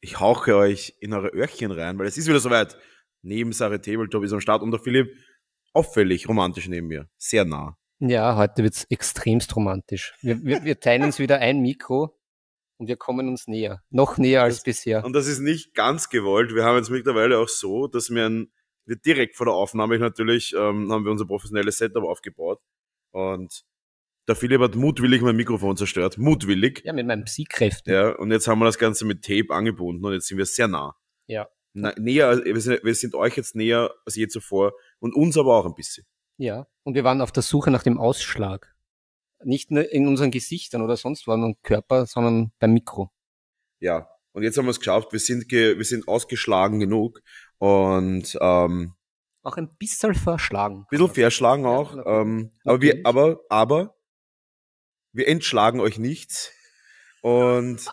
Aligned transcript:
Ich 0.00 0.20
hauche 0.20 0.56
euch 0.56 0.94
in 1.00 1.12
eure 1.14 1.28
Öhrchen 1.28 1.70
rein, 1.70 1.98
weil 1.98 2.06
es 2.06 2.18
ist 2.18 2.28
wieder 2.28 2.40
soweit. 2.40 2.76
Nebensache 3.22 3.80
Tabletop 3.80 4.22
ist 4.22 4.32
am 4.34 4.40
Start 4.40 4.60
und 4.62 4.70
der 4.70 4.80
Philipp 4.80 5.10
auffällig 5.72 6.28
romantisch 6.28 6.68
neben 6.68 6.88
mir. 6.88 7.08
Sehr 7.16 7.46
nah. 7.46 7.78
Ja, 8.00 8.36
heute 8.36 8.62
wird's 8.62 8.84
extremst 8.90 9.56
romantisch. 9.56 10.14
Wir, 10.20 10.42
wir, 10.44 10.62
wir 10.64 10.78
teilen 10.78 11.04
uns 11.04 11.18
wieder 11.18 11.38
ein 11.38 11.60
Mikro 11.62 12.20
und 12.76 12.88
wir 12.88 12.96
kommen 12.96 13.28
uns 13.28 13.46
näher. 13.46 13.82
Noch 13.88 14.18
näher 14.18 14.42
als 14.42 14.56
Das- 14.56 14.64
bisher. 14.64 15.04
Und 15.04 15.14
das 15.14 15.26
ist 15.26 15.40
nicht 15.40 15.74
ganz 15.74 16.10
gewollt. 16.10 16.54
Wir 16.54 16.64
haben 16.64 16.76
jetzt 16.76 16.90
mittlerweile 16.90 17.38
auch 17.38 17.48
so, 17.48 17.86
dass 17.88 18.10
wir, 18.10 18.26
ein, 18.26 18.52
wir 18.86 18.96
direkt 18.96 19.36
vor 19.36 19.46
der 19.46 19.54
Aufnahme 19.54 19.98
natürlich 19.98 20.54
ähm, 20.54 20.90
haben 20.92 21.04
wir 21.04 21.10
unser 21.12 21.26
professionelles 21.26 21.78
Setup 21.78 22.04
aufgebaut. 22.04 22.60
Und 23.12 23.64
der 24.28 24.36
Philipp 24.36 24.60
hat 24.60 24.74
mutwillig 24.74 25.20
mein 25.22 25.36
Mikrofon 25.36 25.76
zerstört. 25.76 26.18
Mutwillig. 26.18 26.82
Ja, 26.84 26.92
mit 26.92 27.06
meinen 27.06 27.24
Psykräften. 27.24 27.92
Ja, 27.92 28.10
und 28.16 28.30
jetzt 28.30 28.48
haben 28.48 28.58
wir 28.58 28.64
das 28.64 28.78
Ganze 28.78 29.04
mit 29.04 29.22
Tape 29.24 29.50
angebunden 29.50 30.04
und 30.04 30.12
jetzt 30.12 30.26
sind 30.26 30.38
wir 30.38 30.46
sehr 30.46 30.68
nah. 30.68 30.96
Ja. 31.26 31.48
Na, 31.74 31.92
näher, 31.98 32.28
als- 32.28 32.44
wir 32.44 32.60
sind, 32.60 32.84
wir 32.84 32.94
sind 32.94 33.14
euch 33.14 33.36
jetzt 33.36 33.54
näher 33.54 33.92
als 34.06 34.14
je 34.16 34.28
zuvor 34.28 34.72
und 35.00 35.14
uns 35.14 35.36
aber 35.36 35.56
auch 35.56 35.66
ein 35.66 35.74
bisschen. 35.74 36.06
Ja, 36.36 36.66
und 36.84 36.94
wir 36.94 37.04
waren 37.04 37.20
auf 37.20 37.32
der 37.32 37.42
Suche 37.42 37.70
nach 37.70 37.82
dem 37.82 37.98
Ausschlag. 37.98 38.74
Nicht 39.42 39.70
nur 39.70 39.90
in 39.92 40.06
unseren 40.08 40.30
Gesichtern 40.30 40.82
oder 40.82 40.96
sonst 40.96 41.26
wo 41.26 41.32
am 41.32 41.56
Körper, 41.62 42.06
sondern 42.06 42.52
beim 42.58 42.72
Mikro. 42.72 43.10
Ja. 43.80 44.08
Und 44.32 44.42
jetzt 44.42 44.58
haben 44.58 44.64
wir 44.66 44.70
es 44.70 44.80
geschafft. 44.80 45.12
Wir 45.12 45.20
sind, 45.20 45.48
ge, 45.48 45.76
wir 45.78 45.84
sind 45.84 46.08
ausgeschlagen 46.08 46.80
genug 46.80 47.22
und 47.64 48.36
ähm, 48.40 48.94
Auch 49.42 49.56
ein 49.56 49.74
bisschen 49.76 50.14
verschlagen. 50.14 50.80
ein 50.80 50.86
bisschen 50.90 51.08
verschlagen 51.14 51.64
Ja, 51.64 51.70
auch. 51.70 51.94
natürlich. 51.94 52.18
ähm, 52.20 52.50
aber 52.64 52.80
wir, 52.82 53.00
aber, 53.04 53.40
aber 53.48 53.96
wir 55.12 55.28
entschlagen 55.28 55.80
euch 55.80 55.98
nichts. 55.98 56.52
Und 57.22 57.86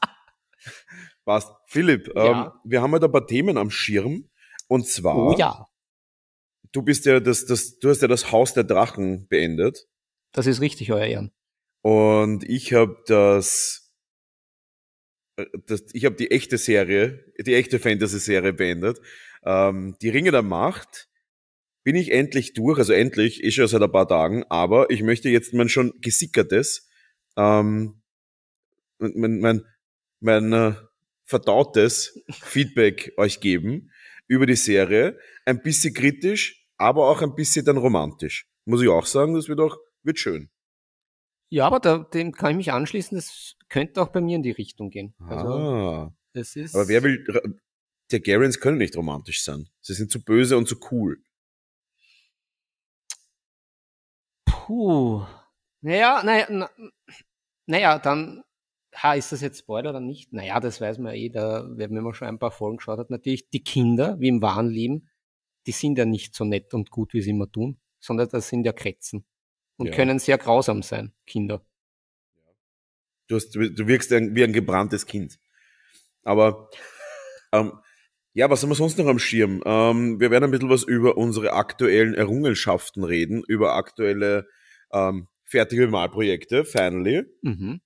passt. 1.26 1.52
Philipp, 1.68 2.10
ähm, 2.16 2.26
Ja. 2.26 2.62
wir 2.66 2.82
haben 2.82 2.92
heute 2.92 3.06
ein 3.06 3.12
paar 3.12 3.28
Themen 3.28 3.58
am 3.58 3.70
Schirm. 3.72 4.30
Und 4.68 4.88
zwar, 4.88 5.16
Oh 5.18 5.36
ja, 5.38 5.68
du 6.74 6.82
bist 6.82 7.06
ja 7.06 7.20
das, 7.20 7.46
das, 7.46 7.78
du 7.80 7.90
hast 7.90 8.02
ja 8.02 8.08
das 8.08 8.32
Haus 8.32 8.54
der 8.54 8.64
Drachen 8.66 9.28
beendet. 9.28 9.88
das 10.34 10.48
ist 10.48 10.60
richtig, 10.62 10.92
euer 10.92 11.06
Ehren. 11.06 11.32
Und 11.82 12.44
ich 12.44 12.74
habe 12.74 13.02
das, 13.08 13.92
äh, 15.38 15.46
das, 15.66 15.84
ich 15.94 16.06
habe 16.06 16.16
die 16.16 16.32
echte 16.32 16.58
Serie, 16.58 17.26
die 17.40 17.56
echte 17.56 17.80
Fantasy-Serie 17.80 18.54
beendet. 18.54 19.00
Ähm, 19.44 19.96
die 20.02 20.10
Ringe 20.10 20.32
der 20.32 20.44
Macht 20.44 21.10
bin 21.84 21.96
ich 21.96 22.12
endlich 22.12 22.54
durch, 22.54 22.78
also 22.78 22.94
endlich, 22.94 23.44
ist 23.44 23.56
schon 23.56 23.68
seit 23.68 23.82
ein 23.82 23.92
paar 23.92 24.08
Tagen, 24.08 24.44
aber 24.50 24.90
ich 24.90 25.02
möchte 25.02 25.30
jetzt 25.30 25.54
mein 25.54 25.70
schon 25.70 25.94
gesickertes, 26.00 26.90
ähm, 27.38 28.02
mein, 29.00 29.40
mein, 29.40 29.66
mein 30.20 30.54
äh, 30.54 30.74
verdautes 31.26 32.20
Feedback 32.30 33.14
euch 33.18 33.40
geben 33.40 33.92
über 34.28 34.46
die 34.46 34.56
Serie. 34.56 35.18
Ein 35.46 35.62
bisschen 35.62 35.94
kritisch, 35.94 36.68
aber 36.78 37.10
auch 37.10 37.22
ein 37.22 37.36
bisschen 37.36 37.66
dann 37.66 37.78
romantisch. 37.78 38.48
Muss 38.66 38.82
ich 38.82 38.90
auch 38.90 39.06
sagen, 39.06 39.34
das 39.34 39.48
wird 39.48 39.60
auch, 39.60 39.78
wird 40.04 40.20
schön. 40.20 40.50
Ja, 41.50 41.68
aber 41.68 41.80
da, 41.80 41.98
dem 41.98 42.32
kann 42.32 42.52
ich 42.52 42.58
mich 42.58 42.72
anschließen. 42.72 43.18
Das 43.18 43.56
könnte 43.68 44.02
auch 44.02 44.10
bei 44.10 44.22
mir 44.22 44.36
in 44.36 44.44
die 44.44 44.52
Richtung 44.52 44.90
gehen. 44.90 45.14
Also, 45.20 45.50
ah. 45.50 46.16
das 46.34 46.56
ist. 46.56 46.76
Aber 46.76 46.88
wer 46.88 47.04
will, 47.04 47.26
der 48.12 48.20
Garens 48.20 48.60
können 48.60 48.78
nicht 48.78 48.96
romantisch 48.96 49.44
sein. 49.44 49.70
Sie 49.82 49.94
sind 49.94 50.12
zu 50.12 50.24
böse 50.24 50.58
und 50.58 50.68
zu 50.68 50.78
cool. 50.92 51.22
Puh. 54.46 55.26
Naja, 55.82 56.22
naja, 56.24 56.48
na, 56.50 56.70
naja, 57.66 58.00
dann. 58.00 58.44
Ha, 58.94 59.14
ist 59.14 59.32
das 59.32 59.40
jetzt 59.40 59.60
Spoiler 59.60 59.92
oder 59.92 60.02
nicht? 60.02 60.34
Naja, 60.34 60.60
das 60.60 60.82
weiß 60.82 60.98
man 60.98 61.16
eh, 61.16 61.30
da, 61.30 61.66
wenn 61.78 61.94
man 61.94 62.14
schon 62.14 62.28
ein 62.28 62.40
paar 62.40 62.52
Folgen 62.52 62.76
geschaut 62.78 63.00
hat. 63.00 63.10
Natürlich, 63.10 63.50
die 63.50 63.64
Kinder, 63.64 64.20
wie 64.20 64.28
im 64.28 64.42
wahren 64.42 64.70
Leben, 64.70 65.10
die 65.66 65.72
sind 65.72 65.98
ja 65.98 66.04
nicht 66.04 66.36
so 66.36 66.44
nett 66.44 66.74
und 66.74 66.92
gut, 66.92 67.14
wie 67.14 67.22
sie 67.22 67.30
immer 67.30 67.50
tun, 67.50 67.80
sondern 68.02 68.28
das 68.28 68.50
sind 68.50 68.66
ja 68.66 68.74
Kretzen. 68.74 69.24
Und 69.78 69.88
Ja. 69.88 69.96
können 69.96 70.20
sehr 70.20 70.38
grausam 70.38 70.84
sein, 70.84 71.14
Kinder. 71.26 71.66
Du, 73.28 73.38
hast, 73.38 73.56
du 73.56 73.88
wirkst 73.88 74.12
wie 74.12 74.44
ein 74.44 74.52
gebranntes 74.52 75.06
Kind. 75.06 75.40
Aber 76.24 76.70
ähm, 77.54 77.80
ja, 78.34 78.50
was 78.50 78.64
haben 78.64 78.70
wir 78.70 78.76
sonst 78.76 78.98
noch 78.98 79.08
am 79.08 79.20
Schirm? 79.20 79.62
Ähm, 79.66 80.20
wir 80.20 80.32
werden 80.32 80.46
ein 80.46 80.52
bisschen 80.52 80.70
was 80.70 80.84
über 80.84 81.18
unsere 81.18 81.54
aktuellen 81.54 82.14
Errungenschaften 82.14 83.04
reden, 83.04 83.44
über 83.48 83.76
aktuelle 83.76 84.48
ähm, 84.94 85.28
fertige 85.44 85.88
Malprojekte, 85.88 86.64
finally. 86.64 87.26
Mhm. 87.42 87.82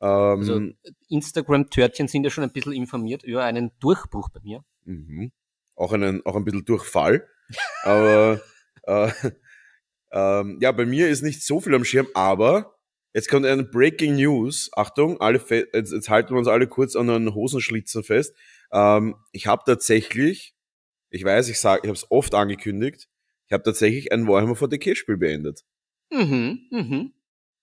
Ähm, 0.00 0.40
Also 0.40 0.60
Instagram-Törtchen 1.08 2.08
sind 2.08 2.24
ja 2.24 2.30
schon 2.30 2.44
ein 2.44 2.52
bisschen 2.52 2.72
informiert 2.72 3.22
über 3.22 3.44
einen 3.44 3.70
Durchbruch 3.80 4.30
bei 4.30 4.40
mir. 4.42 4.64
Mhm. 4.84 5.30
Auch, 5.74 5.92
einen, 5.92 6.24
auch 6.24 6.36
ein 6.36 6.44
bisschen 6.44 6.64
Durchfall. 6.64 7.28
aber 7.84 8.40
äh, 8.84 9.10
ähm, 10.12 10.58
ja, 10.60 10.72
bei 10.72 10.86
mir 10.86 11.08
ist 11.08 11.22
nicht 11.22 11.44
so 11.44 11.60
viel 11.60 11.74
am 11.74 11.84
Schirm, 11.84 12.08
aber 12.14 12.78
jetzt 13.12 13.28
kommt 13.28 13.44
eine 13.44 13.62
Breaking 13.62 14.16
News. 14.16 14.70
Achtung, 14.74 15.20
alle 15.20 15.40
jetzt, 15.50 15.92
jetzt 15.92 16.08
halten 16.08 16.30
wir 16.30 16.38
uns 16.38 16.48
alle 16.48 16.66
kurz 16.66 16.96
an 16.96 17.08
den 17.08 17.34
Hosenschlitzen 17.34 18.02
fest. 18.02 18.34
Ähm, 18.72 19.16
ich 19.32 19.46
habe 19.46 19.62
tatsächlich, 19.66 20.54
ich 21.10 21.24
weiß, 21.24 21.48
ich 21.48 21.60
sage, 21.60 21.82
ich 21.84 21.88
habe 21.88 21.96
es 21.96 22.10
oft 22.10 22.34
angekündigt, 22.34 23.08
ich 23.46 23.52
habe 23.52 23.62
tatsächlich 23.62 24.12
ein 24.12 24.26
Warhammer 24.26 24.54
40k 24.54 24.94
Spiel 24.94 25.16
beendet. 25.16 25.64
Mhm, 26.10 26.68
mhm. 26.70 27.12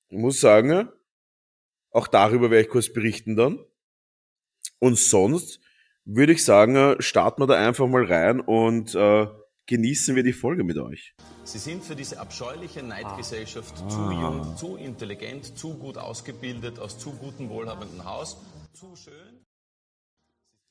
Ich 0.09 0.17
muss 0.17 0.39
sagen, 0.39 0.89
auch 1.91 2.07
darüber 2.07 2.51
werde 2.51 2.65
ich 2.65 2.69
kurz 2.69 2.91
berichten 2.91 3.35
dann. 3.35 3.59
Und 4.79 4.97
sonst 4.97 5.59
würde 6.05 6.33
ich 6.33 6.43
sagen, 6.43 6.75
äh, 6.75 7.01
starten 7.01 7.41
wir 7.41 7.47
da 7.47 7.55
einfach 7.55 7.87
mal 7.87 8.05
rein 8.05 8.39
und 8.39 8.95
äh, 8.95 9.27
genießen 9.65 10.15
wir 10.15 10.23
die 10.23 10.33
Folge 10.33 10.63
mit 10.63 10.77
euch. 10.77 11.13
Sie 11.43 11.59
sind 11.59 11.83
für 11.83 11.95
diese 11.95 12.19
abscheuliche 12.19 12.81
Neidgesellschaft 12.81 13.77
zu 13.89 14.11
jung, 14.11 14.55
zu 14.57 14.75
intelligent, 14.77 15.57
zu 15.57 15.75
gut 15.75 15.97
ausgebildet, 15.97 16.79
aus 16.79 16.97
zu 16.97 17.11
gutem, 17.11 17.49
wohlhabenden 17.49 18.03
Haus, 18.05 18.37
zu 18.73 18.95
schön. 18.95 19.28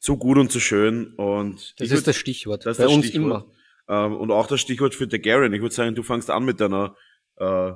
Zu 0.09 0.17
gut 0.17 0.39
und 0.39 0.51
zu 0.51 0.59
schön 0.59 1.13
und 1.17 1.75
Das 1.79 1.91
ist 1.91 2.03
würd- 2.03 2.07
das 2.07 2.17
Stichwort. 2.17 2.65
das 2.65 2.73
ist 2.73 2.79
bei 2.79 2.85
das 2.85 2.93
uns 2.95 3.07
Stichwort. 3.09 3.45
immer. 3.89 4.07
ähm, 4.07 4.17
und 4.17 4.31
auch 4.31 4.47
das 4.47 4.59
Stichwort 4.63 4.95
für 4.95 5.07
der 5.07 5.19
Garen. 5.19 5.53
Ich 5.53 5.61
würde 5.61 5.75
sagen, 5.75 5.95
du 5.95 6.03
fangst 6.03 6.31
an 6.31 6.47
mit 6.47 6.61
deiner 6.61 6.97
äh, 7.37 7.73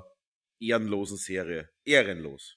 ehrenlosen 0.58 1.18
Serie. 1.18 1.68
Ehrenlos. 1.84 2.56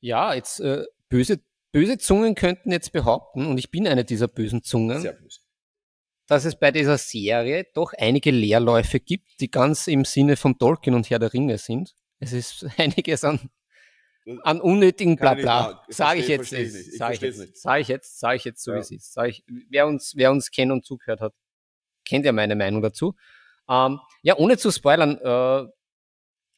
Ja, 0.00 0.32
jetzt 0.34 0.60
äh, 0.60 0.84
böse, 1.08 1.40
böse 1.72 1.98
Zungen 1.98 2.36
könnten 2.36 2.70
jetzt 2.70 2.92
behaupten, 2.92 3.46
und 3.46 3.58
ich 3.58 3.72
bin 3.72 3.88
eine 3.88 4.04
dieser 4.04 4.28
bösen 4.28 4.62
Zungen, 4.62 5.00
Sehr 5.00 5.14
böse. 5.14 5.40
dass 6.28 6.44
es 6.44 6.56
bei 6.56 6.70
dieser 6.70 6.96
Serie 6.98 7.66
doch 7.74 7.94
einige 7.98 8.30
Leerläufe 8.30 9.00
gibt, 9.00 9.40
die 9.40 9.50
ganz 9.50 9.88
im 9.88 10.04
Sinne 10.04 10.36
von 10.36 10.56
Tolkien 10.56 10.94
und 10.94 11.10
Herr 11.10 11.18
der 11.18 11.32
Ringe 11.32 11.58
sind. 11.58 11.94
Es 12.20 12.32
ist 12.32 12.64
einiges 12.78 13.24
an, 13.24 13.40
an 14.42 14.60
unnötigen 14.60 15.16
Blabla. 15.16 15.84
Sage 15.88 16.20
ich 16.20 16.28
jetzt, 16.28 16.50
sage 16.50 17.14
ich 17.14 17.20
jetzt, 17.20 17.62
sage 17.62 17.80
ich 17.80 17.88
jetzt, 17.88 18.18
sage 18.20 18.36
ich 18.36 18.44
jetzt 18.44 18.62
so 18.62 18.70
Ja. 18.70 18.76
wie 18.76 18.80
es 18.80 18.90
ist. 18.90 19.12
Sag 19.12 19.28
ich, 19.28 19.44
wer 19.68 19.86
uns, 19.86 20.14
wer 20.16 20.30
uns 20.30 20.50
kennt 20.50 20.72
und 20.72 20.84
zugehört 20.84 21.20
hat, 21.20 21.34
kennt 22.06 22.24
ja 22.24 22.32
meine 22.32 22.56
Meinung 22.56 22.82
dazu. 22.82 23.14
Ähm, 23.68 24.00
ja, 24.22 24.36
ohne 24.36 24.56
zu 24.58 24.70
spoilern, 24.70 25.18
äh, 25.18 25.70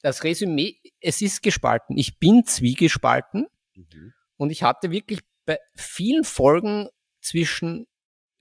das 0.03 0.25
Resümee, 0.25 0.77
es 1.01 1.21
ist 1.23 1.43
gespalten. 1.43 1.97
Ich 1.99 2.19
bin 2.19 2.45
zwiegespalten. 2.45 3.47
Mhm. 3.75 4.13
Und 4.37 4.51
ich 4.51 4.63
hatte 4.63 4.91
wirklich 4.91 5.21
bei 5.45 5.59
vielen 5.75 6.25
Folgen 6.25 6.89
zwischen, 7.21 7.87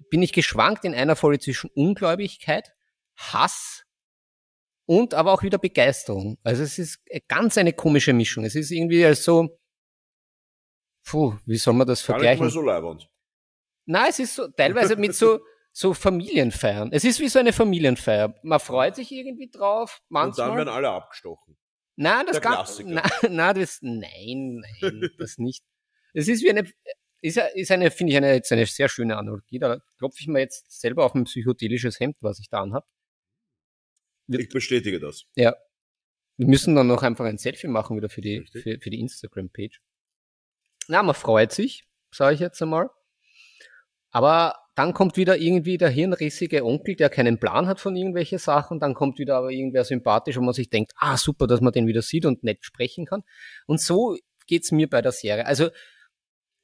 bin 0.10 0.22
ich 0.22 0.34
geschwankt 0.34 0.86
in 0.86 0.94
einer 0.94 1.16
Folge 1.16 1.40
zwischen 1.40 1.70
Ungläubigkeit, 1.74 2.74
Hass 3.16 3.85
und 4.86 5.14
aber 5.14 5.34
auch 5.34 5.44
wieder 5.44 5.58
Begeisterung. 5.58 6.38
Also 6.44 6.64
es 6.64 6.78
ist 6.80 7.00
ganz 7.28 7.58
eine 7.58 7.74
komische 7.74 8.14
Mischung. 8.14 8.46
Es 8.46 8.56
ist 8.56 8.72
irgendwie 8.72 9.14
so, 9.16 9.58
puh, 11.04 11.36
wie 11.46 11.58
soll 11.58 11.74
man 11.74 11.88
das 11.88 12.06
Gar 12.06 12.16
nicht 12.16 12.22
vergleichen? 12.22 12.46
mal 12.46 12.52
so 12.52 12.62
leibend. 12.62 13.10
Nein, 13.86 14.08
es 14.10 14.20
ist 14.20 14.36
so 14.36 14.48
teilweise 14.48 14.96
mit 14.96 15.16
so, 15.16 15.40
so 15.72 15.94
Familienfeiern. 15.94 16.90
Es 16.92 17.04
ist 17.04 17.20
wie 17.20 17.28
so 17.28 17.40
eine 17.40 17.54
Familienfeier. 17.54 18.36
Man 18.44 18.60
freut 18.60 18.96
sich 18.96 19.12
irgendwie 19.12 19.50
drauf, 19.50 20.02
Und 20.10 20.16
dann 20.16 20.28
manchmal. 20.30 20.58
werden 20.58 20.70
alle 20.70 20.90
abgestochen. 20.90 21.58
Nein, 21.98 22.26
das 22.26 22.42
Klassiker. 22.42 22.90
nein, 22.90 23.04
nein, 23.30 23.56
das, 23.56 23.80
nein, 23.82 24.64
nein, 24.82 25.10
das 25.18 25.38
nicht. 25.38 25.64
Es 26.14 26.28
ist 26.28 26.44
wie 26.44 26.50
eine, 26.50 26.70
ist, 27.22 27.38
ist 27.38 27.72
eine, 27.72 27.92
finde 27.92 28.12
ich, 28.12 28.18
eine, 28.18 28.34
jetzt 28.34 28.52
eine 28.52 28.66
sehr 28.66 28.90
schöne 28.90 29.18
Analogie. 29.18 29.60
Da 29.60 29.80
klopfe 29.98 30.18
ich 30.20 30.28
mir 30.28 30.40
jetzt 30.40 30.80
selber 30.80 31.06
auf 31.06 31.14
ein 31.16 31.24
psychedelisches 31.26 32.00
Hemd, 32.00 32.18
was 32.22 32.40
ich 32.40 32.50
da 32.50 32.62
anhab. 32.62 32.86
Ich 34.28 34.50
bestätige 34.50 35.00
das. 35.00 35.26
Ja. 35.36 35.56
Wir 36.38 36.48
müssen 36.48 36.76
dann 36.76 36.88
noch 36.88 37.04
einfach 37.04 37.26
ein 37.26 37.38
Selfie 37.38 37.68
machen 37.68 37.96
wieder 37.96 38.10
für 38.10 38.22
die, 38.22 38.40
Richtig. 38.40 38.64
für, 38.64 38.80
für 38.80 38.90
die 38.90 39.00
Instagram-Page. 39.00 39.80
Na, 40.88 41.02
man 41.02 41.16
freut 41.16 41.52
sich, 41.52 41.88
sage 42.12 42.36
ich 42.36 42.42
jetzt 42.42 42.62
einmal. 42.62 42.90
Aber 44.12 44.56
dann 44.76 44.94
kommt 44.94 45.16
wieder 45.16 45.38
irgendwie 45.38 45.78
der 45.78 45.90
hirnrissige 45.90 46.66
Onkel, 46.66 46.96
der 46.96 47.10
keinen 47.10 47.40
Plan 47.40 47.68
hat 47.68 47.80
von 47.80 47.96
irgendwelchen 47.96 48.38
Sachen. 48.38 48.80
Dann 48.80 48.94
kommt 48.94 49.20
wieder 49.20 49.38
aber 49.38 49.52
irgendwer 49.52 49.86
sympathisch, 49.86 50.36
wo 50.38 50.42
man 50.42 50.54
sich 50.54 50.70
denkt, 50.70 50.92
ah, 50.98 51.18
super, 51.18 51.48
dass 51.48 51.62
man 51.62 51.72
den 51.72 51.88
wieder 51.88 52.02
sieht 52.02 52.26
und 52.26 52.44
nett 52.44 52.64
sprechen 52.66 53.06
kann. 53.06 53.24
Und 53.68 53.80
so 53.80 54.18
geht's 54.48 54.72
mir 54.72 54.90
bei 54.90 55.02
der 55.02 55.14
Serie. 55.14 55.46
Also 55.46 55.70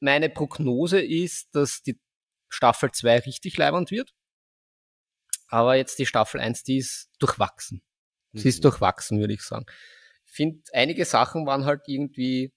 meine 0.01 0.29
Prognose 0.29 1.01
ist, 1.01 1.55
dass 1.55 1.81
die 1.83 1.99
Staffel 2.49 2.91
2 2.91 3.19
richtig 3.19 3.57
leibend 3.57 3.91
wird. 3.91 4.13
Aber 5.51 5.75
jetzt 5.75 5.99
die 5.99 6.05
Staffel 6.05 6.39
1, 6.39 6.63
die 6.63 6.77
ist 6.77 7.09
durchwachsen. 7.19 7.81
Sie 8.33 8.47
ist 8.49 8.59
Mhm. 8.59 8.61
durchwachsen, 8.63 9.19
würde 9.19 9.33
ich 9.33 9.41
sagen. 9.41 9.65
Ich 10.25 10.31
finde, 10.33 10.61
einige 10.73 11.03
Sachen 11.05 11.45
waren 11.45 11.65
halt 11.65 11.81
irgendwie, 11.87 12.53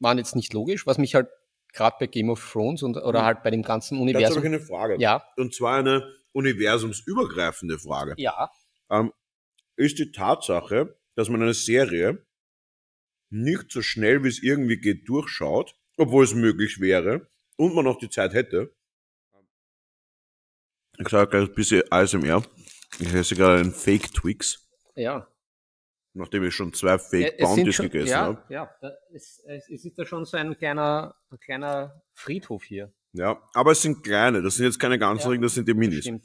waren 0.00 0.16
jetzt 0.18 0.34
nicht 0.34 0.52
logisch, 0.54 0.86
was 0.86 0.96
mich 0.98 1.14
halt 1.14 1.28
gerade 1.74 1.96
bei 2.00 2.06
Game 2.06 2.30
of 2.30 2.50
Thrones 2.52 2.82
und, 2.82 2.96
oder 2.96 3.20
Mhm. 3.20 3.24
halt 3.26 3.42
bei 3.42 3.50
dem 3.50 3.62
ganzen 3.62 3.96
Dazu 3.98 4.06
habe 4.06 4.10
ich 4.10 4.16
Universum. 4.28 4.44
eine 4.46 4.60
Frage. 4.60 4.96
Ja, 4.98 5.22
Und 5.36 5.54
zwar 5.54 5.78
eine 5.78 6.10
universumsübergreifende 6.32 7.78
Frage. 7.78 8.14
ja. 8.16 8.50
Ähm, 8.90 9.12
ist 9.76 9.98
die 9.98 10.12
Tatsache, 10.12 10.98
dass 11.16 11.28
man 11.28 11.42
eine 11.42 11.52
Serie 11.54 12.24
nicht 13.30 13.70
so 13.72 13.82
schnell, 13.82 14.22
wie 14.24 14.28
es 14.28 14.42
irgendwie 14.42 14.78
geht, 14.78 15.08
durchschaut, 15.08 15.74
obwohl 15.98 16.24
es 16.24 16.34
möglich 16.34 16.80
wäre 16.80 17.28
und 17.56 17.74
man 17.74 17.84
noch 17.84 17.98
die 17.98 18.08
Zeit 18.08 18.32
hätte. 18.32 18.74
Ich 20.98 21.08
sage 21.08 21.30
gleich 21.30 21.48
ein 21.48 21.54
bisschen 21.54 21.82
ASMR. 21.90 22.42
Ich 22.98 23.12
esse 23.12 23.34
gerade 23.34 23.60
einen 23.60 23.72
Fake 23.72 24.12
Twix, 24.14 24.66
Ja. 24.94 25.28
nachdem 26.14 26.44
ich 26.44 26.54
schon 26.54 26.72
zwei 26.72 26.98
Fake 26.98 27.38
Bounties 27.38 27.74
schon, 27.74 27.86
gegessen 27.90 28.08
ja, 28.08 28.20
habe. 28.20 28.42
ja, 28.48 28.70
es, 29.12 29.42
es, 29.46 29.84
ist 29.84 29.98
da 29.98 30.06
schon 30.06 30.24
so 30.24 30.36
ein 30.36 30.56
kleiner, 30.56 31.14
ein 31.30 31.38
kleiner 31.38 32.02
Friedhof 32.14 32.64
hier. 32.64 32.92
Ja, 33.12 33.42
aber 33.54 33.72
es 33.72 33.82
sind 33.82 34.02
kleine, 34.02 34.42
das 34.42 34.56
sind 34.56 34.64
jetzt 34.66 34.78
keine 34.78 34.98
ganzen 34.98 35.24
Ja, 35.24 35.30
Ringe, 35.30 35.42
das 35.44 35.54
sind 35.54 35.68
die 35.68 35.74
Minis. 35.74 36.00
Stimmt. 36.00 36.24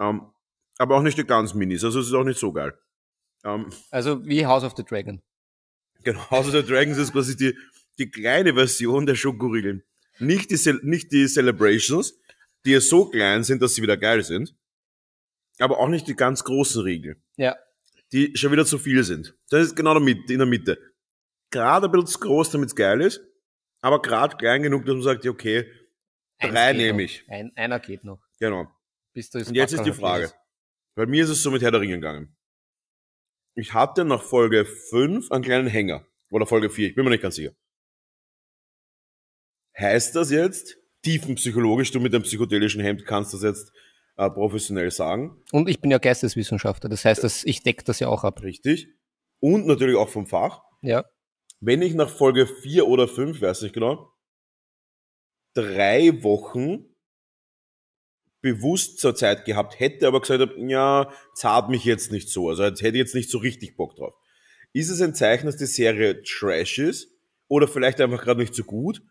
Ähm, 0.00 0.32
aber 0.78 0.96
auch 0.96 1.02
nicht 1.02 1.18
die 1.18 1.24
ganz 1.24 1.54
Minis, 1.54 1.84
also 1.84 2.00
es 2.00 2.06
ist 2.06 2.14
auch 2.14 2.24
nicht 2.24 2.38
so 2.38 2.52
geil. 2.52 2.76
Ähm, 3.44 3.70
Also 3.90 4.24
wie 4.26 4.46
House 4.46 4.64
of 4.64 4.74
the 4.76 4.84
Dragon. 4.84 5.22
Genau, 6.02 6.30
House 6.30 6.46
of 6.46 6.52
the 6.52 6.62
Dragons 6.62 6.98
ist 6.98 7.12
quasi 7.12 7.36
die, 7.36 7.56
die 7.98 8.10
kleine 8.10 8.54
Version 8.54 9.06
der 9.06 9.14
Schokoriegeln. 9.14 9.84
Nicht 10.18 10.50
die, 10.50 10.78
nicht 10.82 11.12
die 11.12 11.26
Celebrations, 11.26 12.18
die 12.64 12.72
ja 12.72 12.80
so 12.80 13.08
klein 13.08 13.44
sind, 13.44 13.62
dass 13.62 13.74
sie 13.74 13.82
wieder 13.82 13.96
geil 13.96 14.22
sind. 14.22 14.54
Aber 15.58 15.78
auch 15.78 15.88
nicht 15.88 16.06
die 16.08 16.14
ganz 16.16 16.42
großen 16.44 16.82
Riegel, 16.82 17.22
Ja. 17.36 17.56
die 18.12 18.36
schon 18.36 18.52
wieder 18.52 18.64
zu 18.64 18.78
viel 18.78 19.04
sind. 19.04 19.36
Das 19.50 19.66
ist 19.66 19.76
genau 19.76 19.96
in 19.98 20.24
der 20.26 20.46
Mitte. 20.46 20.78
Gerade 21.50 21.86
ein 21.86 21.92
bisschen 21.92 22.06
zu 22.06 22.20
groß, 22.20 22.50
damit 22.50 22.68
es 22.70 22.76
geil 22.76 23.00
ist, 23.00 23.20
aber 23.82 24.00
gerade 24.00 24.36
klein 24.36 24.62
genug, 24.62 24.84
dass 24.86 24.94
man 24.94 25.02
sagt, 25.02 25.24
ja, 25.24 25.30
okay, 25.30 25.70
Eins 26.38 26.54
drei 26.54 26.72
nehme 26.72 27.02
ich. 27.02 27.24
Ein, 27.28 27.52
einer 27.56 27.78
geht 27.80 28.04
noch. 28.04 28.22
Genau. 28.38 28.66
Bis 29.12 29.28
du 29.30 29.38
Und 29.38 29.54
jetzt 29.54 29.72
ist 29.72 29.82
die 29.84 29.92
Frage. 29.92 30.24
hast. 30.24 30.36
Bei 30.94 31.04
mir 31.06 31.24
ist 31.24 31.30
es 31.30 31.42
so 31.42 31.50
mit 31.50 31.60
Herr 31.62 31.70
der 31.72 31.80
Ringe 31.80 31.94
gegangen. 31.96 32.36
Ich 33.54 33.74
hatte 33.74 34.04
nach 34.04 34.22
Folge 34.22 34.64
5 34.64 35.30
einen 35.30 35.44
kleinen 35.44 35.66
Hänger. 35.66 36.06
Oder 36.30 36.46
Folge 36.46 36.70
4, 36.70 36.88
ich 36.88 36.94
bin 36.94 37.04
mir 37.04 37.10
nicht 37.10 37.22
ganz 37.22 37.34
sicher. 37.34 37.52
Heißt 39.78 40.14
das 40.16 40.30
jetzt, 40.30 40.76
tiefenpsychologisch, 41.02 41.90
du 41.92 42.00
mit 42.00 42.12
dem 42.12 42.22
psychedelischen 42.22 42.80
Hemd 42.80 43.04
kannst 43.06 43.34
das 43.34 43.42
jetzt 43.42 43.72
äh, 44.16 44.28
professionell 44.30 44.90
sagen, 44.90 45.42
Und 45.52 45.68
ich 45.68 45.80
bin 45.80 45.90
ja 45.90 45.98
Geisteswissenschaftler, 45.98 46.88
das 46.90 47.04
heißt, 47.04 47.24
dass 47.24 47.44
ich 47.44 47.62
decke 47.62 47.84
das 47.84 48.00
ja 48.00 48.08
auch 48.08 48.24
ab. 48.24 48.42
richtig? 48.42 48.88
Und 49.40 49.66
natürlich 49.66 49.96
auch 49.96 50.08
vom 50.08 50.26
Fach. 50.26 50.62
Ja. 50.82 51.04
Wenn 51.60 51.82
ich 51.82 51.94
nach 51.94 52.10
Folge 52.10 52.46
4 52.46 52.86
oder 52.86 53.08
5, 53.08 53.40
weiß 53.40 53.62
nicht 53.62 53.74
genau, 53.74 54.12
drei 55.54 56.22
Wochen 56.22 56.86
bewusst 58.42 58.98
zur 58.98 59.14
Zeit 59.14 59.44
gehabt 59.44 59.78
hätte, 59.78 60.06
aber 60.06 60.20
gesagt 60.20 60.40
habe, 60.40 60.54
ja, 60.58 61.12
zart 61.34 61.68
mich 61.68 61.84
jetzt 61.84 62.10
nicht 62.12 62.28
so. 62.30 62.48
Also 62.48 62.64
jetzt 62.64 62.80
hätte 62.80 62.96
ich 62.96 63.02
jetzt 63.02 63.14
nicht 63.14 63.30
so 63.30 63.38
richtig 63.38 63.76
Bock 63.76 63.96
drauf. 63.96 64.14
Ist 64.72 64.88
es 64.88 65.00
ein 65.02 65.14
Zeichen, 65.14 65.46
dass 65.46 65.56
die 65.56 65.66
Serie 65.66 66.22
Trash 66.22 66.78
ist? 66.78 67.08
Oder 67.48 67.66
vielleicht 67.66 68.00
einfach 68.00 68.22
gerade 68.22 68.40
nicht 68.40 68.54
so 68.54 68.62
gut? 68.64 69.02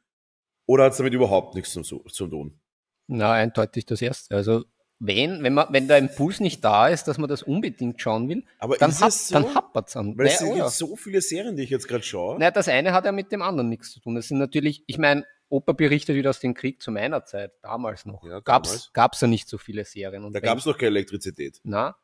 Oder 0.69 0.83
hat 0.83 0.91
es 0.91 0.99
damit 0.99 1.15
überhaupt 1.15 1.55
nichts 1.55 1.71
zu, 1.73 1.81
zu 1.81 2.27
tun? 2.27 2.59
Na, 3.07 3.31
eindeutig 3.33 3.87
das 3.87 4.03
erste. 4.03 4.35
Also 4.35 4.65
wenn, 4.99 5.41
wenn 5.41 5.55
man, 5.55 5.65
wenn 5.71 5.87
der 5.87 5.97
Impuls 5.97 6.39
nicht 6.41 6.63
da 6.63 6.89
ist, 6.89 7.07
dass 7.07 7.17
man 7.17 7.27
das 7.27 7.41
unbedingt 7.41 7.99
schauen 7.99 8.29
will, 8.29 8.43
Aber 8.59 8.77
dann, 8.77 8.91
hap, 8.99 9.07
es 9.07 9.29
so? 9.29 9.33
dann 9.33 9.55
happert's 9.55 9.95
an. 9.97 10.15
Weil 10.15 10.27
es 10.27 10.33
Naja, 10.33 10.37
sind 10.37 10.49
oh 10.51 10.57
ja. 10.57 10.65
jetzt 10.65 10.77
so 10.77 10.95
viele 10.95 11.21
Serien, 11.21 11.55
die 11.55 11.63
ich 11.63 11.71
jetzt 11.71 11.87
gerade 11.87 12.03
schaue. 12.03 12.37
Naja, 12.37 12.51
das 12.51 12.67
eine 12.67 12.93
hat 12.93 13.05
ja 13.05 13.11
mit 13.11 13.31
dem 13.31 13.41
anderen 13.41 13.67
nichts 13.69 13.89
zu 13.93 13.99
tun. 13.99 14.13
Das 14.13 14.27
sind 14.27 14.37
natürlich, 14.37 14.83
ich 14.85 14.99
meine, 14.99 15.25
Opa 15.47 15.71
berichtet 15.71 16.15
wieder 16.15 16.29
aus 16.29 16.39
dem 16.39 16.53
Krieg 16.53 16.83
zu 16.83 16.91
meiner 16.91 17.25
Zeit, 17.25 17.51
damals 17.63 18.05
noch. 18.05 18.23
Ja, 18.23 18.39
damals. 18.41 18.91
gab's 18.93 19.21
ja 19.21 19.27
nicht 19.27 19.49
so 19.49 19.57
viele 19.57 19.85
Serien. 19.85 20.23
Und 20.23 20.33
Da 20.33 20.39
gab 20.39 20.59
es 20.59 20.67
noch 20.67 20.77
keine 20.77 20.89
Elektrizität. 20.89 21.59
Na, 21.63 21.95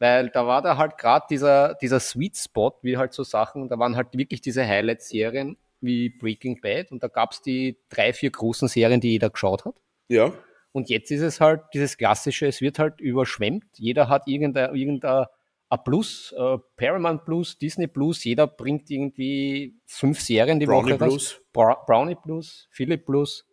weil 0.00 0.30
da 0.30 0.48
war 0.48 0.62
da 0.62 0.76
halt 0.78 0.98
gerade 0.98 1.26
dieser, 1.30 1.74
dieser 1.74 2.00
Sweet 2.00 2.36
Spot, 2.36 2.72
wie 2.82 2.96
halt 2.96 3.12
so 3.12 3.22
Sachen, 3.22 3.68
da 3.68 3.78
waren 3.78 3.94
halt 3.94 4.18
wirklich 4.18 4.40
diese 4.40 4.66
Highlight-Serien 4.66 5.56
wie 5.80 6.10
Breaking 6.10 6.60
Bad 6.60 6.90
und 6.92 7.02
da 7.02 7.08
gab's 7.08 7.42
die 7.42 7.78
drei, 7.88 8.12
vier 8.12 8.30
großen 8.30 8.68
Serien, 8.68 9.00
die 9.00 9.10
jeder 9.10 9.30
geschaut 9.30 9.64
hat. 9.64 9.80
Ja, 10.08 10.32
Und 10.72 10.90
jetzt 10.90 11.10
ist 11.10 11.22
es 11.22 11.40
halt 11.40 11.62
dieses 11.72 11.96
klassische, 11.96 12.46
es 12.46 12.60
wird 12.60 12.78
halt 12.78 13.00
überschwemmt. 13.00 13.64
Jeder 13.76 14.08
hat 14.08 14.26
irgendein, 14.26 14.74
irgendein 14.74 15.26
ein 15.68 15.84
Plus, 15.84 16.32
äh, 16.36 16.58
Paramount 16.76 17.24
Plus, 17.24 17.58
Disney 17.58 17.86
Plus, 17.86 18.24
jeder 18.24 18.46
bringt 18.46 18.90
irgendwie 18.90 19.80
fünf 19.86 20.20
Serien 20.20 20.60
die 20.60 20.66
Brownie 20.66 20.92
Woche. 20.92 20.98
Plus. 20.98 21.40
Bra 21.52 21.82
Brownie 21.86 22.16
Plus, 22.16 22.68
Philipp 22.70 23.06
Plus, 23.06 23.46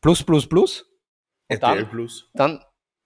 Plus 0.00 0.22
Plus 0.22 0.48
Plus. 0.48 0.82
Und 1.48 1.62
RTL 1.62 1.82
dann, 1.82 1.90
Plus. 1.90 2.30
dann, 2.34 2.64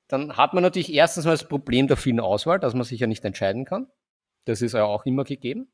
dann 0.09 0.37
hat 0.37 0.55
man 0.55 0.63
natürlich 0.63 0.93
erstens 0.93 1.25
mal 1.25 1.33
das 1.33 1.49
Problem 1.49 1.89
der 1.89 1.97
vielen 1.97 2.21
Auswahl, 2.21 2.59
dass 2.59 2.75
man 2.75 2.85
sich 2.85 3.01
ja 3.01 3.07
nicht 3.07 3.25
entscheiden 3.25 3.65
kann. 3.65 3.89
Das 4.47 4.63
ist 4.63 4.73
ja 4.73 4.85
auch 4.85 5.05
immer 5.05 5.25
gegeben. 5.25 5.71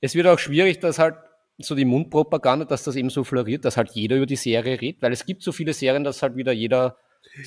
Es 0.00 0.14
wird 0.14 0.26
auch 0.26 0.38
schwierig, 0.38 0.78
dass 0.80 0.98
halt 0.98 1.16
so 1.58 1.74
die 1.74 1.84
Mundpropaganda, 1.84 2.64
dass 2.64 2.84
das 2.84 2.96
eben 2.96 3.10
so 3.10 3.22
floriert, 3.24 3.64
dass 3.64 3.76
halt 3.76 3.90
jeder 3.90 4.16
über 4.16 4.26
die 4.26 4.36
Serie 4.36 4.80
redet, 4.80 5.02
weil 5.02 5.12
es 5.12 5.26
gibt 5.26 5.42
so 5.42 5.52
viele 5.52 5.72
Serien, 5.74 6.04
dass 6.04 6.22
halt 6.22 6.36
wieder 6.36 6.52
jeder 6.52 6.96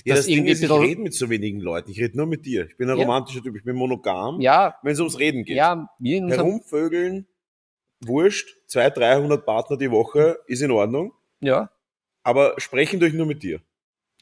Ja, 0.06 0.16
das, 0.16 0.26
Ding 0.28 0.36
irgendwie 0.36 0.52
ist, 0.52 0.62
ich 0.64 0.70
rede 0.72 1.02
mit 1.02 1.14
so 1.16 1.30
wenigen 1.32 1.60
Leuten. 1.60 1.90
Ich 1.90 2.00
rede 2.00 2.16
nur 2.16 2.28
mit 2.28 2.46
dir. 2.46 2.68
Ich 2.68 2.78
bin 2.78 2.90
ein 2.90 2.98
Ja. 2.98 3.04
romantischer 3.06 3.42
Typ. 3.42 3.56
Ich 3.56 3.64
bin 3.64 3.76
monogam. 3.76 4.40
ja, 4.40 4.76
Wenn 4.84 4.94
es 4.94 5.00
ums 5.00 5.18
Reden 5.18 5.44
geht. 5.46 5.58
ja, 5.58 5.88
Herumvögeln, 6.00 7.28
wurscht, 8.02 8.48
200, 8.68 8.98
300 8.98 9.46
Partner 9.46 9.78
die 9.78 9.90
Woche 9.92 10.38
ist 10.48 10.62
in 10.62 10.72
Ordnung. 10.72 11.14
ja, 11.42 11.70
Aber 12.24 12.54
sprechen 12.60 13.00
durch 13.00 13.14
nur 13.14 13.26
mit 13.26 13.42
dir. 13.44 13.62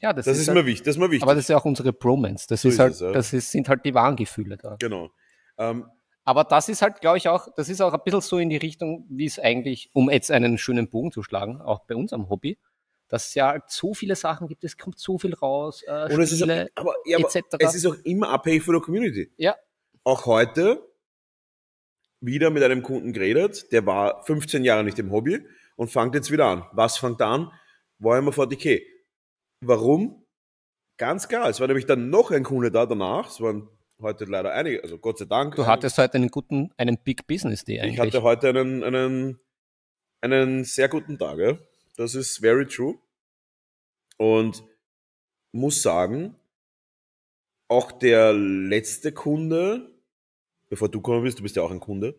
ja, 0.00 0.12
das, 0.12 0.24
Das, 0.24 0.36
ist, 0.36 0.42
ist 0.42 0.48
halt, 0.48 0.56
mir 0.58 0.66
wichtig. 0.66 0.84
Das 0.86 0.94
ist 0.96 0.98
mir 1.00 1.10
wichtig. 1.10 1.22
aber 1.22 1.34
das 1.34 1.44
ist 1.44 1.48
ja 1.48 1.56
auch 1.58 1.64
unsere 1.64 1.92
Bromance. 1.92 2.46
Das 2.48 2.62
So 2.62 2.68
ist 2.68 2.74
ist 2.74 2.80
halt, 2.80 2.92
es, 2.94 3.00
ja. 3.00 3.12
das 3.12 3.32
ist, 3.32 3.50
sind 3.50 3.68
halt 3.68 3.84
die 3.84 3.92
wahren 3.94 4.16
Gefühle 4.16 4.56
da. 4.56 4.76
genau. 4.78 5.10
Ähm, 5.58 5.84
Aber 6.24 6.44
das 6.44 6.68
ist 6.68 6.82
halt, 6.82 7.00
glaube 7.00 7.18
ich, 7.18 7.28
auch, 7.28 7.48
das 7.56 7.68
ist 7.68 7.80
auch 7.80 7.92
ein 7.92 8.00
bisschen 8.04 8.20
so 8.20 8.38
in 8.38 8.48
die 8.48 8.56
Richtung, 8.56 9.06
wie 9.08 9.26
es 9.26 9.38
eigentlich, 9.38 9.90
um 9.92 10.08
jetzt 10.08 10.30
einen 10.30 10.56
schönen 10.56 10.88
Bogen 10.88 11.10
zu 11.10 11.22
schlagen, 11.22 11.60
auch 11.60 11.80
bei 11.80 11.96
unserem 11.96 12.28
Hobby, 12.28 12.58
dass 13.08 13.28
es 13.28 13.34
ja 13.34 13.48
halt 13.48 13.64
so 13.68 13.92
viele 13.92 14.14
Sachen 14.14 14.46
gibt, 14.46 14.62
es 14.62 14.78
kommt 14.78 14.98
so 14.98 15.18
viel 15.18 15.34
raus, 15.34 15.82
äh, 15.86 16.14
und 16.14 16.20
es 16.20 16.32
ist, 16.32 16.42
auch, 16.42 16.46
Spiele, 16.46 16.70
aber, 16.76 16.94
ja, 17.04 17.18
aber 17.18 17.26
etc. 17.26 17.56
es 17.58 17.74
ist 17.74 17.86
auch 17.86 17.96
immer 18.04 18.28
abhängig 18.28 18.62
von 18.62 18.74
der 18.74 18.82
Community. 18.82 19.32
Ja. 19.36 19.56
Auch 20.04 20.26
heute 20.26 20.80
wieder 22.20 22.50
mit 22.50 22.62
einem 22.62 22.82
Kunden 22.82 23.12
geredet, 23.12 23.72
der 23.72 23.84
war 23.84 24.22
15 24.24 24.64
Jahre 24.64 24.84
nicht 24.84 24.98
im 25.00 25.10
Hobby 25.10 25.44
und 25.74 25.90
fängt 25.90 26.14
jetzt 26.14 26.30
wieder 26.30 26.46
an. 26.46 26.64
Was 26.72 26.98
fängt 26.98 27.20
an? 27.20 27.50
Warhammer 27.98 28.30
40k. 28.30 28.80
Warum? 29.60 30.24
Ganz 30.98 31.26
klar, 31.26 31.48
es 31.48 31.58
war 31.58 31.66
nämlich 31.66 31.86
dann 31.86 32.10
noch 32.10 32.30
ein 32.30 32.44
Kunde 32.44 32.70
da 32.70 32.86
danach, 32.86 33.28
es 33.28 33.40
waren 33.40 33.68
heute 34.02 34.24
leider 34.24 34.52
einige, 34.52 34.82
also 34.82 34.98
Gott 34.98 35.18
sei 35.18 35.24
Dank. 35.24 35.54
du 35.56 35.66
hattest 35.66 35.98
heute 35.98 36.14
einen 36.14 36.28
guten, 36.28 36.70
einen 36.76 36.98
Big 36.98 37.26
Business 37.26 37.64
Day 37.64 37.76
Ich 37.76 37.82
eigentlich. 37.82 37.98
hatte 38.00 38.22
heute 38.22 38.48
einen, 38.50 38.82
einen, 38.84 39.40
einen 40.20 40.64
sehr 40.64 40.88
guten 40.88 41.18
Tag. 41.18 41.38
Ja? 41.38 41.58
Das 41.96 42.14
ist 42.14 42.38
very 42.38 42.66
true. 42.66 42.98
Und 44.18 44.62
muss 45.52 45.82
sagen, 45.82 46.36
auch 47.68 47.92
der 47.92 48.32
letzte 48.32 49.12
Kunde, 49.12 49.90
bevor 50.68 50.88
du 50.90 51.00
gekommen 51.00 51.24
bist, 51.24 51.38
du 51.38 51.42
bist 51.42 51.56
ja 51.56 51.62
auch 51.62 51.70
ein 51.70 51.80
Kunde, 51.80 52.16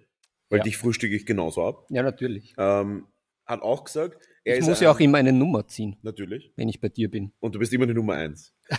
weil 0.50 0.60
Ja. 0.60 0.63
dich 0.63 0.78
frühstücke 0.78 1.16
ich 1.16 1.25
genauso 1.25 1.63
ab, 1.66 1.86
ja, 1.90 2.02
natürlich. 2.04 2.54
ähm, 2.58 3.08
hat 3.46 3.62
auch 3.62 3.84
gesagt, 3.84 4.18
er 4.46 4.58
Ich 4.58 4.66
muss 4.66 4.80
ja 4.82 4.92
auch 4.92 5.00
immer 5.00 5.18
eine 5.20 5.32
Nummer 5.34 5.68
ziehen, 5.68 5.98
Natürlich. 6.02 6.52
wenn 6.56 6.68
ich 6.70 6.80
bei 6.82 6.90
dir 6.90 7.10
bin. 7.10 7.32
Und 7.40 7.56
du 7.56 7.60
bist 7.60 7.72
immer 7.74 7.86
die 7.88 7.94
Nummer 7.94 8.13
eins. 8.16 8.54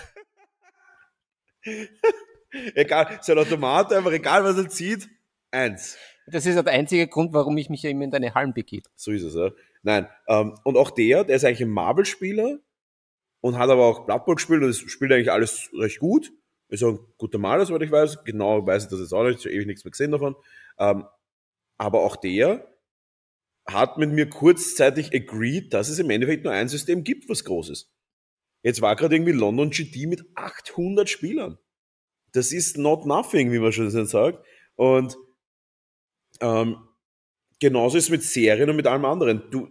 egal, 2.75 3.19
sein 3.23 3.39
Automat, 3.39 3.93
einfach 3.93 4.13
egal 4.13 4.45
was 4.45 4.57
er 4.57 4.69
zieht, 4.69 5.09
eins. 5.51 5.97
Das 6.27 6.47
ist 6.47 6.55
der 6.55 6.73
einzige 6.73 7.07
Grund, 7.07 7.33
warum 7.33 7.57
ich 7.59 7.69
mich 7.69 7.83
ja 7.83 7.91
immer 7.91 8.05
in 8.05 8.11
deine 8.11 8.35
Hallen 8.35 8.55
begebe. 8.55 8.89
So 8.97 9.13
ist 9.13 9.23
es, 9.23 9.35
ja. 9.35 9.51
Nein. 9.83 10.09
Ähm, 10.27 10.59
und 10.65 10.77
auch 10.77 10.91
der, 10.91 11.25
der 11.25 11.37
ist 11.37 11.45
eigentlich 11.45 11.63
ein 11.63 11.71
Marvel-Spieler 11.71 12.59
und 13.41 13.59
hat 13.59 13.69
aber 13.69 13.85
auch 13.85 14.07
Blood 14.07 14.25
Bowl 14.25 14.35
gespielt 14.37 14.63
und 14.63 14.69
das 14.69 14.79
spielt 14.79 15.13
eigentlich 15.13 15.31
alles 15.31 15.71
recht 15.79 15.99
gut. 15.99 16.33
Ist 16.69 16.83
auch 16.83 16.93
ein 16.93 16.99
guter 17.19 17.39
Maler, 17.39 17.67
soweit 17.67 17.83
ich 17.83 17.91
weiß. 17.91 18.25
Genau 18.25 18.67
weiß 18.67 18.85
ich 18.85 18.91
das 18.91 19.01
jetzt 19.01 19.13
auch 19.13 19.25
nicht, 19.25 19.41
so 19.41 19.51
ewig 19.51 19.67
nichts 19.67 19.85
mehr 19.85 19.91
gesehen 19.91 20.13
davon. 20.13 20.35
Ähm, 20.79 21.05
aber 21.77 22.01
auch 22.01 22.17
der 22.17 22.67
hat 23.67 23.99
mit 23.99 24.11
mir 24.11 24.29
kurzzeitig 24.29 25.15
agreed, 25.15 25.73
dass 25.73 25.89
es 25.89 25.99
im 25.99 26.11
Endeffekt 26.11 26.45
nur 26.45 26.53
ein 26.53 26.69
System 26.69 27.05
gibt, 27.05 27.29
was 27.29 27.45
groß 27.45 27.71
ist. 27.71 27.91
Jetzt 28.63 28.81
war 28.81 28.97
gerade 28.97 29.15
irgendwie 29.15 29.33
London 29.33 29.71
GT 29.71 30.07
mit 30.07 30.25
800 30.35 31.09
Spielern. 31.09 31.59
Das 32.35 32.53
ist 32.53 32.77
not 32.77 33.07
nothing, 33.07 33.53
wie 33.53 33.61
man 33.61 33.73
schon 33.73 33.91
sagt. 33.91 34.45
Und 34.75 35.17
ähm, 36.41 36.77
genauso 37.61 37.97
ist 37.97 38.05
es 38.05 38.11
mit 38.11 38.23
Serien 38.23 38.69
und 38.69 38.77
mit 38.77 38.87
allem 38.87 39.05
anderen. 39.05 39.45
Du, 39.51 39.71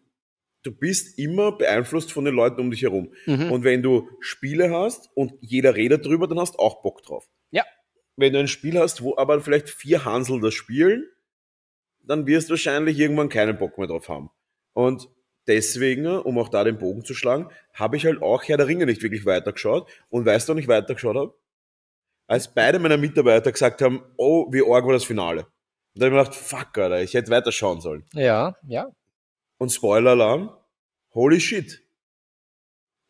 du 0.64 0.72
bist 0.72 1.20
immer 1.20 1.52
beeinflusst 1.52 2.12
von 2.12 2.26
den 2.26 2.34
Leuten 2.34 2.62
um 2.62 2.72
dich 2.72 2.82
herum. 2.82 3.14
Mhm. 3.26 3.52
Und 3.52 3.64
wenn 3.66 3.84
du 3.84 4.10
Spiele 4.22 4.72
hast 4.72 5.10
und 5.14 5.34
jeder 5.42 5.76
redet 5.76 6.06
drüber, 6.06 6.28
dann 6.28 6.40
hast 6.40 6.56
du 6.56 6.60
auch 6.60 6.82
Bock 6.82 7.04
drauf. 7.04 7.30
Ja. 7.52 7.66
Wenn 8.16 8.32
du 8.32 8.40
ein 8.40 8.48
Spiel 8.48 8.80
hast, 8.80 9.04
wo 9.04 9.18
aber 9.18 9.42
vielleicht 9.42 9.70
vier 9.70 10.06
Hansel 10.06 10.40
das 10.40 10.54
spielen, 10.54 11.06
dann 12.02 12.28
wirst 12.28 12.48
du 12.48 12.52
wahrscheinlich 12.52 12.98
irgendwann 12.98 13.30
keinen 13.30 13.58
Bock 13.58 13.78
mehr 13.78 13.88
drauf 13.88 14.08
haben. 14.08 14.30
Und 14.72 15.10
deswegen, 15.48 16.08
um 16.08 16.38
auch 16.38 16.48
da 16.48 16.64
den 16.64 16.78
Bogen 16.78 17.04
zu 17.04 17.14
schlagen, 17.14 17.50
habe 17.74 17.98
ich 17.98 18.06
halt 18.06 18.22
auch 18.22 18.44
Herr 18.44 18.58
der 18.58 18.68
Ringe 18.68 18.86
nicht 18.86 19.04
wirklich 19.04 19.26
weitergeschaut. 19.26 19.90
Und 20.10 20.26
weißt 20.26 20.48
du, 20.48 20.54
wann 20.54 20.60
ich 20.60 20.68
weitergeschaut 20.70 21.18
habe? 21.18 21.36
Als 22.28 22.54
beide 22.54 22.80
meiner 22.80 22.98
Mitarbeiter 22.98 23.52
gesagt 23.52 23.82
haben, 23.82 24.02
oh, 24.18 24.48
wie 24.52 24.62
arg 24.62 24.86
war 24.86 24.94
das 24.94 25.04
Finale. 25.04 25.42
Und 25.96 26.02
dann 26.02 26.12
habe 26.14 26.22
ich 26.22 26.28
mir 26.28 26.32
gedacht, 26.32 26.36
fuck, 26.36 26.78
Alter, 26.78 27.02
ich 27.02 27.14
hätte 27.14 27.30
weiterschauen 27.32 27.82
sollen. 27.82 28.06
Ja, 28.14 28.56
ja. 28.68 28.88
Und 29.58 29.70
Spoiler-Alarm, 29.72 30.50
holy 31.14 31.40
shit. 31.40 31.82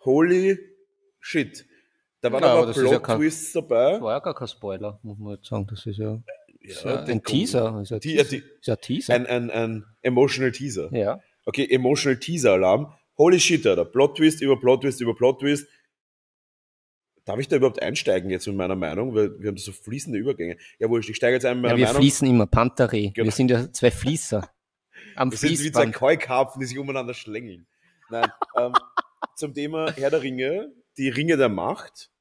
Holy 0.03 0.57
shit. 1.19 1.65
Da 2.21 2.31
waren 2.31 2.43
Ja, 2.43 2.49
aber 2.51 2.61
aber 2.63 2.69
ist 2.71 2.77
ja 2.77 2.99
Plot-Twists 2.99 3.53
dabei. 3.53 3.91
Das 3.93 4.01
war 4.01 4.13
ja 4.13 4.19
gar 4.19 4.33
kein 4.35 4.47
Spoiler, 4.47 4.99
muss 5.03 5.17
man 5.17 5.35
jetzt 5.35 5.47
sagen. 5.47 5.67
Das 5.69 5.85
ist 5.85 5.97
ja, 5.97 6.19
ist 6.59 6.83
ja 6.83 6.91
Ja, 6.95 7.03
ein 7.03 7.23
Teaser. 7.23 7.81
Ist 7.81 7.91
ja, 7.91 7.99
Teaser. 7.99 8.23
die- 8.23 8.37
ist 8.37 8.67
ja 8.67 8.75
Teaser. 8.75 9.13
Ein, 9.13 9.27
ein, 9.27 9.51
ein 9.51 9.85
emotional 10.01 10.51
Teaser. 10.51 10.89
ja. 10.93 11.19
Okay, 11.45 11.67
emotional 11.69 12.17
Teaser-Alarm. 12.17 12.93
Holy 13.17 13.37
shit, 13.37 13.67
Alter. 13.67 13.83
Plot-Twist 13.83 14.41
über 14.41 14.57
Plot-Twist 14.57 15.01
über 15.01 15.13
Plot-Twist. 15.13 15.67
Darf 17.25 17.39
ich 17.39 17.47
da 17.47 17.55
überhaupt 17.55 17.81
einsteigen 17.81 18.29
jetzt 18.29 18.47
mit 18.47 18.55
meiner 18.55 18.75
Meinung? 18.75 19.15
Weil 19.15 19.39
wir 19.39 19.49
haben 19.49 19.57
so 19.57 19.71
fließende 19.71 20.19
Übergänge. 20.19 20.57
Ja, 20.79 20.89
wurscht, 20.89 21.09
ich 21.09 21.15
steige 21.15 21.35
jetzt 21.35 21.45
ein 21.45 21.61
mit 21.61 21.65
ja, 21.65 21.69
meiner 21.69 21.77
wir 21.77 21.85
Meinung. 21.85 22.01
fließen 22.01 22.27
immer. 22.27 22.45
Pantaré. 22.45 23.13
Genau. 23.13 23.25
Wir 23.25 23.31
sind 23.31 23.49
ja 23.49 23.71
zwei 23.71 23.91
Fließer. 23.91 24.49
Am 25.15 25.31
Wir 25.31 25.37
sind 25.37 25.51
wie 25.51 25.55
zwei 25.55 25.61
Fließband. 25.63 25.95
Koi-Karpfen, 25.95 26.59
die 26.59 26.65
sich 26.65 26.77
umeinander 26.77 27.13
schlängeln. 27.13 27.65
Nein, 28.09 28.29
ähm, 28.57 28.73
zum 29.35 29.53
Thema 29.53 29.91
Herr 29.93 30.09
der 30.09 30.21
Ringe, 30.21 30.73
die 30.97 31.09
Ringe 31.09 31.37
der 31.37 31.49
Macht. 31.49 32.11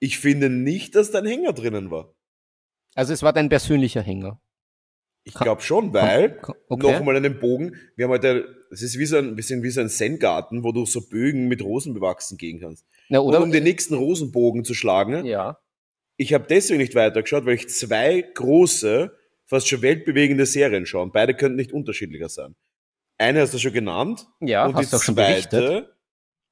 Ich 0.00 0.18
finde 0.18 0.50
nicht, 0.50 0.94
dass 0.94 1.10
da 1.10 1.18
ein 1.20 1.26
Hänger 1.26 1.54
drinnen 1.54 1.90
war. 1.90 2.14
Also 2.94 3.12
es 3.12 3.22
war 3.22 3.32
dein 3.32 3.48
persönlicher 3.48 4.02
Hänger. 4.02 4.40
Ich 5.26 5.34
glaube 5.34 5.62
schon, 5.62 5.92
weil, 5.94 6.38
Okay. 6.68 6.92
nochmal 6.92 7.16
einen 7.16 7.40
Bogen, 7.40 7.76
wir 7.96 8.04
haben 8.04 8.12
heute, 8.12 8.66
es 8.70 8.82
ist 8.82 8.98
wie 8.98 9.06
so 9.06 9.16
ein, 9.16 9.36
wir 9.36 9.42
sind 9.42 9.62
wie 9.62 9.70
so 9.70 9.80
ein 9.80 9.88
Zen-Garten, 9.88 10.62
wo 10.64 10.72
du 10.72 10.84
so 10.84 11.00
Bögen 11.08 11.48
mit 11.48 11.62
Rosen 11.62 11.94
bewachsen 11.94 12.36
gehen 12.36 12.60
kannst. 12.60 12.86
Na, 13.08 13.20
Oder 13.20 13.38
oder? 13.38 13.44
um 13.46 13.50
den 13.52 13.64
nächsten 13.64 13.94
Rosenbogen 13.94 14.64
zu 14.64 14.74
schlagen, 14.74 15.24
ja. 15.24 15.58
ich 16.18 16.34
habe 16.34 16.44
deswegen 16.48 16.78
nicht 16.78 16.94
weitergeschaut, 16.94 17.46
weil 17.46 17.54
ich 17.54 17.68
zwei 17.70 18.20
große, 18.34 19.16
fast 19.46 19.66
schon 19.68 19.80
weltbewegende 19.82 20.44
Serien 20.44 20.84
schaue. 20.84 21.04
Und 21.04 21.12
beide 21.14 21.34
könnten 21.34 21.56
nicht 21.56 21.72
unterschiedlicher 21.72 22.28
sein. 22.28 22.54
Eine 23.16 23.40
hast 23.40 23.54
du 23.54 23.58
schon 23.58 23.72
genannt. 23.72 24.26
Ja, 24.40 24.66
und 24.66 24.74
hast 24.74 24.92
die 24.92 24.96
auch 24.96 25.02
schon 25.02 25.14
berichtet. 25.14 25.50
zweite, 25.50 25.94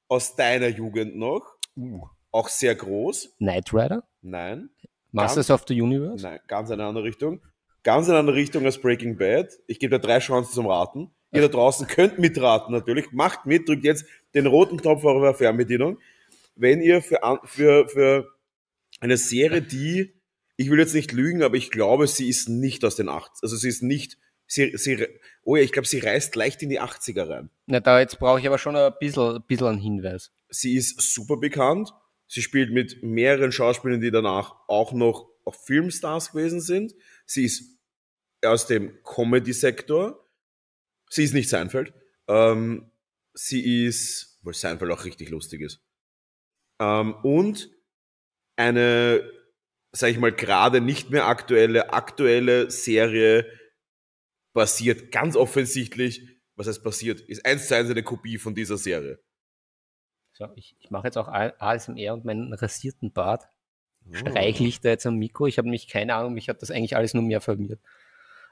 aus 0.07 0.35
deiner 0.35 0.67
Jugend 0.69 1.15
noch, 1.15 1.45
Uh. 1.75 2.05
auch 2.31 2.49
sehr 2.49 2.73
groß. 2.75 3.35
Knight 3.37 3.73
Rider? 3.73 4.03
Nein, 4.21 4.69
Masters 5.11 5.51
of 5.51 5.65
the 5.67 5.79
Universe? 5.79 6.23
nein, 6.23 6.39
ganz 6.47 6.71
eine 6.71 6.85
andere 6.85 7.03
Richtung. 7.03 7.41
Ganz 7.83 8.07
eine 8.07 8.17
andere 8.17 8.37
Richtung 8.37 8.65
als 8.65 8.79
Breaking 8.79 9.17
Bad. 9.17 9.59
Ich 9.67 9.79
gebe 9.79 9.97
dir 9.97 10.05
drei 10.05 10.19
Chancen 10.19 10.53
zum 10.53 10.67
Raten. 10.67 11.11
Ihr 11.33 11.41
da 11.41 11.47
draußen 11.47 11.87
könnt 11.87 12.19
mitraten 12.19 12.73
natürlich. 12.73 13.11
Macht 13.11 13.45
mit, 13.45 13.67
drückt 13.67 13.83
jetzt 13.83 14.05
den 14.35 14.45
roten 14.45 14.77
Knopf 14.77 15.03
auf 15.03 15.15
eurer 15.15 15.33
Fernbedienung. 15.33 15.97
Wenn 16.55 16.81
ihr 16.81 17.01
für, 17.01 17.19
für, 17.43 17.89
für 17.89 18.29
eine 18.99 19.17
Serie, 19.17 19.61
die, 19.61 20.13
ich 20.55 20.69
will 20.69 20.79
jetzt 20.79 20.93
nicht 20.93 21.11
lügen, 21.11 21.43
aber 21.43 21.55
ich 21.55 21.71
glaube, 21.71 22.07
sie 22.07 22.29
ist 22.29 22.47
nicht 22.47 22.85
aus 22.85 22.95
den 22.95 23.09
80 23.09 23.43
Also 23.43 23.55
sie 23.57 23.67
ist 23.67 23.81
nicht, 23.81 24.17
sie, 24.45 24.77
sie, 24.77 25.07
oh 25.43 25.55
ja, 25.55 25.63
ich 25.63 25.71
glaube, 25.71 25.87
sie 25.87 25.99
reißt 25.99 26.35
leicht 26.35 26.61
in 26.61 26.69
die 26.69 26.79
80er 26.79 27.27
rein. 27.27 27.49
Na, 27.65 27.79
da 27.79 27.99
jetzt 27.99 28.19
brauche 28.19 28.39
ich 28.39 28.47
aber 28.47 28.59
schon 28.59 28.75
ein 28.75 28.93
bisschen, 28.99 29.37
ein 29.37 29.43
bisschen 29.47 29.67
einen 29.67 29.81
Hinweis. 29.81 30.31
Sie 30.49 30.75
ist 30.75 31.01
super 31.01 31.37
bekannt. 31.37 31.91
Sie 32.27 32.43
spielt 32.43 32.71
mit 32.71 33.03
mehreren 33.03 33.51
Schauspielern, 33.51 33.99
die 33.99 34.11
danach 34.11 34.55
auch 34.67 34.93
noch 34.93 35.33
auch 35.45 35.55
Filmstars 35.55 36.31
gewesen 36.31 36.61
sind. 36.61 36.93
Sie 37.25 37.45
ist 37.45 37.72
aus 38.45 38.67
dem 38.67 39.01
Comedy-Sektor. 39.03 40.19
Sie 41.09 41.23
ist 41.23 41.33
nicht 41.33 41.49
Seinfeld. 41.49 41.93
Ähm, 42.27 42.91
sie 43.33 43.85
ist, 43.85 44.39
weil 44.43 44.53
Seinfeld 44.53 44.91
auch 44.91 45.05
richtig 45.05 45.29
lustig 45.29 45.61
ist. 45.61 45.81
Ähm, 46.79 47.15
und 47.23 47.69
eine, 48.55 49.29
sag 49.91 50.09
ich 50.09 50.19
mal, 50.19 50.31
gerade 50.31 50.81
nicht 50.81 51.09
mehr 51.09 51.27
aktuelle, 51.27 51.93
aktuelle 51.93 52.69
Serie 52.71 53.45
basiert 54.53 55.11
ganz 55.11 55.35
offensichtlich, 55.35 56.27
was 56.55 56.67
heißt 56.67 56.83
basiert, 56.83 57.21
ist 57.21 57.45
eins 57.45 57.67
zu 57.67 57.75
eins 57.75 57.89
eine 57.89 58.03
Kopie 58.03 58.37
von 58.37 58.53
dieser 58.53 58.77
Serie. 58.77 59.19
So, 60.33 60.47
ich, 60.55 60.75
ich 60.79 60.89
mache 60.89 61.07
jetzt 61.07 61.17
auch 61.17 61.27
ASMR 61.27 62.13
und 62.13 62.25
meinen 62.25 62.53
rasierten 62.53 63.11
Bart. 63.11 63.47
Streichle 64.11 64.67
ich 64.67 64.81
da 64.81 64.89
jetzt 64.89 65.05
am 65.05 65.17
Mikro? 65.17 65.47
Ich 65.47 65.57
habe 65.57 65.67
nämlich 65.67 65.87
keine 65.87 66.15
Ahnung, 66.15 66.33
mich 66.33 66.49
hat 66.49 66.61
das 66.61 66.71
eigentlich 66.71 66.95
alles 66.95 67.13
nur 67.13 67.23
mehr 67.23 67.41
verwirrt. 67.41 67.79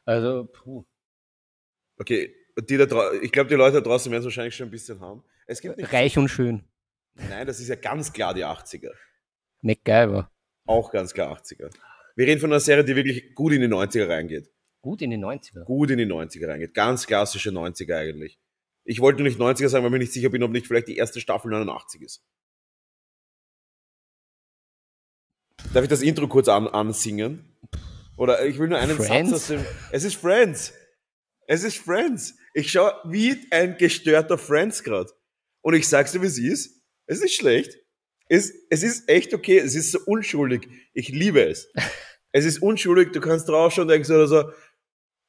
Also, 0.05 0.49
puh. 0.51 0.85
Okay, 1.97 2.35
die 2.59 2.77
da 2.77 3.11
ich 3.21 3.31
glaube, 3.31 3.49
die 3.49 3.55
Leute 3.55 3.75
da 3.75 3.81
draußen 3.81 4.11
werden 4.11 4.21
es 4.21 4.25
wahrscheinlich 4.25 4.55
schon 4.55 4.67
ein 4.67 4.71
bisschen 4.71 4.99
haben. 4.99 5.23
Es 5.47 5.61
gibt 5.61 5.77
nicht, 5.77 5.93
reich 5.93 6.17
und 6.17 6.29
schön. 6.29 6.63
nein, 7.13 7.45
das 7.45 7.59
ist 7.59 7.67
ja 7.67 7.75
ganz 7.75 8.11
klar 8.11 8.33
die 8.33 8.45
80er. 8.45 8.91
MacGyver. 9.61 10.31
Auch 10.65 10.91
ganz 10.91 11.13
klar 11.13 11.37
80er. 11.37 11.69
Wir 12.15 12.27
reden 12.27 12.41
von 12.41 12.51
einer 12.51 12.59
Serie, 12.59 12.83
die 12.83 12.95
wirklich 12.95 13.35
gut 13.35 13.53
in 13.53 13.61
die 13.61 13.67
90er 13.67 14.07
reingeht. 14.07 14.51
Gut 14.81 15.01
in 15.01 15.11
den 15.11 15.23
90er. 15.23 15.63
Gut 15.63 15.91
in 15.91 15.97
die 15.97 16.05
90er 16.05 16.47
reingeht. 16.47 16.73
Ganz 16.73 17.05
klassische 17.05 17.51
90er 17.51 17.95
eigentlich. 17.95 18.39
Ich 18.83 18.99
wollte 18.99 19.21
nicht 19.21 19.39
90er 19.39 19.69
sagen, 19.69 19.83
weil 19.83 19.89
ich 19.89 19.93
mir 19.93 19.99
nicht 19.99 20.13
sicher 20.13 20.29
bin, 20.29 20.41
ob 20.43 20.51
nicht 20.51 20.65
vielleicht 20.67 20.87
die 20.87 20.97
erste 20.97 21.21
Staffel 21.21 21.51
89 21.51 22.01
ist. 22.01 22.23
Darf 25.73 25.83
ich 25.83 25.89
das 25.89 26.01
Intro 26.01 26.27
kurz 26.27 26.47
an, 26.47 26.67
ansingen? 26.67 27.50
Oder 28.21 28.45
ich 28.45 28.59
will 28.59 28.67
nur 28.67 28.77
einen 28.77 28.97
Friends? 28.97 29.31
Satz 29.31 29.41
aus 29.41 29.47
dem. 29.47 29.65
Es 29.91 30.03
ist 30.03 30.15
Friends. 30.15 30.75
Es 31.47 31.63
ist 31.63 31.77
Friends. 31.77 32.35
Ich 32.53 32.71
schaue 32.71 32.93
wie 33.05 33.47
ein 33.49 33.77
gestörter 33.77 34.37
Friends 34.37 34.83
gerade. 34.83 35.09
Und 35.61 35.73
ich 35.73 35.89
sag's 35.89 36.11
dir, 36.11 36.21
wie 36.21 36.27
es 36.27 36.37
ist. 36.37 36.83
Es 37.07 37.17
ist 37.17 37.23
nicht 37.23 37.35
schlecht. 37.35 37.79
Es, 38.29 38.53
es 38.69 38.83
ist 38.83 39.09
echt 39.09 39.33
okay. 39.33 39.57
Es 39.57 39.73
ist 39.73 39.91
so 39.91 39.99
unschuldig. 40.05 40.69
Ich 40.93 41.09
liebe 41.09 41.43
es. 41.43 41.67
es 42.31 42.45
ist 42.45 42.61
unschuldig. 42.61 43.11
Du 43.11 43.21
kannst 43.21 43.49
draufschauen 43.49 43.85
und 43.85 43.91
denkst 43.91 44.11
oder 44.11 44.27
so, 44.27 44.51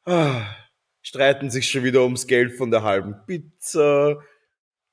ah, 0.04 0.54
streiten 1.00 1.48
sich 1.48 1.70
schon 1.70 1.84
wieder 1.84 2.02
ums 2.02 2.26
Geld 2.26 2.58
von 2.58 2.70
der 2.70 2.82
halben 2.82 3.14
Pizza. 3.26 4.22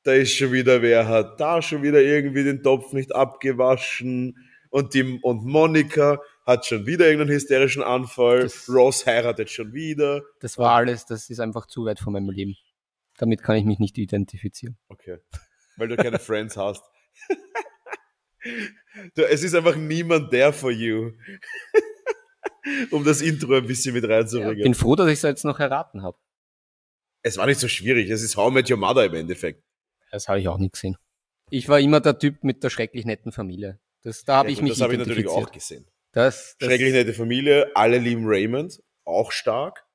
Da 0.04 0.14
ist 0.14 0.34
schon 0.34 0.54
wieder, 0.54 0.82
wer 0.82 1.06
hat 1.06 1.38
da 1.42 1.62
schon 1.62 1.84
wieder 1.84 2.00
irgendwie 2.02 2.46
den 2.46 2.64
Topf 2.64 2.94
nicht 2.94 3.14
abgewaschen. 3.14 4.38
Und, 4.70 4.94
die, 4.94 5.20
und 5.22 5.44
Monika 5.44 6.22
hat 6.50 6.66
schon 6.66 6.86
wieder 6.86 7.06
irgendeinen 7.06 7.36
hysterischen 7.36 7.82
Anfall. 7.84 8.42
Das- 8.44 8.68
Ross 8.70 9.06
heiratet 9.06 9.50
schon 9.50 9.74
wieder. 9.74 10.24
Das 10.42 10.58
war 10.58 10.76
alles, 10.76 11.06
das 11.06 11.30
ist 11.30 11.40
einfach 11.40 11.66
zu 11.68 11.86
weit 11.86 12.00
von 12.00 12.14
meinem 12.14 12.30
Leben. 12.30 12.56
Damit 13.18 13.42
kann 13.44 13.56
ich 13.56 13.66
mich 13.66 13.80
nicht 13.80 13.98
identifizieren. 13.98 14.78
Okay. 14.88 15.18
Weil 15.78 15.88
du 15.90 15.96
keine 15.98 16.20
Friends 16.20 16.58
hast. 16.58 16.84
du, 19.16 19.24
es 19.28 19.44
ist 19.44 19.56
einfach 19.56 19.76
niemand 19.76 20.32
there 20.32 20.54
for 20.54 20.72
you. 20.72 21.12
um 22.92 23.04
das 23.04 23.22
Intro 23.22 23.56
ein 23.56 23.68
bisschen 23.68 23.94
mit 23.94 24.04
Ich 24.04 24.10
reinzubringen. 24.10 24.64
bin 24.64 24.74
froh, 24.74 24.96
dass 24.96 25.08
ich 25.08 25.14
es 25.14 25.22
jetzt 25.22 25.46
noch 25.46 25.60
erraten 25.60 26.02
habe. 26.04 26.18
es 27.24 27.38
war 27.38 27.46
nicht 27.46 27.60
so 27.60 27.68
schwierig. 27.68 28.10
Es 28.10 28.22
ist 28.22 28.38
How 28.38 28.52
I 28.52 28.54
Met 28.56 28.70
Your 28.72 28.78
Mother 28.78 29.06
im 29.06 29.14
Endeffekt. 29.14 29.64
Das 30.12 30.28
habe 30.28 30.40
ich 30.40 30.48
auch 30.48 30.58
nicht 30.58 30.74
gesehen. 30.74 30.98
Ich 31.50 31.68
war 31.68 31.80
immer 31.80 32.00
der 32.00 32.18
Typ 32.18 32.44
mit 32.44 32.64
der 32.64 32.70
schrecklich 32.70 33.06
netten 33.06 33.32
Familie. 33.32 33.80
Das, 34.02 34.24
da 34.24 34.38
habe 34.38 34.50
Ja, 34.50 34.54
ich 34.54 34.62
mich 34.62 34.72
das 34.74 34.82
habe 34.82 34.94
ich 34.94 35.00
natürlich 35.00 35.28
auch 35.28 35.52
gesehen. 35.52 35.86
Das, 36.12 36.56
das, 36.60 36.68
Schrecklich 36.70 36.94
nette 36.94 37.14
Familie, 37.14 37.72
alle 37.76 37.98
lieben 38.00 38.24
Raymond, 38.26 38.82
auch 39.06 39.32
stark. 39.32 39.86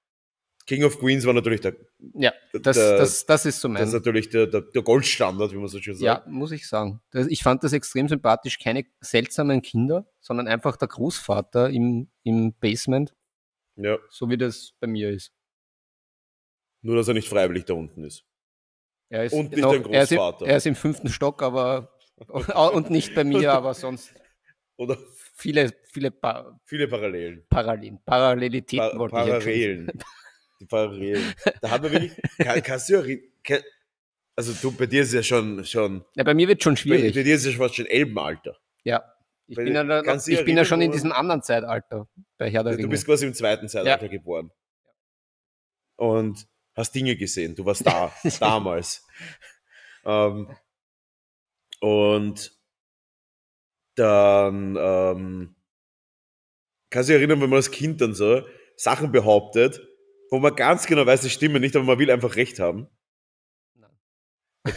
King 0.67 0.85
of 0.85 0.99
Queens 0.99 1.27
war 1.27 1.35
natürlich 1.35 1.61
der, 1.61 1.77
Ja, 2.15 2.33
das, 2.55 2.77
der- 2.77 2.97
das, 2.99 3.27
das 3.27 3.45
ist 3.45 3.61
so 3.61 3.69
das 3.69 3.81
ist 3.83 3.87
mein. 3.87 3.93
natürlich 3.93 4.31
der, 4.31 4.47
der, 4.47 4.63
der 4.63 4.83
Goldstandard, 4.83 5.53
wie 5.53 5.57
man 5.57 5.69
so 5.69 5.79
schön 5.79 5.95
Ja, 5.99 6.15
sagt. 6.17 6.29
muss 6.29 6.53
ich 6.53 6.67
sagen. 6.69 7.03
Ich 7.29 7.43
fand 7.43 7.63
das 7.65 7.73
extrem 7.75 8.09
sympathisch. 8.09 8.59
Keine 8.59 8.87
seltsamen 9.01 9.61
Kinder, 9.61 10.09
sondern 10.21 10.49
einfach 10.49 10.77
der 10.77 10.89
Großvater 10.89 11.69
im, 11.69 12.09
im 12.23 12.55
Basement, 12.55 13.15
Ja. 13.77 13.99
so 14.09 14.31
wie 14.31 14.39
das 14.39 14.73
bei 14.81 14.87
mir 14.87 15.11
ist. 15.11 15.33
Nur, 16.83 16.97
dass 16.97 17.09
er 17.09 17.15
nicht 17.15 17.29
freiwillig 17.29 17.65
da 17.67 17.75
unten 17.75 18.05
ist. 18.05 18.25
Er 19.11 19.25
ist, 19.25 19.33
Und 19.35 19.51
nicht 19.51 19.61
noch, 19.61 19.73
ein 19.73 19.85
er, 19.93 20.03
ist 20.05 20.13
im, 20.13 20.19
Großvater. 20.19 20.47
er 20.47 20.57
ist 20.57 20.67
im 20.67 20.77
fünften 20.77 21.09
Stock, 21.11 21.43
aber 21.43 21.95
und 22.73 22.89
nicht 22.91 23.15
bei 23.15 23.25
mir, 23.25 23.53
aber 23.53 23.75
sonst 23.75 24.15
Oder 24.77 24.97
viele, 25.35 25.73
viele 25.93 26.11
pa 26.11 26.59
viele 26.65 26.89
Parallelen. 26.89 27.45
Parallelen. 27.49 27.99
Parallelitäten 28.05 28.91
Pa 28.93 28.99
wollte 28.99 29.17
ich 29.17 29.23
Parallelen. 29.23 29.93
Die 30.61 30.67
Parallelen. 30.67 31.35
Da 31.61 31.71
hat 31.71 31.83
man 31.83 31.93
wirklich, 31.93 32.13
kann, 32.39 32.63
kannst 32.63 32.89
du 32.89 33.19
kann, 33.43 33.61
Also 34.37 34.53
du, 34.63 34.73
bei 34.77 34.87
dir 34.87 35.03
ist 35.03 35.09
es 35.09 35.15
ja 35.15 35.23
schon, 35.23 35.65
schon 35.65 36.05
Ja, 36.15 36.25
bei 36.25 36.35
mir 36.35 36.49
wird 36.49 36.63
schon 36.63 36.75
bei, 36.75 36.81
bei 36.81 36.83
schwierig. 36.99 37.13
dir 37.15 37.35
ist 37.35 37.45
es 37.45 37.53
ja 37.53 37.59
fast 37.59 37.75
schon 37.75 37.87
Elbenalter. 37.87 38.57
Ja. 38.85 39.05
Ich 39.47 39.57
Weil- 39.59 39.65
bin 39.67 39.75
ja, 39.75 39.85
du 39.85 40.31
ich 40.33 40.45
bin 40.47 40.57
ja 40.57 40.65
schon 40.65 40.81
in 40.81 40.91
diesem 40.91 41.13
anderen 41.13 41.43
Zeitalter 41.43 42.09
bei 42.39 42.51
Herr 42.51 42.63
der 42.65 42.73
Du 42.73 42.79
Ringe. 42.79 42.89
bist 42.89 43.05
quasi 43.05 43.27
im 43.27 43.35
zweiten 43.35 43.69
Zeitalter 43.69 44.09
geboren. 44.09 44.51
Und 45.97 46.47
hast 46.75 46.93
Dinge 46.95 47.15
gesehen. 47.17 47.55
Du 47.55 47.65
warst 47.67 47.87
da, 47.87 48.13
damals. 48.41 49.07
Ähm, 50.05 50.49
und 51.81 52.54
dann 53.95 54.77
ähm, 54.79 55.55
kannst 56.91 57.09
du 57.09 57.13
dich 57.13 57.21
erinnern, 57.21 57.41
wenn 57.41 57.51
man 57.51 57.59
als 57.59 57.71
Kind 57.71 58.01
dann 58.01 58.15
so 58.15 58.43
Sachen 58.77 59.13
behauptet, 59.13 59.81
wo 60.31 60.39
man 60.39 60.55
ganz 60.57 60.87
genau 60.87 61.07
weiß, 61.07 61.23
die 61.23 61.31
stimmen 61.31 61.61
nicht, 61.61 61.77
aber 61.77 61.85
man 61.85 61.99
will 61.99 62.11
einfach 62.11 62.37
Recht 62.37 62.59
haben. 62.59 62.89
Nein. 63.75 63.91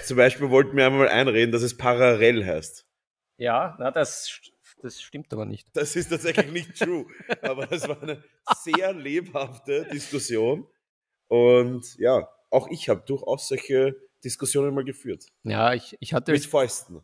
Zum 0.04 0.18
Beispiel 0.18 0.50
wollten 0.50 0.78
wir 0.78 0.86
einmal 0.86 1.10
einreden, 1.10 1.52
dass 1.52 1.64
es 1.64 1.78
parallel 1.78 2.46
heißt. 2.46 2.86
Ja, 3.38 3.76
na, 3.80 3.92
das, 3.92 4.42
das 4.82 5.02
stimmt 5.02 5.32
aber 5.34 5.46
nicht. 5.46 5.68
Das 5.74 5.96
ist 5.96 6.10
tatsächlich 6.10 6.52
nicht 6.52 6.78
true. 6.78 7.06
Aber 7.42 7.68
das 7.68 7.88
war 7.88 8.02
eine 8.02 8.24
sehr 8.64 8.94
lebhafte 8.94 9.86
Diskussion. 9.92 10.68
Und 11.28 11.98
ja, 11.98 12.28
auch 12.50 12.68
ich 12.70 12.90
habe 12.90 13.04
durchaus 13.06 13.48
solche 13.48 13.96
Diskussionen 14.24 14.74
mal 14.74 14.84
geführt. 14.84 15.26
Ja, 15.44 15.74
ich, 15.74 15.96
ich 16.00 16.14
hatte. 16.14 16.32
Mit 16.32 16.46
Fäusten. 16.46 17.02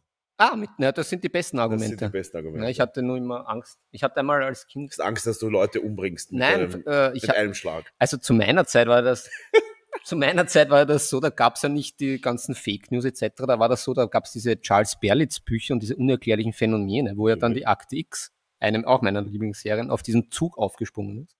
Ah, 0.51 0.55
mit, 0.55 0.69
na, 0.77 0.91
das 0.91 1.09
sind 1.09 1.23
die 1.23 1.29
besten 1.29 1.57
Das 1.57 1.63
Argumente. 1.63 1.97
sind 1.97 2.01
die 2.01 2.17
besten 2.17 2.37
Argumente. 2.37 2.63
Na, 2.65 2.69
ich 2.69 2.79
hatte 2.79 3.01
nur 3.01 3.17
immer 3.17 3.47
Angst. 3.49 3.77
Ich 3.91 4.03
hatte 4.03 4.17
einmal 4.17 4.43
als 4.43 4.67
Kind. 4.67 4.89
Du 4.89 4.91
hast 4.93 5.05
Angst, 5.05 5.25
dass 5.27 5.39
du 5.39 5.49
Leute 5.49 5.81
umbringst 5.81 6.31
mit, 6.31 6.39
Nein, 6.39 6.53
einem, 6.61 6.83
äh, 6.85 7.13
ich 7.15 7.23
mit 7.23 7.35
einem 7.35 7.53
Schlag. 7.53 7.91
also 7.99 8.17
zu 8.17 8.33
meiner 8.33 8.65
Zeit 8.65 8.87
war 8.87 9.01
das. 9.01 9.29
zu 10.03 10.15
meiner 10.17 10.47
Zeit 10.47 10.69
war 10.69 10.85
das 10.85 11.09
so, 11.09 11.19
da 11.19 11.29
gab 11.29 11.55
es 11.55 11.61
ja 11.61 11.69
nicht 11.69 11.99
die 11.99 12.19
ganzen 12.19 12.55
Fake 12.55 12.91
News 12.91 13.05
etc. 13.05 13.43
Da 13.47 13.59
war 13.59 13.69
das 13.69 13.83
so, 13.83 13.93
da 13.93 14.05
gab 14.05 14.25
es 14.25 14.31
diese 14.33 14.59
Charles 14.59 14.97
Berlitz 14.99 15.39
Bücher 15.39 15.73
und 15.73 15.81
diese 15.81 15.95
unerklärlichen 15.95 16.53
Phänomene, 16.53 17.13
wo 17.17 17.29
ja 17.29 17.35
dann 17.35 17.51
Mhm. 17.51 17.55
die 17.55 17.67
Akte 17.67 17.95
X, 17.95 18.31
einem 18.59 18.85
auch 18.85 19.01
meiner 19.01 19.21
Lieblingsserien, 19.21 19.89
auf 19.91 20.01
diesen 20.03 20.29
Zug 20.31 20.57
aufgesprungen 20.57 21.23
ist. 21.23 21.35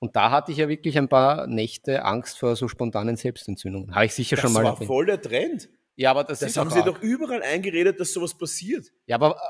Und 0.00 0.16
da 0.16 0.30
hatte 0.30 0.52
ich 0.52 0.58
ja 0.58 0.68
wirklich 0.68 0.98
ein 0.98 1.08
paar 1.08 1.46
Nächte 1.46 2.04
Angst 2.04 2.38
vor 2.38 2.56
so 2.56 2.68
spontanen 2.68 3.16
Selbstentzündungen. 3.16 3.94
Habe 3.94 4.04
ich 4.06 4.12
sicher 4.14 4.36
Das 4.36 4.42
schon 4.42 4.52
mal 4.52 4.64
war 4.64 4.72
erwähnt. 4.74 4.86
voll 4.88 5.06
der 5.06 5.20
Trend. 5.22 5.68
Ja, 5.96 6.10
aber 6.10 6.24
das, 6.24 6.40
Das 6.40 6.56
haben 6.56 6.70
sie 6.70 6.82
doch 6.82 7.00
überall 7.02 7.42
eingeredet, 7.42 8.00
dass 8.00 8.12
sowas 8.12 8.36
passiert. 8.36 8.92
Ja, 9.06 9.16
aber, 9.16 9.40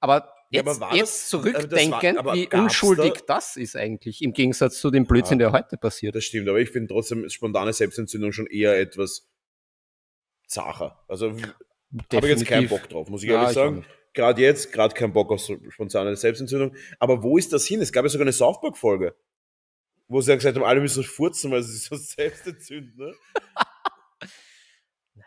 aber 0.00 0.32
Ja, 0.50 0.60
jetzt, 0.62 0.68
aber 0.68 0.80
war 0.80 0.94
jetzt 0.96 1.32
das- 1.32 1.34
aber 1.34 1.66
das 1.68 1.90
war- 2.24 2.34
wie 2.34 2.48
unschuldig 2.52 3.12
da- 3.26 3.34
das 3.36 3.56
ist 3.56 3.76
eigentlich, 3.76 4.20
im 4.22 4.32
Gegensatz 4.32 4.80
zu 4.80 4.90
dem 4.90 5.06
Blödsinn, 5.06 5.38
der 5.38 5.52
heute 5.52 5.76
passiert. 5.76 6.14
Das 6.16 6.24
stimmt, 6.24 6.48
aber 6.48 6.58
ich 6.58 6.70
finde 6.70 6.88
trotzdem 6.92 7.28
spontane 7.28 7.72
Selbstentzündung 7.72 8.32
schon 8.32 8.46
eher 8.46 8.78
etwas 8.78 9.28
zacher. 10.48 11.04
Also 11.08 11.30
habe 11.30 11.46
ich 12.12 12.24
jetzt 12.24 12.46
keinen. 12.46 12.68
Bock 12.68 12.88
drauf, 12.88 13.08
muss 13.08 13.22
ich 13.22 13.28
Ja, 13.30 13.40
ehrlich 13.42 13.54
sagen. 13.54 13.84
Gerade 14.12 14.42
jetzt, 14.42 14.72
gerade 14.72 14.94
keinen 14.94 15.12
Bock 15.12 15.30
auf 15.32 15.40
spontane 15.70 16.14
Selbstentzündung. 16.16 16.74
Aber 17.00 17.22
wo 17.22 17.36
ist 17.38 17.52
das 17.52 17.66
hin? 17.66 17.80
Es 17.80 17.92
gab 17.92 18.04
ja 18.04 18.08
sogar 18.08 18.24
eine 18.24 18.32
South 18.32 18.60
Park-Folge, 18.60 19.16
wo 20.08 20.20
sie 20.20 20.30
ja 20.30 20.36
gesagt 20.36 20.56
haben, 20.56 20.64
alle 20.64 20.80
müssen 20.80 21.02
furzen, 21.02 21.50
weil 21.50 21.62
sie 21.62 21.72
sich 21.76 21.84
so 21.88 21.96
selbst 21.96 22.46
entzünden. 22.46 22.96
Ne? 22.96 23.14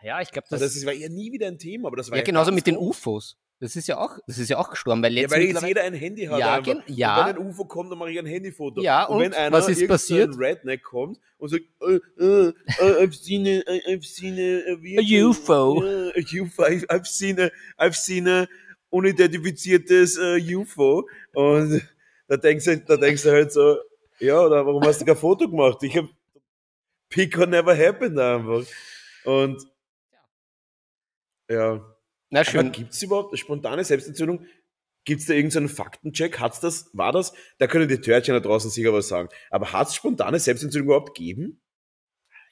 Naja, 0.02 0.20
ich 0.20 0.30
glaube, 0.30 0.46
Das, 0.50 0.60
das, 0.60 0.68
das 0.70 0.76
ist, 0.76 0.86
war 0.86 0.92
ja 0.92 1.08
nie 1.08 1.32
wieder 1.32 1.46
ein 1.48 1.58
Thema, 1.58 1.88
aber 1.88 1.96
das 1.96 2.10
war 2.10 2.16
ja 2.16 2.22
ja 2.22 2.26
genauso 2.26 2.52
mit 2.52 2.66
den. 2.66 2.76
UFOs. 2.76 3.36
Das 3.60 3.74
ist 3.74 3.88
ja 3.88 3.98
auch, 3.98 4.18
das 4.28 4.38
ist 4.38 4.48
ja 4.50 4.58
auch 4.58 4.70
gestorben, 4.70 5.02
weil 5.02 5.12
Ja, 5.14 5.22
jetzt 5.22 5.32
weil 5.32 5.42
jetzt 5.42 5.62
jeder 5.66 5.82
ein 5.82 5.92
Handy 5.94 6.26
hat. 6.26 6.38
Ja, 6.38 6.54
einfach. 6.54 6.76
ja. 6.86 7.20
Und 7.20 7.26
wenn 7.26 7.42
ein 7.42 7.48
UFO 7.48 7.64
kommt, 7.64 7.90
dann 7.90 7.98
mache 7.98 8.12
ich 8.12 8.18
ein 8.18 8.26
Handyfoto. 8.26 8.80
Ja, 8.80 9.04
und, 9.06 9.16
und 9.16 9.22
wenn 9.22 9.34
einer, 9.34 9.56
was 9.56 9.68
ist 9.68 9.80
irgend 9.80 10.00
so 10.00 10.14
ein 10.14 10.20
passiert? 10.28 10.38
Redneck 10.38 10.84
kommt 10.84 11.18
und 11.38 11.48
sagt, 11.48 11.64
äh, 11.80 11.94
äh, 12.22 12.48
äh, 12.48 12.52
I've 13.04 13.12
seen 13.12 13.46
a, 13.46 13.60
I've 13.88 14.04
seen 14.04 14.34
a, 14.38 14.72
a, 14.72 14.80
vehicle, 14.80 15.26
UFO. 15.30 15.82
Yeah, 15.82 16.12
a 16.14 16.42
UFO. 16.44 16.62
I've, 16.88 17.06
seen 17.08 17.40
a, 17.40 17.50
I've 17.76 17.96
seen 17.96 18.28
a 18.28 18.46
unidentifiziertes 18.90 20.16
äh, 20.18 20.54
UFO. 20.54 21.08
Und 21.32 21.82
da 22.28 22.36
denkst 22.36 22.64
du, 22.64 22.78
da 22.78 22.96
denkst 22.96 23.22
du 23.24 23.30
halt 23.32 23.52
so, 23.52 23.76
ja, 24.20 24.40
oder 24.40 24.64
warum 24.66 24.82
hast 24.84 25.00
du 25.00 25.04
kein 25.04 25.16
Foto 25.16 25.48
gemacht? 25.48 25.82
Ich 25.82 25.96
hab, 25.96 26.06
Pico 27.08 27.44
never 27.44 27.76
happened 27.76 28.18
einfach. 28.20 28.64
Und, 29.24 29.66
ja. 31.48 31.94
Na 32.30 32.44
schön. 32.44 32.72
gibt 32.72 32.92
es 32.92 33.02
überhaupt 33.02 33.30
eine 33.32 33.38
spontane 33.38 33.84
Selbstentzündung? 33.84 34.44
Gibt 35.04 35.20
es 35.22 35.26
da 35.26 35.32
irgendeinen 35.32 35.68
Faktencheck? 35.70 36.38
Hat's 36.40 36.60
das, 36.60 36.90
war 36.92 37.12
das? 37.12 37.32
Da 37.58 37.66
können 37.66 37.88
die 37.88 38.00
Törtchen 38.00 38.34
da 38.34 38.40
draußen 38.40 38.70
sicher 38.70 38.92
was 38.92 39.08
sagen. 39.08 39.28
Aber 39.50 39.72
hat 39.72 39.88
es 39.88 39.94
spontane 39.94 40.38
Selbstentzündung 40.38 40.88
überhaupt 40.88 41.16
gegeben? 41.16 41.62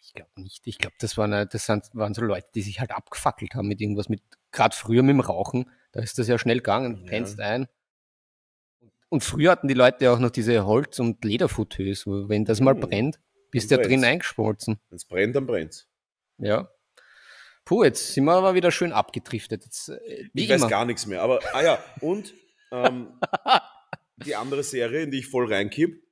Ich 0.02 0.14
glaube 0.14 0.30
nicht. 0.40 0.66
Ich 0.66 0.78
glaube, 0.78 0.96
das, 0.98 1.18
waren, 1.18 1.48
das 1.50 1.66
sind, 1.66 1.84
waren 1.92 2.14
so 2.14 2.22
Leute, 2.22 2.46
die 2.54 2.62
sich 2.62 2.80
halt 2.80 2.92
abgefackelt 2.92 3.54
haben 3.54 3.68
mit 3.68 3.80
irgendwas, 3.80 4.08
mit 4.08 4.22
gerade 4.52 4.74
früher 4.74 5.02
mit 5.02 5.14
dem 5.14 5.20
Rauchen. 5.20 5.70
Da 5.92 6.00
ist 6.00 6.18
das 6.18 6.28
ja 6.28 6.38
schnell 6.38 6.58
gegangen, 6.58 7.02
Ja. 7.02 7.10
pennst 7.10 7.40
ein. 7.40 7.66
Und 9.08 9.22
früher 9.24 9.50
hatten 9.52 9.68
die 9.68 9.74
Leute 9.74 10.10
auch 10.10 10.18
noch 10.18 10.30
diese 10.30 10.64
Holz- 10.64 10.98
und 11.00 11.24
Lederfauteuils, 11.24 12.06
wo 12.06 12.28
wenn 12.28 12.44
das 12.44 12.60
mal 12.60 12.74
Hm, 12.74 12.80
brennt, 12.80 13.20
bist 13.50 13.70
du 13.70 13.76
ja 13.76 13.82
drin 13.82 14.04
eingeschmolzen. 14.04 14.80
Wenn 14.88 14.96
es 14.96 15.04
brennt, 15.04 15.36
dann 15.36 15.46
brennt's. 15.46 15.88
Ja. 16.38 16.70
Puh, 17.66 17.84
jetzt 17.84 18.14
sind 18.14 18.24
wir 18.24 18.32
aber 18.32 18.54
wieder 18.54 18.70
schön 18.70 18.92
abgedriftet. 18.92 19.64
Jetzt, 19.64 19.88
äh, 19.90 20.28
Ich 20.32 20.48
weiß 20.48 20.62
immer. 20.62 20.70
gar 20.70 20.84
nichts 20.86 21.04
mehr. 21.06 21.20
Aber, 21.20 21.40
ah 21.52 21.62
ja, 21.62 21.84
und 22.00 22.32
ähm, 22.72 23.08
die 24.24 24.34
andere 24.36 24.62
Serie, 24.62 25.02
in 25.02 25.10
die 25.10 25.18
ich 25.18 25.26
voll 25.26 25.52
reinkipp, 25.52 26.02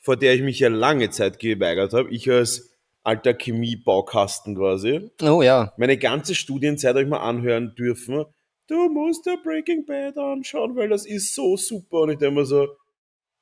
vor 0.00 0.16
der 0.16 0.34
ich 0.34 0.40
mich 0.42 0.58
ja 0.60 0.68
lange 0.68 1.10
Zeit 1.10 1.38
geweigert 1.38 1.92
habe, 1.92 2.10
ich 2.10 2.30
als 2.30 2.70
alter 3.02 3.34
Chemiebaukasten 3.34 4.56
quasi, 4.56 5.10
Oh 5.20 5.42
ja. 5.42 5.74
meine 5.76 5.98
ganze 5.98 6.34
Studienzeit 6.34 6.90
habe 6.90 7.02
ich 7.02 7.08
mal 7.08 7.18
anhören 7.28 7.74
dürfen, 7.74 8.24
du 8.68 8.88
musst 8.88 9.26
da 9.26 9.34
Breaking 9.42 9.84
Bad 9.84 10.16
anschauen, 10.16 10.74
weil 10.76 10.88
das 10.88 11.04
ist 11.06 11.34
so 11.34 11.56
super. 11.56 12.02
Und 12.02 12.10
ich 12.12 12.18
denke 12.18 12.36
mir 12.40 12.46
so, 12.46 12.62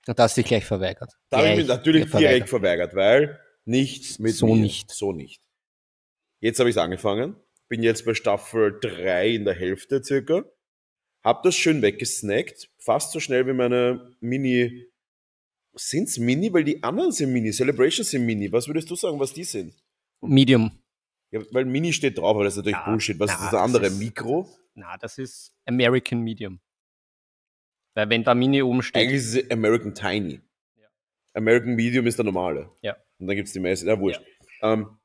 Und 0.07 0.19
da 0.19 0.23
hast 0.25 0.37
du 0.37 0.41
dich 0.41 0.49
gleich 0.49 0.65
verweigert. 0.65 1.13
Da 1.31 1.39
habe 1.39 1.49
ich 1.51 1.57
mich 1.59 1.67
natürlich 1.69 2.11
direkt 2.11 2.49
verweigert, 2.49 2.95
weil 2.95 3.39
nicht 3.67 4.19
mit 4.19 4.35
So 4.35 4.47
mir. 4.47 4.57
nicht. 4.63 4.91
So 4.91 5.13
nicht. 5.13 5.43
Jetzt 6.43 6.59
habe 6.59 6.69
ich 6.69 6.75
es 6.77 6.83
angefangen. 6.83 7.37
Bin 7.69 7.83
jetzt 7.83 8.05
bei 8.05 8.15
Staffel 8.15 8.79
3 8.81 9.29
in 9.31 9.45
der 9.45 9.55
Hälfte 9.55 10.03
circa. 10.03 10.45
Hab 11.25 11.45
das 11.45 11.55
schön 11.55 11.83
weggesnackt. 11.83 12.69
Fast 12.79 13.13
so 13.13 13.21
schnell 13.21 13.47
wie 13.47 13.53
meine 13.53 14.17
Mini. 14.21 14.89
Sind's 15.75 16.19
Mini? 16.19 16.53
Weil 16.53 16.65
die 16.65 16.83
anderen 16.83 17.13
sind 17.13 17.33
Mini. 17.33 17.53
Celebrations 17.53 18.11
sind 18.11 18.27
Mini. 18.27 18.51
Was 18.53 18.67
würdest 18.67 18.91
du 18.91 18.97
sagen, 18.97 19.21
was 19.21 19.33
die 19.33 19.45
sind? 19.45 19.73
Medium. 20.21 20.83
Ja, 21.31 21.41
weil 21.53 21.65
Mini 21.65 21.93
steht 21.93 22.19
drauf, 22.19 22.35
aber 22.35 22.45
das 22.45 22.55
ist 22.55 22.59
natürlich 22.59 22.77
Ja, 22.79 22.85
Bullshit. 22.91 23.19
Was 23.21 23.29
na, 23.31 23.35
ist 23.35 23.43
das 23.45 23.51
das 23.53 23.61
andere? 23.61 23.87
ist- 23.87 23.99
Mikro? 23.99 24.49
Na, 24.75 24.97
das 24.99 25.19
ist 25.19 25.55
American 25.65 26.23
Medium. 26.23 26.61
Weil 27.95 28.11
wenn 28.11 28.25
da 28.25 28.35
Mini 28.35 28.63
oben 28.63 28.83
steht. 28.83 29.01
Eigentlich 29.01 29.21
ist 29.21 29.37
es 29.37 29.51
American 29.51 29.95
Tiny. 29.95 30.41
Ja. 30.77 30.89
American 31.35 31.75
Medium 31.77 32.07
ist 32.07 32.19
der 32.19 32.25
normale. 32.25 32.71
Ja. 32.83 32.97
Und 33.19 33.29
dann 33.29 33.37
gibt's 33.37 33.53
die 33.53 33.61
Messe. 33.61 33.87
Ja, 33.87 33.99
wurscht. 34.01 34.21
Ähm, 34.61 34.99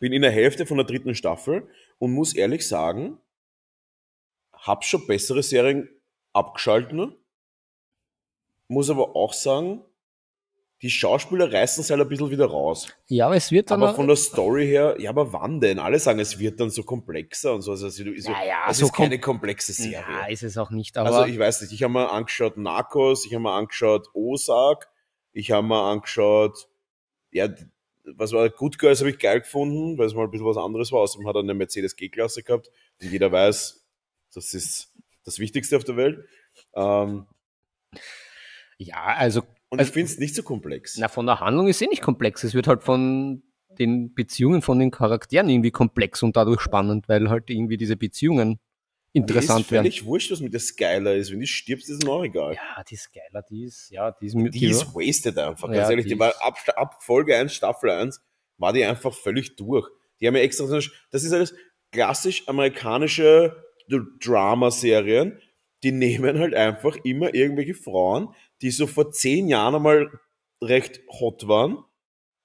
bin 0.00 0.12
in 0.12 0.22
der 0.22 0.30
Hälfte 0.30 0.66
von 0.66 0.76
der 0.76 0.86
dritten 0.86 1.14
Staffel 1.14 1.68
und 1.98 2.12
muss 2.12 2.34
ehrlich 2.34 2.66
sagen, 2.66 3.18
hab 4.52 4.84
schon 4.84 5.06
bessere 5.06 5.42
Serien 5.42 5.88
abgeschalten. 6.32 7.14
Muss 8.68 8.90
aber 8.90 9.16
auch 9.16 9.32
sagen, 9.32 9.82
die 10.82 10.90
Schauspieler 10.90 11.52
reißen 11.52 11.80
es 11.82 11.90
halt 11.90 12.00
ein 12.00 12.08
bisschen 12.08 12.30
wieder 12.30 12.46
raus. 12.46 12.88
Ja, 13.06 13.26
aber 13.26 13.36
es 13.36 13.50
wird 13.50 13.70
dann. 13.70 13.82
Aber 13.82 13.94
von 13.94 14.06
der 14.06 14.16
Story 14.16 14.66
her, 14.66 14.94
ja, 15.00 15.10
aber 15.10 15.32
wann 15.32 15.60
denn? 15.60 15.78
Alle 15.78 15.98
sagen, 15.98 16.20
es 16.20 16.38
wird 16.38 16.60
dann 16.60 16.70
so 16.70 16.82
komplexer 16.84 17.54
und 17.54 17.62
so. 17.62 17.72
Also, 17.72 17.88
so, 17.88 18.04
Naja, 18.04 18.66
es 18.68 18.78
so 18.78 18.86
ist 18.86 18.92
keine 18.92 19.16
kom- 19.16 19.20
komplexe 19.22 19.72
Serie. 19.72 20.04
ja, 20.08 20.26
ist 20.26 20.42
es 20.44 20.56
auch 20.56 20.70
nicht. 20.70 20.96
Also 20.98 21.24
ich 21.24 21.38
weiß 21.38 21.62
nicht, 21.62 21.72
ich 21.72 21.82
habe 21.82 21.94
mir 21.94 22.10
angeschaut 22.12 22.58
Narcos, 22.58 23.24
ich 23.24 23.32
habe 23.34 23.42
mir 23.42 23.52
angeschaut 23.52 24.08
Ozark, 24.14 24.88
ich 25.32 25.50
habe 25.50 25.66
mir 25.66 25.80
angeschaut, 25.82 26.68
ja, 27.32 27.48
was 28.16 28.32
war 28.32 28.48
Good 28.50 28.78
Girls 28.78 29.00
habe 29.00 29.10
ich 29.10 29.18
geil 29.18 29.40
gefunden, 29.40 29.98
weil 29.98 30.06
es 30.06 30.14
mal 30.14 30.24
ein 30.24 30.30
bisschen 30.30 30.46
was 30.46 30.56
anderes 30.56 30.92
war. 30.92 31.00
Außerdem 31.00 31.26
hat 31.28 31.36
er 31.36 31.40
eine 31.42 31.54
Mercedes 31.54 31.96
G-Klasse 31.96 32.42
gehabt 32.42 32.70
und 33.02 33.10
jeder 33.10 33.30
weiß, 33.32 33.84
das 34.34 34.54
ist 34.54 34.94
das 35.24 35.38
Wichtigste 35.38 35.76
auf 35.76 35.84
der 35.84 35.96
Welt. 35.96 36.24
Ähm, 36.74 37.26
ja, 38.78 39.02
also 39.16 39.42
und 39.70 39.80
Also- 39.80 39.88
ich 39.90 39.92
finde 39.94 40.12
es 40.12 40.18
nicht 40.18 40.34
so 40.34 40.42
komplex. 40.42 40.96
na, 40.98 41.08
von 41.08 41.26
der 41.26 41.40
Handlung 41.40 41.68
ist 41.68 41.82
eh 41.82 41.86
nicht 41.86 42.02
komplex. 42.02 42.42
Es 42.44 42.54
wird 42.54 42.66
halt 42.68 42.82
von 42.82 43.42
den 43.78 44.14
Beziehungen 44.14 44.62
von 44.62 44.78
den 44.78 44.90
Charakteren 44.90 45.48
irgendwie 45.48 45.70
komplex 45.70 46.22
und 46.22 46.36
dadurch 46.36 46.60
spannend, 46.60 47.08
weil 47.08 47.28
halt 47.28 47.50
irgendwie 47.50 47.76
diese 47.76 47.96
Beziehungen 47.96 48.58
interessant 49.18 49.60
ist 49.66 49.70
werden. 49.70 49.84
völlig 49.84 50.04
wurscht, 50.04 50.30
was 50.30 50.40
mit 50.40 50.52
der 50.52 50.60
Skyler 50.60 51.14
ist. 51.14 51.30
Wenn 51.32 51.40
die 51.40 51.46
stirbst, 51.46 51.88
ist 51.88 51.96
es 51.96 52.04
mir 52.04 52.12
auch 52.12 52.24
egal. 52.24 52.54
Ja, 52.54 52.82
die 52.84 52.94
ist 52.94 53.12
geiler, 53.12 53.42
die 53.48 53.64
ist, 53.64 53.90
ja, 53.90 54.10
die 54.12 54.26
ist, 54.26 54.34
die 54.36 54.66
ist 54.66 54.94
wasted 54.94 55.36
einfach. 55.38 55.68
Ganz 55.68 55.76
Ja, 55.78 55.90
ehrlich, 55.90 56.06
die 56.06 56.14
die, 56.14 56.18
war 56.20 56.30
ist- 56.30 56.42
ab, 56.42 56.56
ab 56.76 57.02
Folge 57.02 57.36
1, 57.36 57.52
Staffel 57.54 57.90
1, 57.90 58.20
war 58.56 58.72
die 58.72 58.84
einfach 58.84 59.12
völlig 59.14 59.56
durch. 59.56 59.86
Die 60.20 60.26
haben 60.26 60.34
ja 60.36 60.42
extra, 60.42 60.66
das 60.66 61.22
ist 61.24 61.32
alles 61.32 61.54
klassisch 61.92 62.46
amerikanische 62.48 63.62
Drama-Serien. 64.20 65.38
Die 65.84 65.92
nehmen 65.92 66.38
halt 66.38 66.54
einfach 66.54 66.96
immer 67.04 67.32
irgendwelche 67.34 67.74
Frauen, 67.74 68.34
die 68.62 68.70
so 68.70 68.86
vor 68.86 69.12
zehn 69.12 69.48
Jahren 69.48 69.76
einmal 69.76 70.10
recht 70.60 71.00
hot 71.20 71.46
waren 71.46 71.84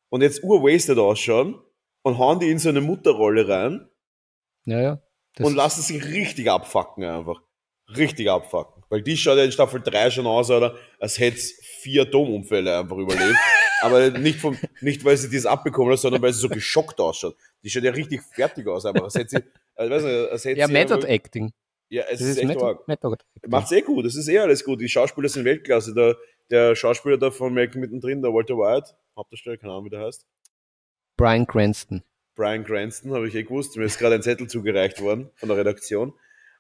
und 0.10 0.22
jetzt 0.22 0.44
urwasted 0.44 1.00
ausschauen 1.00 1.60
und 2.04 2.20
hauen 2.20 2.40
die 2.40 2.50
in 2.50 2.60
so 2.60 2.70
eine 2.70 2.82
Mutterrolle 2.82 3.48
rein 3.48 3.90
Ja, 4.66 4.80
ja. 4.82 5.02
Das 5.36 5.48
und 5.48 5.56
lassen 5.56 5.82
sich 5.82 6.04
richtig 6.06 6.50
abfacken 6.50 7.04
einfach. 7.04 7.42
Richtig 7.96 8.30
abfacken. 8.30 8.84
Weil 8.90 9.02
die 9.02 9.18
schaut 9.18 9.38
ja 9.38 9.44
in 9.44 9.52
Staffel 9.52 9.82
3 9.82 10.12
schon 10.12 10.28
aus, 10.28 10.50
oder? 10.50 10.76
Als 11.00 11.20
hätte 11.20 11.38
es 11.38 11.60
vier 11.82 12.04
Atomunfälle 12.04 12.78
einfach 12.78 12.98
überlebt. 12.98 13.38
Aber 13.82 14.12
nicht, 14.12 14.40
vom, 14.40 14.58
nicht, 14.80 15.04
weil 15.04 15.18
sie 15.18 15.36
das 15.36 15.46
abbekommen 15.46 15.92
hat, 15.92 16.00
sondern 16.00 16.22
weil 16.22 16.32
sie 16.32 16.40
so 16.40 16.48
geschockt 16.48 17.00
ausschaut. 17.02 17.36
Die 17.64 17.70
schaut 17.70 17.84
ja 17.84 17.92
richtig 17.92 18.22
fertig 18.34 18.68
aus, 18.68 18.86
einfach. 18.86 19.04
Als 19.04 19.16
hätte 19.16 19.30
sie, 19.30 19.44
also, 19.76 19.94
weiß 19.94 20.04
nicht, 20.04 20.32
als 20.32 20.46
hätte 20.46 20.60
ja, 20.60 20.68
sie 20.68 20.74
Method 20.74 21.06
Acting. 21.08 21.52
Ja, 21.90 22.04
es 22.04 22.20
Das 22.20 22.22
ist, 22.22 22.28
ist 22.30 22.38
echt 22.38 22.48
Method. 22.48 22.80
Method 22.88 23.14
Acting. 23.36 23.52
Macht's 23.52 23.72
eh 23.74 23.82
gut, 23.82 24.06
es 24.06 24.16
ist 24.16 24.30
eh 24.30 24.40
alles 24.40 24.64
gut. 24.64 24.80
Die 24.80 24.88
Schauspieler 24.88 25.28
sind 25.28 25.44
Weltklasse. 25.44 25.94
Der, 25.94 26.16
der 26.50 26.76
Schauspieler 26.76 27.18
da 27.18 27.30
von 27.30 27.54
Malcolm 27.54 27.82
mittendrin, 27.82 28.22
der 28.22 28.34
Walter 28.34 28.56
White, 28.56 28.96
Hauptdarsteller, 29.18 29.58
keine 29.58 29.74
Ahnung, 29.74 29.86
wie 29.86 29.90
der 29.90 30.00
heißt. 30.00 30.26
Brian 31.18 31.46
Cranston. 31.46 32.04
Brian 32.36 32.64
Cranston, 32.64 33.14
habe 33.14 33.28
ich 33.28 33.36
eh 33.36 33.44
gewusst. 33.44 33.78
Mir 33.78 33.86
ist 33.86 34.00
gerade 34.00 34.16
ein 34.16 34.24
Zettel 34.24 34.48
zugereicht 34.48 35.02
worden 35.02 35.30
von 35.36 35.50
der 35.50 35.58
Redaktion. 35.58 36.14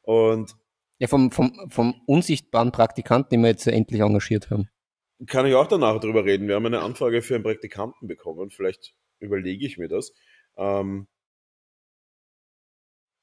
Und 0.04 0.56
Ja, 1.00 1.08
vom, 1.08 1.32
vom, 1.32 1.70
vom 1.70 2.02
unsichtbaren 2.06 2.72
Praktikanten, 2.72 3.30
den 3.32 3.42
wir 3.42 3.50
jetzt 3.50 3.68
endlich 3.68 4.02
engagiert 4.02 4.50
haben. 4.50 4.70
kann 5.28 5.46
ich 5.46 5.56
auch 5.56 5.68
danach 5.68 6.00
drüber 6.00 6.26
reden. 6.26 6.48
Wir 6.48 6.56
haben 6.56 6.66
eine 6.66 6.82
Anfrage 6.82 7.22
für 7.22 7.36
einen 7.36 7.44
Praktikanten 7.44 8.08
bekommen. 8.08 8.50
Vielleicht 8.50 8.94
überlege 9.20 9.66
ich 9.66 9.78
mir 9.78 9.88
das. 9.88 10.14
Ähm, 10.58 11.08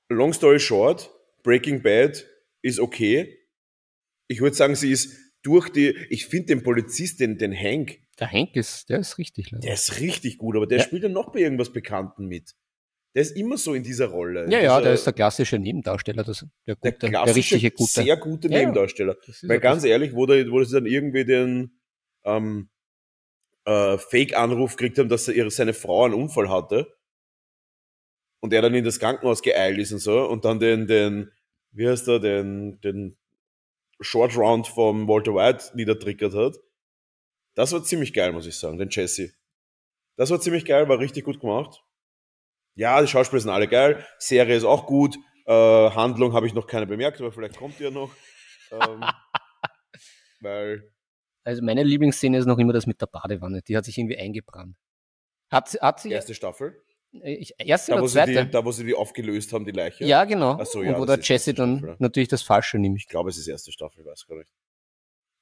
long 0.09 0.33
story 0.33 0.59
short, 0.59 1.11
Breaking 1.43 1.83
Bad 1.83 2.27
ist 2.63 2.81
okay. 2.81 3.39
Ich 4.29 4.41
würde 4.41 4.57
sagen, 4.57 4.75
sie 4.75 4.93
ist 4.93 5.17
durch 5.43 5.71
die, 5.71 5.89
ich 6.11 6.27
finde 6.27 6.49
den 6.49 6.63
Polizist, 6.63 7.21
den, 7.21 7.39
den 7.39 7.57
Hank, 7.57 7.99
Der 8.21 8.31
Hank 8.31 8.55
ist, 8.55 8.89
der 8.91 8.99
ist 9.01 9.19
richtig. 9.19 9.51
leider. 9.51 9.63
der 9.63 9.75
ist 9.75 9.99
richtig 10.01 10.39
gut, 10.39 10.57
aber 10.57 10.67
der 10.67 10.79
Ja. 10.79 10.85
spielt 10.85 11.03
ja 11.03 11.09
noch 11.09 11.33
bei 11.33 11.41
irgendwas 11.41 11.73
Bekannten 11.73 12.27
mit. 12.27 12.55
Der 13.15 13.23
ist 13.23 13.37
immer 13.37 13.57
so 13.57 13.75
in 13.75 13.83
dieser 13.83 14.07
Rolle. 14.07 14.49
Ja, 14.51 14.61
ja, 14.61 14.81
der 14.81 14.93
ist 14.93 15.05
der 15.05 15.13
klassische 15.13 15.59
Nebendarsteller, 15.59 16.23
das, 16.23 16.41
der, 16.67 16.77
der, 16.77 16.93
gute, 16.93 16.99
der, 16.99 17.09
klassische, 17.11 17.55
richtige 17.57 17.71
gute. 17.73 17.91
sehr 17.91 18.17
gute 18.19 18.49
Ja. 18.49 18.59
Nebendarsteller. 18.59 19.17
Weil 19.43 19.59
ganz 19.59 19.83
ehrlich, 19.85 20.15
wo, 20.15 20.27
der, 20.27 20.49
wo 20.51 20.63
sie 20.63 20.75
dann 20.75 20.87
irgendwie 20.87 21.25
den 21.25 21.81
ähm, 22.25 22.69
äh, 23.65 23.99
Fake-Anruf 23.99 24.77
gekriegt 24.77 24.99
haben, 24.99 25.09
dass 25.09 25.27
er 25.27 25.35
ihre, 25.35 25.51
seine 25.51 25.75
Frau 25.75 26.05
einen 26.05 26.15
Unfall 26.15 26.49
hatte 26.51 26.95
und 28.41 28.53
er 28.53 28.63
dann 28.63 28.75
in 28.75 28.85
das 28.85 29.01
Krankenhaus 29.01 29.43
geeilt 29.43 29.79
ist 29.79 29.93
und 29.93 29.99
so 29.99 30.29
und 30.29 30.45
dann 30.45 30.61
den, 30.61 30.87
den 30.87 31.31
wie 31.73 31.89
heißt 31.89 32.07
er, 32.09 32.21
den, 32.21 32.81
den 32.81 33.17
Short 34.01 34.37
Round 34.37 34.67
vom 34.67 35.09
Walter 35.09 35.35
White 35.35 35.73
niedertrickert 35.75 36.35
hat. 36.35 36.57
Das 37.55 37.73
war 37.73 37.83
ziemlich 37.83 38.13
geil, 38.13 38.33
muss 38.33 38.47
ich 38.47 38.57
sagen, 38.57 38.79
den 38.79 38.89
Jesse. 38.91 39.33
Das 40.17 40.31
war 40.31 40.41
ziemlich 40.41 40.65
geil, 40.65 40.89
war 40.89 40.99
richtig 40.99 41.25
gut 41.25 41.41
gemacht. 41.41 41.83
Ja, 42.75 43.01
die 43.01 43.09
Schauspieler 43.09 43.41
sind 43.41 43.51
alle 43.51 43.69
geil, 43.69 44.05
Serie 44.19 44.57
ist 44.57 44.65
auch 44.65 44.87
gut, 44.87 45.17
äh, 45.47 45.53
Handlung 45.53 46.33
habe 46.33 46.47
ich 46.47 46.55
noch 46.55 46.67
keine 46.67 46.87
bemerkt, 46.87 47.21
aber 47.21 47.33
vielleicht 47.33 47.57
kommt 47.57 47.79
die 47.79 47.85
ja 47.85 47.91
noch. 47.91 48.11
ähm, 48.71 49.03
weil 50.41 50.91
Also 51.45 51.63
meine 51.63 51.83
Lieblingsszene 51.83 52.39
ist 52.39 52.47
noch 52.47 52.59
immer 52.59 52.73
das 52.73 52.87
mit 52.87 53.01
der 53.01 53.07
Badewanne. 53.07 53.63
Die 53.63 53.77
hat 53.77 53.85
sich 53.85 53.99
irgendwie 53.99 54.17
eingebrannt. 54.19 54.77
Hat, 55.51 55.69
sie- 55.69 55.81
hat 55.81 56.01
sie 56.01 56.13
erste 56.13 56.35
Staffel, 56.35 56.81
äh, 57.13 57.35
ich, 57.35 57.55
erste 57.59 57.91
da 57.91 57.97
oder 57.97 58.03
wo, 58.05 58.07
sie 58.07 58.15
zweite? 58.15 58.45
die, 58.47 58.51
da 58.51 58.65
wo 58.65 58.71
sie 58.73 58.85
die 58.85 58.95
aufgelöst 58.95 59.53
haben, 59.53 59.65
die 59.65 59.73
Leiche. 59.73 60.05
ja, 60.05 60.25
genau. 60.25 60.59
Ach 60.61 60.67
so, 60.67 60.79
Und 60.81 60.87
ja, 60.87 60.99
wo 60.99 61.05
das 61.05 61.17
der 61.21 61.25
Jesse 61.25 61.55
dann 61.55 61.79
Staffel, 61.79 61.97
natürlich 61.99 62.29
das 62.29 62.43
Falsche 62.43 62.79
nimmt. 62.79 62.99
Ich 62.99 63.09
glaube, 63.09 63.31
es 63.31 63.37
ist 63.39 63.49
erste 63.49 63.73
Staffel, 63.73 64.05
weiß 64.05 64.27
gar 64.29 64.37
nicht. 64.37 64.51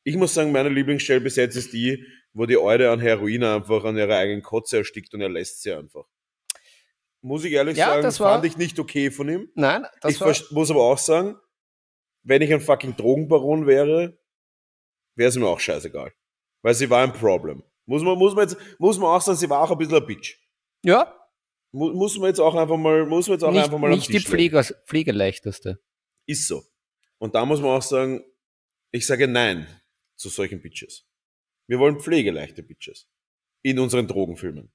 Ich 0.04 0.16
muss 0.16 0.34
sagen, 0.34 0.52
meine 0.52 0.68
Lieblingsstelle 0.68 1.20
bis 1.20 1.37
jetzt 1.37 1.56
ist 1.56 1.72
die, 1.72 2.04
wo 2.32 2.46
die 2.46 2.56
Eude 2.58 2.90
an 2.90 3.00
Heroin 3.00 3.42
einfach 3.44 3.84
an 3.84 3.96
ihrer 3.96 4.16
eigenen 4.16 4.42
Kotze 4.42 4.78
erstickt 4.78 5.12
und 5.14 5.20
er 5.20 5.28
lässt 5.28 5.62
sie 5.62 5.72
einfach. 5.72 6.04
Muss 7.20 7.44
ich 7.44 7.52
ehrlich 7.52 7.76
Ja, 7.76 7.87
sagen, 7.88 8.02
das 8.02 8.20
war- 8.20 8.34
fand 8.34 8.44
ich 8.44 8.56
nicht 8.56 8.78
okay 8.78 9.11
von 9.11 9.28
ihm. 9.28 9.50
Nein, 9.54 9.84
das 10.00 10.12
ich 10.14 10.20
war, 10.20 10.34
muss 10.50 10.70
aber 10.70 10.82
auch 10.84 10.98
sagen, 10.98 11.37
wenn 12.22 12.42
ich 12.42 12.52
ein 12.52 12.61
fucking 12.61 12.96
Drogenbaron 12.96 13.66
wäre, 13.66 14.18
wäre 15.16 15.28
es 15.28 15.37
mir 15.37 15.46
auch 15.46 15.61
scheißegal. 15.61 16.12
Weil 16.62 16.74
sie 16.74 16.88
war 16.90 17.02
ein 17.02 17.12
Problem. 17.12 17.62
Muss 17.87 18.02
man, 18.02 18.16
muss 18.18 18.34
man 18.34 18.48
jetzt, 18.48 18.56
muss 18.78 18.98
man 18.98 19.08
auch 19.11 19.20
sagen, 19.20 19.38
sie 19.38 19.48
war 19.50 19.61
auch 19.62 19.70
ein 19.70 19.78
bisschen 19.78 19.96
ein 19.96 20.06
Bitch. 20.06 20.37
ja, 20.84 21.14
Mu- 21.70 21.92
Muss 21.92 22.16
man 22.18 22.28
jetzt 22.28 22.40
auch 22.40 22.54
einfach 22.54 22.78
mal, 22.78 23.04
muss 23.04 23.28
man 23.28 23.34
jetzt 23.34 23.42
auch 23.44 23.50
nicht, 23.52 23.64
einfach 23.64 23.78
mal 23.78 23.90
nicht 23.90 24.08
die. 24.11 24.20
Pfleger, 24.20 24.64
Pflegeleichteste. 24.87 25.78
Ist 26.26 26.46
so. 26.48 26.62
Und 27.18 27.34
da 27.34 27.44
muss 27.44 27.61
man 27.61 27.70
auch 27.72 27.82
sagen, 27.82 28.24
ich 28.90 29.06
sage 29.06 29.28
Nein 29.28 29.66
zu 30.18 30.28
solchen 30.28 30.61
Bitches. 30.61 31.07
Wir 31.66 31.78
wollen 31.78 32.00
pflegeleichte 32.00 32.62
Bitches. 32.62 33.09
In 33.62 33.78
unseren 33.78 34.07
Drogenfilmen. 34.07 34.70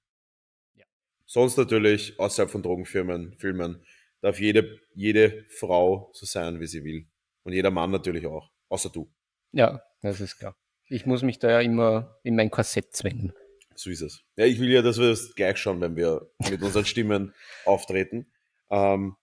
Ja. 0.76 0.86
Sonst 1.26 1.58
natürlich, 1.58 2.20
außerhalb 2.20 2.50
von 2.50 2.64
Drogenfilmen, 2.64 3.38
Filmen, 3.38 3.86
darf 4.22 4.40
jede, 4.40 4.80
jede 4.94 5.46
Frau 5.50 6.10
so 6.14 6.26
sein, 6.26 6.60
wie 6.60 6.68
sie 6.68 6.84
will. 6.84 7.08
Und 7.44 7.54
jeder 7.54 7.72
Mann 7.72 7.92
natürlich 7.92 8.26
auch. 8.26 8.52
Außer 8.70 8.90
du. 8.90 9.12
Ja, 9.52 9.84
das 10.02 10.22
ist 10.22 10.38
klar. 10.38 10.56
Ich 10.88 11.06
muss 11.06 11.24
mich 11.24 11.40
da 11.40 11.50
ja 11.50 11.62
immer 11.62 12.20
in 12.24 12.36
mein 12.36 12.50
Korsett 12.50 12.96
zwängen. 12.96 13.34
So 13.76 13.90
ist 13.90 14.02
es. 14.02 14.24
Ja, 14.36 14.46
ich 14.46 14.60
will 14.60 14.70
ja, 14.70 14.82
dass 14.82 14.98
wir 14.98 15.10
das 15.10 15.34
gleich 15.36 15.58
schauen, 15.58 15.82
wenn 15.82 15.96
wir 15.96 16.30
mit 16.50 16.62
unseren 16.62 16.86
Stimmen 16.86 17.34
auftreten. 17.66 18.32
Ähm, 18.70 19.16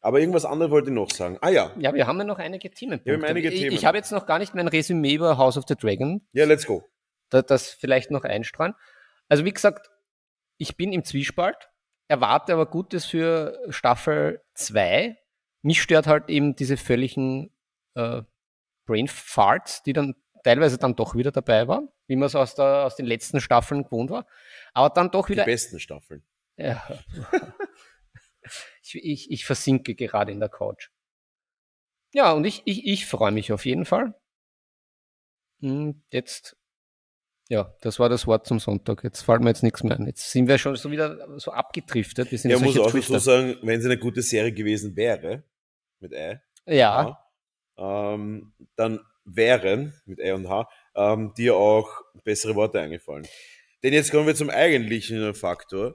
aber 0.00 0.20
irgendwas 0.20 0.44
anderes 0.44 0.70
wollte 0.70 0.88
ich 0.90 0.94
noch 0.94 1.10
sagen. 1.10 1.38
Ah 1.40 1.48
ja, 1.48 1.72
Ja, 1.78 1.94
wir 1.94 2.06
haben 2.06 2.18
ja 2.18 2.24
noch 2.24 2.38
einige 2.38 2.70
Themenpunkte. 2.70 3.10
Wir 3.10 3.14
haben 3.14 3.24
einige 3.24 3.50
ich, 3.50 3.60
Themen. 3.60 3.76
Ich 3.76 3.84
habe 3.84 3.96
jetzt 3.98 4.12
noch 4.12 4.26
gar 4.26 4.38
nicht 4.38 4.54
mein 4.54 4.68
Resümee 4.68 5.14
über 5.14 5.38
House 5.38 5.56
of 5.56 5.64
the 5.68 5.74
Dragon, 5.74 6.26
ja, 6.32 6.44
let's 6.44 6.66
go. 6.66 6.82
da, 7.30 7.42
das 7.42 7.70
vielleicht 7.70 8.10
noch 8.10 8.24
einstreuen. 8.24 8.74
Also 9.28 9.44
wie 9.44 9.52
gesagt, 9.52 9.90
ich 10.56 10.76
bin 10.76 10.92
im 10.92 11.04
Zwiespalt, 11.04 11.70
erwarte 12.08 12.52
aber 12.52 12.66
Gutes 12.66 13.04
für 13.04 13.58
Staffel 13.68 14.42
2. 14.54 15.16
Mich 15.62 15.82
stört 15.82 16.06
halt 16.06 16.28
eben 16.28 16.56
diese 16.56 16.76
völligen 16.76 17.52
äh, 17.94 18.22
Brain 18.86 19.08
Farts, 19.08 19.82
die 19.82 19.92
dann 19.92 20.14
teilweise 20.44 20.78
dann 20.78 20.96
doch 20.96 21.14
wieder 21.14 21.32
dabei 21.32 21.68
waren, 21.68 21.88
wie 22.06 22.16
man 22.16 22.26
es 22.26 22.34
aus, 22.34 22.54
der, 22.54 22.84
aus 22.84 22.96
den 22.96 23.06
letzten 23.06 23.40
Staffeln 23.40 23.84
gewohnt 23.84 24.10
war. 24.10 24.26
Aber 24.72 24.88
dann 24.90 25.10
doch 25.10 25.26
Die 25.26 25.32
wieder 25.32 25.44
besten 25.44 25.78
Staffeln. 25.80 26.22
ja. 26.56 26.82
ich, 28.94 29.04
ich, 29.04 29.30
ich 29.30 29.44
versinke 29.46 29.94
gerade 29.94 30.32
in 30.32 30.40
der 30.40 30.48
Couch. 30.48 30.90
Ja, 32.14 32.32
und 32.32 32.44
ich, 32.44 32.62
ich, 32.64 32.86
ich 32.86 33.06
freue 33.06 33.32
mich 33.32 33.52
auf 33.52 33.66
jeden 33.66 33.84
Fall. 33.84 34.14
Hm, 35.60 36.02
Jetzt, 36.10 36.56
ja, 37.48 37.74
das 37.80 37.98
war 37.98 38.08
das 38.08 38.26
Wort 38.26 38.46
zum 38.46 38.60
Sonntag. 38.60 39.02
Jetzt 39.04 39.22
fällt 39.22 39.42
mir 39.42 39.48
jetzt 39.50 39.62
nichts 39.62 39.82
mehr 39.82 39.98
ein. 39.98 40.06
Jetzt 40.06 40.30
sind 40.30 40.48
wir 40.48 40.58
schon 40.58 40.76
so 40.76 40.90
wieder 40.90 41.38
so 41.38 41.50
abgedriftet. 41.52 42.30
Wir 42.30 42.38
sind 42.38 42.50
Ja, 42.50 42.58
muss 42.58 42.78
auch 42.78 42.90
Drifter. 42.90 43.20
sagen, 43.20 43.56
wenn 43.62 43.80
es 43.80 43.84
eine 43.86 43.98
gute 43.98 44.22
Serie 44.22 44.52
gewesen 44.52 44.94
wäre, 44.96 45.44
mit 46.00 46.12
Ä, 46.12 46.40
Ja, 46.66 47.18
H, 47.76 48.14
ähm, 48.14 48.52
dann 48.76 49.00
wären, 49.24 49.94
mit 50.06 50.20
Ä 50.20 50.32
und 50.32 50.48
H, 50.48 50.68
ähm, 50.94 51.32
dir 51.36 51.56
auch 51.56 51.88
bessere 52.24 52.54
Worte 52.54 52.80
eingefallen. 52.80 53.26
Denn 53.82 53.92
jetzt 53.92 54.10
kommen 54.10 54.26
wir 54.26 54.34
zum 54.34 54.50
eigentlichen 54.50 55.34
Faktor. 55.34 55.94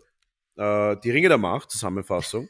Äh, 0.56 0.98
die 1.04 1.12
Ringe 1.12 1.30
der 1.30 1.38
Macht, 1.38 1.72
Zusammenfassung. 1.72 2.50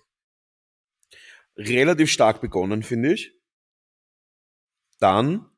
Relativ 1.57 2.11
stark 2.11 2.41
begonnen, 2.41 2.83
finde 2.83 3.13
ich. 3.13 3.33
Dann, 4.99 5.49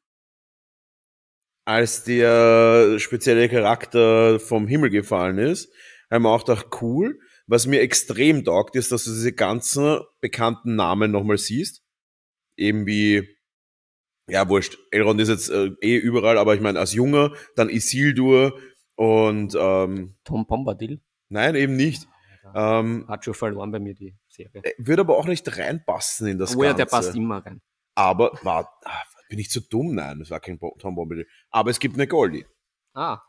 als 1.65 2.03
der 2.03 2.99
spezielle 2.99 3.49
Charakter 3.49 4.39
vom 4.39 4.67
Himmel 4.67 4.89
gefallen 4.89 5.37
ist, 5.37 5.71
haben 6.11 6.23
wir 6.23 6.29
auch 6.29 6.45
gedacht, 6.45 6.67
cool. 6.81 7.19
Was 7.47 7.67
mir 7.67 7.81
extrem 7.81 8.43
taugt, 8.43 8.75
ist, 8.75 8.91
dass 8.91 9.03
du 9.03 9.11
diese 9.11 9.33
ganzen 9.33 9.99
bekannten 10.19 10.75
Namen 10.75 11.11
nochmal 11.11 11.37
siehst. 11.37 11.83
Eben 12.57 12.87
wie, 12.87 13.37
ja, 14.27 14.49
wurscht, 14.49 14.79
Elrond 14.91 15.21
ist 15.21 15.29
jetzt 15.29 15.49
äh, 15.49 15.69
eh 15.81 15.97
überall, 15.97 16.39
aber 16.39 16.55
ich 16.55 16.61
meine, 16.61 16.79
als 16.79 16.93
Junger, 16.93 17.35
dann 17.55 17.69
Isildur 17.69 18.59
und, 18.95 19.55
ähm, 19.59 20.15
Tom 20.23 20.47
Bombadil 20.47 21.01
nein, 21.29 21.55
eben 21.55 21.75
nicht. 21.75 22.07
Ähm, 22.53 23.05
hat 23.07 23.25
schon 23.25 23.33
verloren 23.33 23.71
bei 23.71 23.79
mir 23.79 23.93
die 23.93 24.15
Serie. 24.35 24.61
würde 24.77 25.01
aber 25.01 25.17
auch 25.17 25.25
nicht 25.27 25.57
reinpassen 25.57 26.27
in 26.27 26.37
das 26.37 26.55
Oh 26.55 26.63
ja, 26.63 26.69
Ganze. 26.69 26.77
der 26.77 26.85
passt 26.85 27.15
immer 27.15 27.45
rein. 27.45 27.61
Aber, 27.95 28.31
war, 28.43 28.77
ah, 28.83 29.03
bin 29.29 29.39
ich 29.39 29.49
zu 29.49 29.61
dumm? 29.61 29.95
Nein, 29.95 30.19
das 30.19 30.29
war 30.29 30.39
kein 30.39 30.59
Tom 30.59 30.95
Bombadil. 30.95 31.27
Aber 31.49 31.71
es 31.71 31.79
gibt 31.79 31.95
eine 31.95 32.07
Goldie. 32.07 32.45
Ah, 32.93 33.21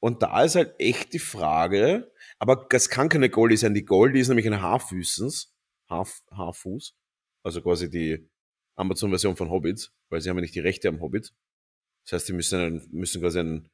Und 0.00 0.22
da 0.22 0.42
ist 0.42 0.54
halt 0.56 0.74
echt 0.78 1.12
die 1.12 1.18
Frage, 1.18 2.12
aber 2.38 2.66
das 2.70 2.88
kann 2.88 3.08
keine 3.08 3.28
Goldie 3.30 3.56
sein. 3.56 3.74
Die 3.74 3.84
Goldie 3.84 4.20
ist 4.20 4.28
nämlich 4.28 4.46
eine 4.46 4.62
Haarfüßens, 4.62 5.54
Haarf 5.88 6.22
Haarfuß, 6.30 6.96
also 7.44 7.60
quasi 7.62 7.90
die 7.90 8.28
Amazon-Version 8.76 9.36
von 9.36 9.50
Hobbits, 9.50 9.92
weil 10.08 10.20
sie 10.20 10.30
haben 10.30 10.36
ja 10.38 10.42
nicht 10.42 10.54
die 10.54 10.60
Rechte 10.60 10.88
am 10.88 11.00
Hobbit. 11.00 11.32
Das 12.04 12.12
heißt, 12.14 12.26
sie 12.26 12.32
müssen, 12.32 12.88
müssen 12.90 13.20
quasi 13.20 13.38
einen, 13.40 13.70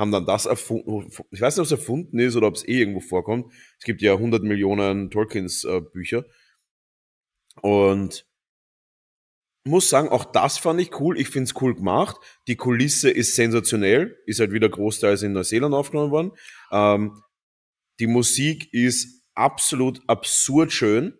haben 0.00 0.10
dann 0.10 0.26
das 0.26 0.46
erfunden, 0.46 1.08
ich 1.30 1.40
weiß 1.40 1.56
nicht, 1.56 1.60
ob 1.60 1.66
es 1.66 1.78
erfunden 1.78 2.18
ist 2.18 2.34
oder 2.34 2.46
ob 2.46 2.54
es 2.54 2.66
eh 2.66 2.80
irgendwo 2.80 3.00
vorkommt. 3.00 3.52
Es 3.78 3.84
gibt 3.84 4.00
ja 4.00 4.14
100 4.14 4.42
Millionen 4.42 5.10
Tolkiens 5.10 5.64
äh, 5.64 5.80
Bücher. 5.80 6.24
Und 7.60 8.26
muss 9.64 9.90
sagen, 9.90 10.08
auch 10.08 10.24
das 10.24 10.56
fand 10.56 10.80
ich 10.80 10.98
cool. 10.98 11.20
Ich 11.20 11.28
find's 11.28 11.54
cool 11.60 11.74
gemacht. 11.74 12.16
Die 12.48 12.56
Kulisse 12.56 13.10
ist 13.10 13.34
sensationell, 13.34 14.18
ist 14.24 14.40
halt 14.40 14.52
wieder 14.52 14.70
großteils 14.70 15.22
in 15.22 15.32
Neuseeland 15.34 15.74
aufgenommen 15.74 16.10
worden. 16.10 16.32
Ähm, 16.72 17.22
die 18.00 18.06
Musik 18.06 18.72
ist 18.72 19.22
absolut 19.34 20.00
absurd 20.08 20.72
schön. 20.72 21.18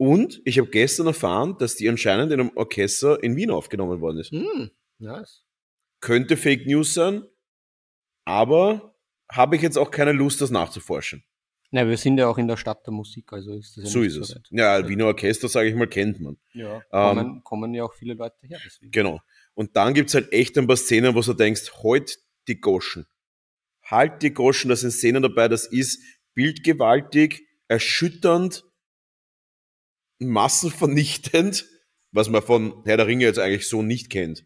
Und 0.00 0.40
ich 0.44 0.60
habe 0.60 0.70
gestern 0.70 1.08
erfahren, 1.08 1.56
dass 1.58 1.74
die 1.74 1.88
anscheinend 1.88 2.30
in 2.30 2.38
einem 2.38 2.56
Orchester 2.56 3.20
in 3.24 3.34
Wien 3.34 3.50
aufgenommen 3.50 4.00
worden 4.00 4.18
ist. 4.18 4.30
Hm, 4.30 4.70
nice. 5.00 5.44
Könnte 6.00 6.36
Fake 6.36 6.64
News 6.66 6.94
sein, 6.94 7.24
aber 8.28 8.94
habe 9.30 9.56
ich 9.56 9.62
jetzt 9.62 9.78
auch 9.78 9.90
keine 9.90 10.12
Lust, 10.12 10.42
das 10.42 10.50
nachzuforschen. 10.50 11.24
Na, 11.70 11.88
wir 11.88 11.96
sind 11.96 12.18
ja 12.18 12.28
auch 12.28 12.36
in 12.36 12.46
der 12.46 12.58
Stadt 12.58 12.86
der 12.86 12.92
Musik, 12.92 13.32
also 13.32 13.54
ist 13.54 13.76
das 13.76 13.84
ja 13.84 13.90
So 13.90 14.02
ist 14.02 14.16
es. 14.16 14.40
Ja, 14.50 14.86
Wiener 14.86 15.06
Orchester, 15.06 15.48
sage 15.48 15.70
ich 15.70 15.74
mal, 15.74 15.86
kennt 15.86 16.20
man. 16.20 16.36
Ja, 16.52 16.82
Ähm, 16.92 17.16
kommen, 17.16 17.44
kommen 17.44 17.74
ja 17.74 17.84
auch 17.84 17.94
viele 17.94 18.14
Leute 18.14 18.36
her, 18.46 18.60
deswegen. 18.64 18.90
Genau. 18.90 19.20
Und 19.54 19.76
dann 19.76 19.94
gibt's 19.94 20.14
halt 20.14 20.30
echt 20.30 20.58
ein 20.58 20.66
paar 20.66 20.76
Szenen, 20.76 21.14
wo 21.14 21.22
du 21.22 21.32
denkst, 21.32 21.72
halt 21.82 22.18
die 22.48 22.60
Goschen. 22.60 23.06
Halt 23.82 24.22
die 24.22 24.34
Goschen, 24.34 24.68
da 24.68 24.76
sind 24.76 24.90
Szenen 24.90 25.22
dabei, 25.22 25.48
das 25.48 25.64
ist 25.64 26.02
bildgewaltig, 26.34 27.46
erschütternd, 27.66 28.64
massenvernichtend, 30.18 31.66
was 32.12 32.28
man 32.28 32.42
von 32.42 32.82
Herr 32.84 32.98
der 32.98 33.06
Ringe 33.06 33.24
jetzt 33.24 33.38
eigentlich 33.38 33.68
so 33.68 33.80
nicht 33.80 34.10
kennt. 34.10 34.44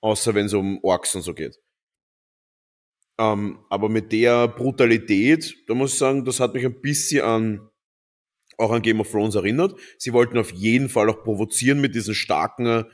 Außer 0.00 0.34
wenn 0.34 0.46
es 0.46 0.54
um 0.54 0.80
Orks 0.82 1.14
und 1.14 1.22
so 1.22 1.34
geht. 1.34 1.60
Ähm, 3.18 3.58
aber 3.70 3.88
mit 3.88 4.12
der 4.12 4.48
Brutalität, 4.48 5.56
da 5.66 5.74
muss 5.74 5.92
ich 5.92 5.98
sagen, 5.98 6.24
das 6.24 6.40
hat 6.40 6.54
mich 6.54 6.64
ein 6.64 6.80
bisschen 6.80 7.24
an 7.24 7.70
auch 8.58 8.72
an 8.72 8.82
Game 8.82 9.00
of 9.00 9.10
Thrones 9.10 9.34
erinnert. 9.34 9.78
Sie 9.98 10.12
wollten 10.12 10.38
auf 10.38 10.50
jeden 10.52 10.88
Fall 10.88 11.10
auch 11.10 11.22
provozieren 11.22 11.80
mit 11.80 11.94
diesen 11.94 12.14
starken 12.14 12.66
äh, 12.66 12.84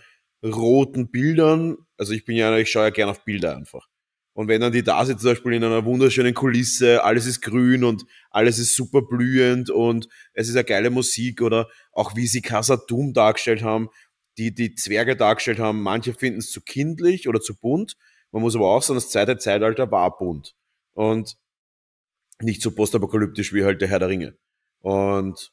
roten 0.44 1.10
Bildern. 1.10 1.76
Also 1.96 2.12
ich 2.12 2.24
bin 2.24 2.36
ja, 2.36 2.56
ich 2.56 2.70
schaue 2.70 2.84
ja 2.84 2.90
gern 2.90 3.08
auf 3.08 3.24
Bilder 3.24 3.56
einfach. 3.56 3.88
Und 4.34 4.48
wenn 4.48 4.62
dann 4.62 4.72
die 4.72 4.82
da 4.82 5.04
sind, 5.04 5.20
zum 5.20 5.30
Beispiel 5.30 5.52
in 5.52 5.64
einer 5.64 5.84
wunderschönen 5.84 6.32
Kulisse, 6.32 7.04
alles 7.04 7.26
ist 7.26 7.42
grün 7.42 7.84
und 7.84 8.04
alles 8.30 8.58
ist 8.58 8.74
super 8.74 9.02
blühend 9.02 9.68
und 9.68 10.08
es 10.32 10.48
ist 10.48 10.56
eine 10.56 10.64
geile 10.64 10.88
Musik 10.88 11.42
oder 11.42 11.68
auch 11.92 12.16
wie 12.16 12.26
sie 12.26 12.40
Casa 12.40 12.76
Doom 12.76 13.12
dargestellt 13.12 13.62
haben, 13.62 13.90
die 14.38 14.54
die 14.54 14.74
Zwerge 14.74 15.16
dargestellt 15.16 15.58
haben, 15.58 15.82
manche 15.82 16.14
finden 16.14 16.38
es 16.38 16.50
zu 16.50 16.62
kindlich 16.62 17.28
oder 17.28 17.40
zu 17.42 17.54
bunt. 17.54 17.96
Man 18.32 18.42
muss 18.42 18.56
aber 18.56 18.70
auch 18.70 18.82
sagen, 18.82 18.96
das 18.96 19.10
zweite 19.10 19.38
Zeitalter 19.38 19.90
war 19.90 20.16
bunt 20.18 20.56
und 20.94 21.36
nicht 22.40 22.62
so 22.62 22.72
postapokalyptisch 22.72 23.52
wie 23.52 23.64
halt 23.64 23.80
der 23.80 23.88
Herr 23.88 23.98
der 23.98 24.08
Ringe. 24.08 24.36
Und 24.80 25.52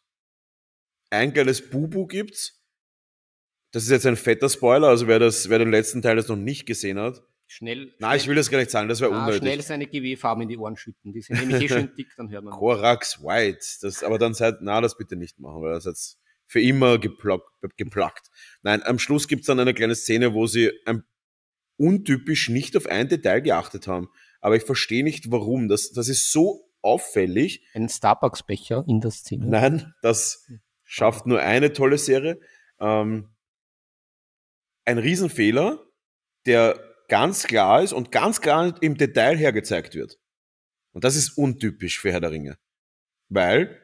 ein 1.10 1.34
geiles 1.34 1.70
Bubu 1.70 2.08
gibt's. 2.08 2.60
Das 3.72 3.84
ist 3.84 3.92
jetzt 3.92 4.08
ein 4.08 4.16
fetter 4.16 4.50
Spoiler, 4.50 4.88
also 4.88 5.08
wer 5.08 5.20
das, 5.20 5.50
wer 5.50 5.60
den 5.60 5.70
letzten 5.70 6.02
Teil 6.02 6.18
jetzt 6.18 6.30
noch 6.30 6.36
nicht 6.36 6.66
gesehen 6.66 6.98
hat. 6.98 7.22
Schnell. 7.46 7.94
Nein, 8.00 8.18
ich 8.18 8.28
will 8.28 8.36
das 8.36 8.50
gar 8.50 8.60
nicht 8.60 8.72
sagen, 8.72 8.88
das 8.88 9.02
wäre 9.02 9.12
ah, 9.12 9.20
unnötig. 9.20 9.42
schnell 9.42 9.62
seine 9.62 9.88
GW-Farben 9.88 10.44
in 10.44 10.50
die 10.50 10.58
Ohren 10.58 10.78
schütten. 10.78 11.14
Die 11.14 11.22
sind 11.22 11.40
nämlich 11.40 11.64
eh 11.64 11.68
schön 11.68 11.92
dick, 11.98 12.14
dann 12.16 12.30
hört 12.30 12.44
man. 12.44 12.54
Korax 12.54 13.24
White. 13.24 13.66
Das, 13.82 14.04
aber 14.04 14.20
dann 14.20 14.34
seid, 14.34 14.58
na, 14.62 14.82
das 14.82 14.98
bitte 14.98 15.16
nicht 15.16 15.40
machen, 15.40 15.62
weil 15.62 15.74
das 15.74 15.86
jetzt 15.86 16.20
für 16.46 16.62
immer 16.62 17.00
geplock, 17.00 17.52
geplackt. 17.78 18.30
Nein, 18.62 18.84
am 18.84 19.00
Schluss 19.00 19.28
gibt's 19.28 19.48
dann 19.48 19.60
eine 19.60 19.74
kleine 19.74 19.96
Szene, 19.96 20.34
wo 20.34 20.46
sie 20.48 20.72
ein, 20.86 21.04
untypisch 21.80 22.50
nicht 22.50 22.76
auf 22.78 22.86
ein 22.86 23.08
Detail 23.08 23.42
geachtet 23.42 23.88
haben. 23.88 24.10
Aber 24.42 24.56
ich 24.56 24.64
verstehe 24.64 25.04
nicht, 25.04 25.32
warum. 25.32 25.68
Das, 25.68 25.92
das 25.92 26.08
ist 26.10 26.32
so 26.32 26.70
auffällig. 26.82 27.66
Ein 27.74 27.90
Starbucks-Becher 27.90 28.86
in 28.88 29.02
der 29.02 29.12
Szene. 29.12 29.48
Nein, 29.48 29.94
das 30.02 30.48
schafft 30.84 31.26
nur 31.26 31.40
eine 31.40 31.74
tolle 31.74 31.98
Serie. 31.98 32.40
Ähm, 32.80 33.30
ein 34.86 34.98
Riesenfehler, 34.98 35.86
der 36.46 36.80
ganz 37.08 37.44
klar 37.44 37.84
ist 37.84 37.94
und 37.94 38.12
ganz 38.12 38.42
klar 38.42 38.82
im 38.82 38.98
Detail 38.98 39.38
hergezeigt 39.38 39.96
wird. 39.96 40.20
Und 40.92 41.04
das 41.04 41.16
ist 41.16 41.38
untypisch 41.38 42.00
für 42.00 42.12
Herr 42.12 42.22
der 42.22 42.32
Ringe. 42.32 42.58
Weil 43.30 43.80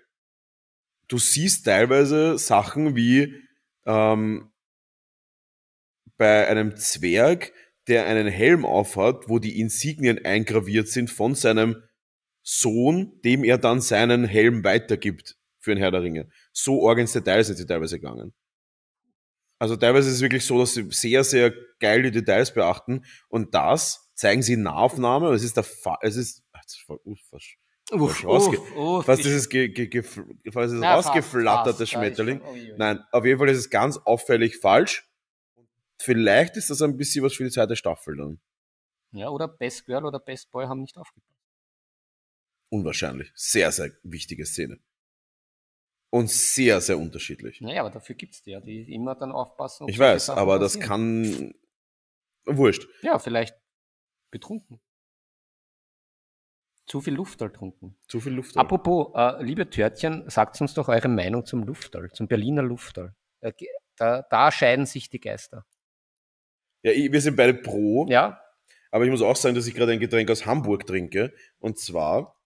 du 1.07 1.17
siehst 1.17 1.65
teilweise 1.65 2.37
Sachen 2.37 2.95
wie 2.95 3.35
ähm, 3.85 4.51
bei 6.17 6.47
einem 6.47 6.75
Zwerg, 6.77 7.51
der 7.87 8.05
einen 8.07 8.27
Helm 8.27 8.65
aufhat, 8.65 9.27
wo 9.29 9.39
die 9.39 9.59
Insignien 9.59 10.23
eingraviert 10.25 10.87
sind 10.87 11.09
von 11.09 11.35
seinem 11.35 11.83
Sohn, 12.43 13.19
dem 13.23 13.43
er 13.43 13.57
dann 13.57 13.81
seinen 13.81 14.25
Helm 14.25 14.63
weitergibt 14.63 15.37
für 15.59 15.71
den 15.71 15.79
Herr 15.79 15.91
der 15.91 16.03
Ringe. 16.03 16.29
So 16.51 16.87
arg 16.87 16.99
ins 16.99 17.13
Detail 17.13 17.43
sind 17.43 17.57
sie 17.57 17.65
teilweise 17.65 17.99
gegangen. 17.99 18.33
Also 19.59 19.75
teilweise 19.77 20.09
ist 20.09 20.15
es 20.15 20.21
wirklich 20.21 20.45
so, 20.45 20.59
dass 20.59 20.73
sie 20.73 20.85
sehr, 20.91 21.23
sehr 21.23 21.53
geil 21.79 22.03
die 22.03 22.11
Details 22.11 22.53
beachten 22.53 23.05
und 23.29 23.53
das 23.55 24.11
zeigen 24.13 24.41
sie 24.43 24.53
in 24.53 24.63
Nahaufnahme. 24.63 25.29
Es 25.29 25.43
ist 25.43 25.55
der 25.57 25.63
Fa 25.63 25.97
es 26.01 26.15
ist, 26.17 26.43
ach, 26.51 26.61
das 26.63 26.73
ist 26.73 26.81
voll, 26.81 26.99
uff, 27.05 27.19
fast, 27.29 27.55
Uff, 27.91 28.23
uff, 28.23 28.75
uff, 28.75 29.05
fast 29.05 29.23
dieses, 29.23 29.47
ge, 29.47 29.69
ge, 29.69 29.87
ge, 29.87 30.01
fast 30.01 30.25
dieses 30.45 30.79
Na, 30.81 30.95
fast, 30.95 31.09
rausgeflatterte 31.09 31.79
fast, 31.79 31.91
Schmetterling. 31.91 32.39
schon- 32.39 32.49
ui, 32.53 32.71
ui. 32.71 32.77
Nein, 32.77 32.99
auf 33.11 33.25
jeden 33.25 33.37
Fall 33.39 33.49
ist 33.49 33.59
es 33.59 33.69
ganz 33.69 33.97
auffällig 33.97 34.57
falsch. 34.57 35.07
Vielleicht 36.01 36.57
ist 36.57 36.69
das 36.69 36.81
ein 36.81 36.97
bisschen 36.97 37.23
was 37.23 37.33
für 37.33 37.43
die 37.43 37.49
zweite 37.51 37.75
Staffel 37.75 38.17
dann. 38.17 38.39
Ja, 39.11 39.29
oder 39.29 39.47
Best 39.47 39.85
Girl 39.85 40.05
oder 40.05 40.19
Best 40.19 40.51
Boy 40.51 40.65
haben 40.65 40.81
nicht 40.81 40.97
aufgepasst. 40.97 41.31
Unwahrscheinlich. 42.69 43.31
Sehr, 43.35 43.71
sehr 43.71 43.91
wichtige 44.03 44.45
Szene. 44.45 44.79
Und 46.11 46.29
sehr, 46.29 46.81
sehr 46.81 46.97
unterschiedlich. 46.97 47.61
Naja, 47.61 47.81
aber 47.81 47.91
dafür 47.91 48.15
gibt's 48.15 48.41
die 48.41 48.51
ja, 48.51 48.59
die 48.59 48.93
immer 48.93 49.15
dann 49.15 49.31
aufpassen. 49.31 49.87
Ich 49.87 49.99
weiß, 49.99 50.29
aber 50.31 50.59
das 50.59 50.77
passieren. 50.77 51.53
kann. 52.45 52.57
Wurscht. 52.57 52.87
Ja, 53.01 53.19
vielleicht 53.19 53.57
betrunken. 54.31 54.79
Zu 56.87 57.01
viel 57.01 57.15
Luftal 57.15 57.51
trunken. 57.51 57.97
Zu 58.07 58.19
viel 58.19 58.33
Luft. 58.33 58.55
Apropos, 58.57 59.11
äh, 59.15 59.41
liebe 59.43 59.69
Törtchen, 59.69 60.29
sagt 60.29 60.59
uns 60.61 60.73
doch 60.75 60.87
eure 60.87 61.07
Meinung 61.07 61.45
zum 61.45 61.63
Luftal, 61.63 62.11
zum 62.11 62.27
Berliner 62.27 62.61
Luftal. 62.61 63.15
Da, 63.41 63.49
ge- 63.51 63.69
da, 63.95 64.21
da 64.29 64.51
scheiden 64.51 64.85
sich 64.85 65.09
die 65.09 65.19
Geister. 65.19 65.65
Ja, 66.85 66.91
ich, 66.91 67.11
wir 67.11 67.19
sind 67.19 67.35
beide 67.35 67.53
pro. 67.55 68.05
Ja, 68.07 68.39
Aber 68.91 69.05
ich 69.05 69.09
muss 69.11 69.21
auch 69.23 69.35
sagen, 69.35 69.55
dass 69.55 69.65
ich 69.65 69.73
gerade 69.73 69.91
ein 69.91 69.99
Getränk 69.99 70.29
aus 70.29 70.45
Hamburg 70.45 70.85
trinke. 70.85 71.33
Und 71.59 71.79
zwar 71.79 72.39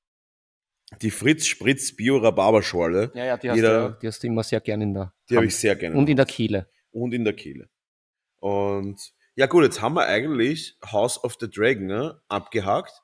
die 1.02 1.12
Fritz 1.12 1.46
Spritz 1.46 1.94
Bio 1.96 2.18
Rhabarberschorle. 2.18 3.12
ja, 3.14 3.26
ja, 3.26 3.38
die 3.38 3.50
hast, 3.50 3.56
Jeder- 3.58 3.90
du, 3.90 4.00
die 4.00 4.08
hast 4.08 4.24
du 4.24 4.28
immer 4.28 4.44
sehr 4.44 4.62
gern 4.62 4.82
in 4.82 4.94
der 4.94 5.14
Die 5.30 5.36
habe 5.36 5.46
ich 5.46 5.56
sehr 5.58 5.76
gerne. 5.76 5.96
Und 5.98 6.08
in 6.10 6.16
der 6.16 6.26
Kehle. 6.26 6.68
und 6.92 7.14
in 7.14 7.24
der 7.26 7.34
Kehle. 7.36 7.70
Und 8.38 9.12
ja 9.36 9.46
gut, 9.48 9.64
jetzt 9.66 9.82
haben 9.82 9.94
wir 9.96 10.06
eigentlich 10.08 10.78
House 10.86 11.22
of 11.24 11.36
the 11.40 11.50
Dragon 11.50 11.86
ne, 11.86 12.22
abgehakt. 12.30 13.04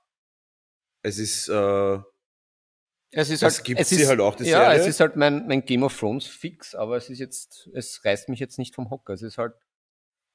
Es 1.02 1.18
ist, 1.20 1.50
äh, 1.50 2.00
Es 3.12 3.30
ist 3.30 3.44
Das 3.44 3.58
halt, 3.58 3.66
gibt's 3.66 3.82
es 3.84 3.90
hier 3.90 4.00
ist, 4.06 4.10
halt 4.10 4.20
auch, 4.22 4.36
die 4.36 4.46
Ja, 4.46 4.62
Serie? 4.72 4.80
es 4.80 4.88
ist 4.88 5.00
halt 5.02 5.16
mein, 5.18 5.46
mein 5.48 5.64
Game 5.66 5.84
of 5.84 5.98
Thrones 6.00 6.26
Fix, 6.28 6.74
aber 6.76 6.98
es 6.98 7.10
ist 7.10 7.20
jetzt, 7.20 7.70
es 7.74 8.04
reißt 8.04 8.30
mich 8.30 8.40
jetzt 8.40 8.58
nicht 8.58 8.74
vom 8.74 8.90
Hocker. 8.90 9.14
Es 9.14 9.22
ist 9.22 9.38
halt, 9.38 9.54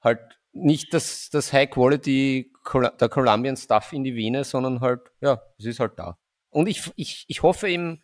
halt 0.02 0.39
nicht 0.52 0.92
das, 0.94 1.30
das 1.30 1.52
High 1.52 1.70
Quality 1.70 2.52
der 3.00 3.08
Colombian 3.08 3.56
Stuff 3.56 3.92
in 3.92 4.04
die 4.04 4.14
Vene, 4.14 4.44
sondern 4.44 4.80
halt, 4.80 5.00
ja, 5.20 5.42
es 5.58 5.66
ist 5.66 5.80
halt 5.80 5.98
da. 5.98 6.18
Und 6.50 6.66
ich, 6.68 6.90
ich, 6.96 7.24
ich 7.28 7.42
hoffe 7.42 7.70
im 7.70 8.02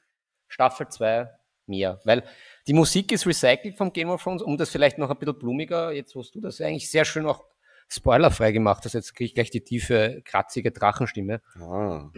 Staffel 0.48 0.88
2 0.88 1.28
mehr, 1.66 2.00
weil 2.04 2.24
die 2.68 2.72
Musik 2.72 3.12
ist 3.12 3.26
recycelt 3.26 3.76
vom 3.76 3.92
Game 3.92 4.10
of 4.10 4.22
Thrones, 4.22 4.42
um 4.42 4.56
das 4.56 4.70
vielleicht 4.70 4.98
noch 4.98 5.10
ein 5.10 5.18
bisschen 5.18 5.38
blumiger, 5.38 5.92
jetzt 5.92 6.14
wo 6.14 6.22
du 6.22 6.40
das 6.40 6.60
eigentlich 6.60 6.90
sehr 6.90 7.04
schön 7.04 7.26
auch 7.26 7.44
spoilerfrei 7.88 8.52
gemacht 8.52 8.84
hast, 8.84 8.94
jetzt 8.94 9.14
kriege 9.14 9.26
ich 9.26 9.34
gleich 9.34 9.50
die 9.50 9.62
tiefe, 9.62 10.22
kratzige 10.24 10.72
Drachenstimme. 10.72 11.40
ah, 11.60 12.10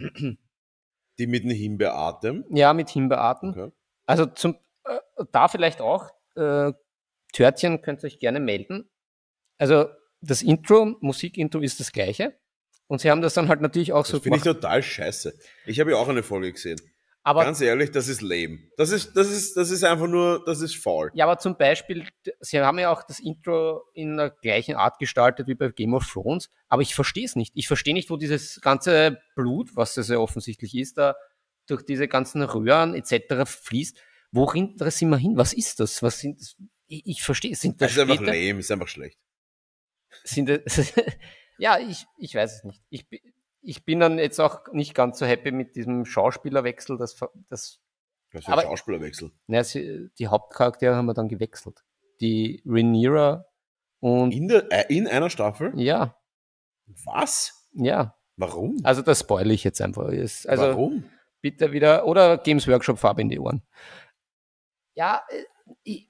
die 1.19 1.27
mit 1.27 1.43
dem 1.43 1.51
Himbeeratem. 1.51 2.45
Ja, 2.49 2.73
mit 2.73 2.89
Himbeerarten. 2.89 3.49
Okay. 3.49 3.71
Also 4.05 4.25
zum, 4.25 4.57
äh, 4.85 4.99
da 5.31 5.47
vielleicht 5.47 5.81
auch, 5.81 6.09
äh, 6.35 6.71
Törtchen 7.33 7.81
könnt 7.81 8.03
ihr 8.03 8.07
euch 8.07 8.19
gerne 8.19 8.39
melden. 8.39 8.89
Also 9.57 9.89
das 10.21 10.41
Intro, 10.41 10.95
Musikintro 11.01 11.59
ist 11.61 11.79
das 11.79 11.91
gleiche. 11.91 12.37
Und 12.87 13.01
sie 13.01 13.11
haben 13.11 13.21
das 13.21 13.35
dann 13.35 13.47
halt 13.49 13.61
natürlich 13.61 13.93
auch 13.93 14.01
Das 14.01 14.09
so 14.09 14.19
finde 14.19 14.37
ich 14.37 14.43
total 14.43 14.81
scheiße. 14.81 15.33
Ich 15.67 15.79
habe 15.79 15.91
ja 15.91 15.97
auch 15.97 16.07
eine 16.07 16.23
Folge 16.23 16.51
gesehen. 16.51 16.79
Aber, 17.21 17.43
Ganz 17.43 17.61
ehrlich, 17.61 17.91
das 17.91 18.07
ist 18.07 18.21
lame. 18.21 18.59
Das 18.77 18.91
ist, 18.91 19.13
das 19.15 19.29
ist, 19.29 19.55
das 19.57 19.69
ist 19.69 19.83
einfach 19.83 20.07
nur, 20.07 20.41
das 20.45 20.61
ist 20.61 20.75
faul. 20.77 21.11
ja, 21.13 21.25
aber 21.25 21.37
zum 21.37 21.55
Beispiel, 21.57 22.07
sie 22.39 22.59
haben 22.61 22.79
ja 22.79 22.91
auch 22.91 23.03
das 23.03 23.19
Intro 23.19 23.83
in 23.93 24.17
der 24.17 24.31
gleichen 24.31 24.75
Art 24.75 24.97
gestaltet 24.99 25.45
wie 25.47 25.53
bei 25.53 25.67
Game 25.69 25.93
of 25.93 26.07
Thrones. 26.11 26.49
Aber 26.69 26.81
ich 26.81 26.95
verstehe 26.95 27.25
es 27.25 27.35
nicht. 27.35 27.51
Ich 27.55 27.67
verstehe 27.67 27.93
nicht, 27.93 28.09
wo 28.09 28.17
dieses 28.17 28.59
ganze 28.61 29.19
Blut, 29.35 29.75
was 29.75 29.93
das 29.93 30.07
ja 30.07 30.17
offensichtlich 30.17 30.73
ist, 30.75 30.97
da 30.97 31.15
durch 31.67 31.83
diese 31.85 32.07
ganzen 32.07 32.41
Röhren 32.41 32.95
etc. 32.95 33.45
fließt. 33.45 33.99
Worin 34.31 34.75
da 34.77 34.89
sind 34.89 35.09
wir 35.09 35.17
hin? 35.17 35.37
Was 35.37 35.53
ist 35.53 35.79
das? 35.81 36.01
Was 36.01 36.19
sind 36.19 36.39
das? 36.39 36.55
Ich, 36.87 37.03
ich 37.05 37.21
verstehe, 37.21 37.55
sind 37.55 37.79
Das 37.81 37.89
das 37.89 37.97
ist 37.97 37.99
einfach 38.01 38.15
später- 38.15 38.31
lame, 38.31 38.59
ist 38.61 38.71
einfach 38.71 38.87
schlecht. 38.87 39.19
Sind 40.23 40.49
es, 40.49 40.93
ja, 41.57 41.77
ich, 41.79 42.05
ich 42.17 42.35
weiß 42.35 42.55
es 42.57 42.63
nicht. 42.63 42.81
Ich, 42.89 43.05
ich 43.61 43.85
bin 43.85 43.99
dann 43.99 44.17
jetzt 44.19 44.39
auch 44.39 44.71
nicht 44.71 44.93
ganz 44.95 45.19
so 45.19 45.25
happy 45.25 45.51
mit 45.51 45.75
diesem 45.75 46.05
Schauspielerwechsel. 46.05 46.97
Das, 46.97 47.17
das, 47.49 47.79
für 48.29 48.37
ein 48.39 48.53
Aber- 48.53 48.61
Schauspielerwechsel. 48.63 49.31
naja, 49.47 49.63
sie, 49.63 50.09
die 50.17 50.27
Hauptcharaktere 50.27 50.95
haben 50.95 51.05
wir 51.07 51.13
dann 51.13 51.27
gewechselt. 51.29 51.83
Die 52.21 52.61
Rhaenyra 52.65 53.45
und 54.01 54.31
In, 54.31 54.47
der, 54.47 54.71
äh, 54.71 54.93
in 54.95 55.07
einer 55.07 55.29
Staffel? 55.29 55.71
ja, 55.75 56.15
Was? 57.05 57.69
ja. 57.73 58.15
Warum? 58.37 58.77
Also 58.83 59.01
das 59.01 59.19
spoile 59.19 59.53
ich 59.53 59.65
jetzt 59.65 59.81
einfach. 59.81 60.03
Also 60.07 60.45
Warum? 60.47 61.03
bitte 61.41 61.73
wieder 61.73 62.05
oder 62.07 62.37
Games 62.37 62.67
Workshop 62.69 62.97
Farbe 62.97 63.21
in 63.21 63.27
die 63.29 63.39
Ohren. 63.39 63.63
Ja, 64.95 65.21
äh, 65.29 65.43
ich, 65.83 66.07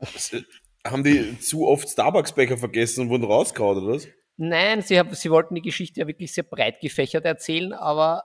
Haben 0.92 1.04
die 1.04 1.40
zu 1.40 1.68
oft 1.68 1.88
Starbucks-Becher 1.90 2.58
vergessen 2.58 3.02
und 3.02 3.10
wurden 3.10 3.24
rausgehauen, 3.26 3.78
oder 3.84 3.96
was? 3.96 4.08
nein, 4.38 4.82
sie, 4.82 4.98
hab, 4.98 5.14
sie 5.16 5.30
wollten 5.32 5.56
die 5.56 5.62
Geschichte 5.62 6.00
ja 6.00 6.08
wirklich 6.08 6.34
sehr 6.34 6.44
breit 6.46 6.80
gefächert 6.80 7.26
erzählen, 7.26 7.74
aber 7.74 8.24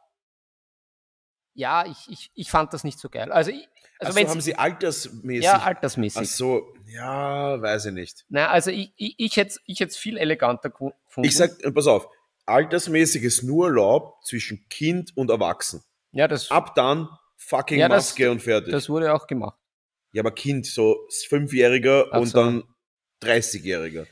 ja, 1.54 1.86
ich, 1.86 2.08
ich, 2.08 2.30
ich 2.34 2.50
fand 2.50 2.72
das 2.72 2.84
nicht 2.84 2.98
so 2.98 3.08
geil. 3.08 3.30
Also, 3.32 3.50
ich, 3.50 3.68
also 4.00 4.16
wenn 4.16 4.28
haben 4.28 4.40
sie 4.40 4.56
altersmäßig. 4.56 5.44
ja, 5.44 5.58
altersmäßig. 5.60 6.20
Ach 6.22 6.24
so, 6.26 6.62
ja, 6.88 7.60
weiß 7.60 7.86
ich 7.86 7.92
nicht. 7.92 8.24
Na, 8.28 8.48
also 8.48 8.70
ich, 8.70 8.92
ich, 8.96 9.14
ich 9.18 9.36
hätte 9.36 9.58
ich 9.66 9.80
hätt's 9.80 9.96
viel 9.96 10.16
eleganter 10.16 10.68
gefu- 10.68 10.92
gefunden. 11.06 11.28
Ich 11.28 11.36
sag, 11.36 11.50
pass 11.74 11.86
auf, 11.86 12.08
altersmäßig 12.46 13.22
ist 13.22 13.42
nur 13.42 13.66
erlaubt 13.68 14.26
zwischen 14.26 14.66
Kind 14.68 15.16
und 15.16 15.30
Erwachsen. 15.30 15.82
ja, 16.12 16.26
das, 16.28 16.50
Ab 16.50 16.74
dann 16.74 17.08
fucking 17.36 17.78
Ja, 17.78 17.88
das- 17.88 18.10
Maske 18.10 18.30
und 18.30 18.40
fertig. 18.42 18.72
das 18.72 18.88
wurde 18.88 19.14
auch 19.14 19.26
gemacht. 19.26 19.58
Ja, 20.14 20.22
aber 20.22 20.30
Kind, 20.30 20.64
so 20.64 21.08
Fünfjähriger 21.28 22.06
Ach 22.12 22.20
und 22.20 22.28
so. 22.28 22.38
dann 22.38 22.62
30-Jähriger. 23.22 24.06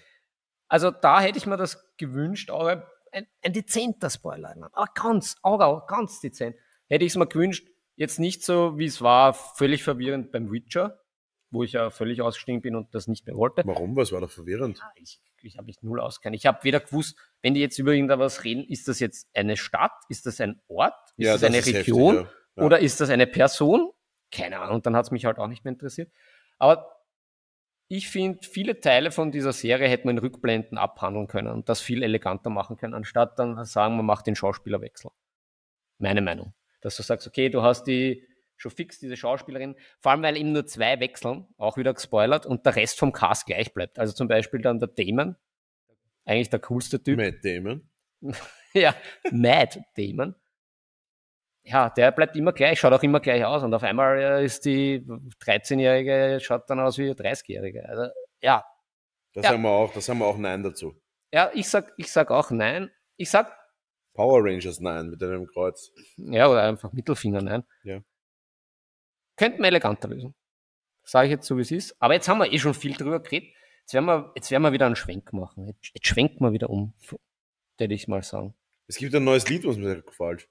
Also 0.69 0.91
da 0.91 1.21
hätte 1.21 1.39
ich 1.39 1.47
mir 1.47 1.57
das 1.57 1.97
gewünscht, 1.97 2.51
aber 2.51 2.91
ein, 3.13 3.27
ein 3.43 3.53
dezenter 3.53 4.11
Spoiler. 4.11 4.57
Aber 4.73 4.89
ganz, 4.95 5.37
aber 5.43 5.87
ganz 5.87 6.21
dezent. 6.21 6.57
Hätte 6.89 7.05
ich 7.05 7.13
es 7.13 7.17
mir 7.17 7.29
gewünscht, 7.29 7.69
jetzt 7.95 8.19
nicht 8.19 8.43
so, 8.43 8.79
wie 8.79 8.87
es 8.87 9.01
war, 9.01 9.33
völlig 9.33 9.85
verwirrend 9.85 10.33
beim 10.33 10.51
Witcher, 10.51 10.99
wo 11.51 11.63
ich 11.63 11.73
ja 11.73 11.91
völlig 11.91 12.21
ausgestiegen 12.21 12.63
bin 12.63 12.75
und 12.75 12.93
das 12.95 13.07
nicht 13.07 13.25
mehr 13.27 13.37
wollte. 13.37 13.63
Warum? 13.65 13.95
Was 13.95 14.11
war 14.11 14.21
da 14.21 14.27
verwirrend? 14.27 14.81
Ah, 14.83 14.91
Ich, 14.97 15.21
ich 15.43 15.57
habe 15.57 15.67
mich 15.67 15.83
null 15.83 16.01
auskennen. 16.01 16.35
Ich 16.35 16.47
habe 16.47 16.65
weder 16.65 16.81
gewusst, 16.81 17.17
wenn 17.43 17.55
die 17.55 17.61
jetzt 17.61 17.79
über 17.79 17.93
irgendwas 17.93 18.43
reden, 18.43 18.65
ist 18.65 18.89
das 18.89 18.99
jetzt 18.99 19.29
eine 19.35 19.57
Stadt, 19.57 19.93
ist 20.09 20.27
das 20.27 20.41
ein 20.41 20.61
Ort, 20.67 20.95
ist 21.17 21.31
das, 21.31 21.45
eine 21.45 21.59
heftig, 21.59 21.77
Region 21.77 22.17
ja. 22.17 22.31
Ja. 22.57 22.65
oder 22.65 22.81
ist 22.81 23.01
das 23.01 23.09
eine 23.09 23.29
Person? 23.29 23.92
Keine 24.33 24.59
Ahnung. 24.61 24.77
Und 24.77 24.87
dann 24.87 24.97
hat 24.97 25.05
es 25.05 25.11
mich 25.11 25.25
halt 25.25 25.39
auch 25.39 25.47
nicht 25.47 25.65
mehr 25.65 25.73
interessiert. 25.73 26.11
Aber 26.59 27.03
ich 27.89 28.09
finde, 28.09 28.39
viele 28.43 28.81
Teile 28.81 29.11
von 29.11 29.31
dieser 29.31 29.53
Serie 29.53 29.89
hätte 29.89 30.07
man 30.07 30.17
in 30.17 30.23
Rückblenden 30.23 30.79
abhandeln 30.79 31.27
können 31.27 31.49
und 31.49 31.69
das 31.69 31.83
viel 31.83 32.03
eleganter 32.03 32.49
machen 32.49 32.79
können, 32.79 32.95
anstatt 32.95 33.39
dann 33.39 33.63
sagen, 33.67 33.97
man 33.97 34.07
macht 34.07 34.27
den 34.27 34.35
Schauspielerwechsel. 34.35 35.11
Meine 35.99 36.23
Meinung. 36.23 36.55
Dass 36.81 36.97
du 36.97 37.03
sagst, 37.03 37.27
okay, 37.27 37.51
du 37.51 37.63
hast 37.63 37.85
die 37.85 38.27
schon 38.57 38.71
fix, 38.71 38.99
diese 38.99 39.17
Schauspielerin, 39.17 39.77
vor 40.01 40.13
allem 40.13 40.23
weil 40.23 40.37
eben 40.37 40.53
nur 40.53 40.65
zwei 40.67 41.01
wechseln, 41.01 41.47
auch 41.59 41.77
wieder 41.77 41.93
gespoilert, 41.93 42.47
und 42.47 42.65
der 42.65 42.77
Rest 42.77 42.99
vom 42.99 43.13
Cast 43.13 43.47
gleich 43.47 43.75
bleibt. 43.75 43.99
Also 43.99 44.15
zum 44.15 44.29
Beispiel 44.29 44.63
dann 44.63 44.79
der 44.79 44.89
Damon, 44.89 45.37
eigentlich 46.25 46.49
der 46.49 46.61
coolste 46.61 47.03
Typ. 47.03 47.19
Matt 47.19 47.45
Damon. 47.45 47.89
Ja, 48.75 48.95
Mad 49.31 49.85
Damon. 49.99 50.35
Ja, 51.65 51.91
der 51.91 52.11
bleibt 52.11 52.35
immer 52.37 52.53
gleich, 52.53 52.81
schaut 52.81 52.93
auch 52.93 53.03
immer 53.03 53.21
gleich 53.21 53.45
aus. 53.45 53.63
Und 53.63 53.73
auf 53.73 53.83
einmal 53.85 54.19
äh, 54.19 54.45
ist 54.45 54.65
die 54.65 55.01
13-Jährige, 55.45 56.41
schaut 56.41 56.69
dann 56.69 56.81
aus 56.81 56.99
wie 56.99 57.05
eine 57.05 57.15
30-Jährige. 57.15 57.89
Also, 57.89 58.13
ja, 58.41 58.65
Das 59.35 59.45
Ja. 59.45 59.53
haben 59.53 59.63
wir 59.63 59.71
auch, 59.71 59.93
das 59.95 60.09
haben 60.09 60.19
wir 60.19 60.27
auch 60.27 60.37
Nein 60.39 60.63
dazu. 60.63 60.95
ja, 61.33 61.51
ich 61.55 61.69
sag, 61.69 61.93
ich 61.97 62.11
sag 62.11 62.31
auch 62.31 62.51
nein. 62.51 62.91
Ich 63.17 63.31
sag, 63.31 63.57
Power 64.15 64.41
Rangers 64.45 64.81
Nein 64.81 65.09
mit 65.09 65.23
einem 65.23 65.47
Kreuz. 65.47 65.91
ja, 66.17 66.49
oder 66.49 66.65
einfach 66.65 66.93
Mittelfinger 66.93 67.41
nein. 67.43 67.65
Ja. 67.85 68.01
Könnten 69.37 69.61
wir 69.63 69.69
eleganter 69.69 70.09
lösen. 70.09 70.35
Sage 71.05 71.29
ich 71.29 71.31
jetzt 71.33 71.47
so, 71.47 71.57
wie 71.57 71.63
es 71.63 71.71
ist. 71.71 71.97
Aber 72.01 72.15
jetzt 72.15 72.29
haben 72.29 72.39
wir 72.39 72.53
eh 72.53 72.59
schon 72.59 72.75
viel 72.75 72.93
drüber 72.95 73.21
geredet. 73.21 73.49
Jetzt 73.81 73.95
werden 73.95 74.05
wir, 74.07 74.33
jetzt 74.37 74.51
werden 74.51 74.63
wir 74.63 74.73
wieder 74.73 74.87
einen 74.87 74.97
Schwenk 74.97 75.33
machen. 75.33 75.67
Jetzt, 75.67 75.91
jetzt 75.95 76.07
schwenken 76.07 76.45
wir 76.45 76.53
wieder 76.53 76.71
um, 76.71 76.93
würde 77.79 77.95
ich 77.95 78.07
mal 78.07 78.23
sagen. 78.23 78.55
Es 78.87 78.97
gibt 78.97 79.15
ein 79.15 79.25
neues 79.25 79.49
Lied, 79.49 79.65
was 79.65 79.77
mir 79.77 80.03
gefällt. 80.03 80.49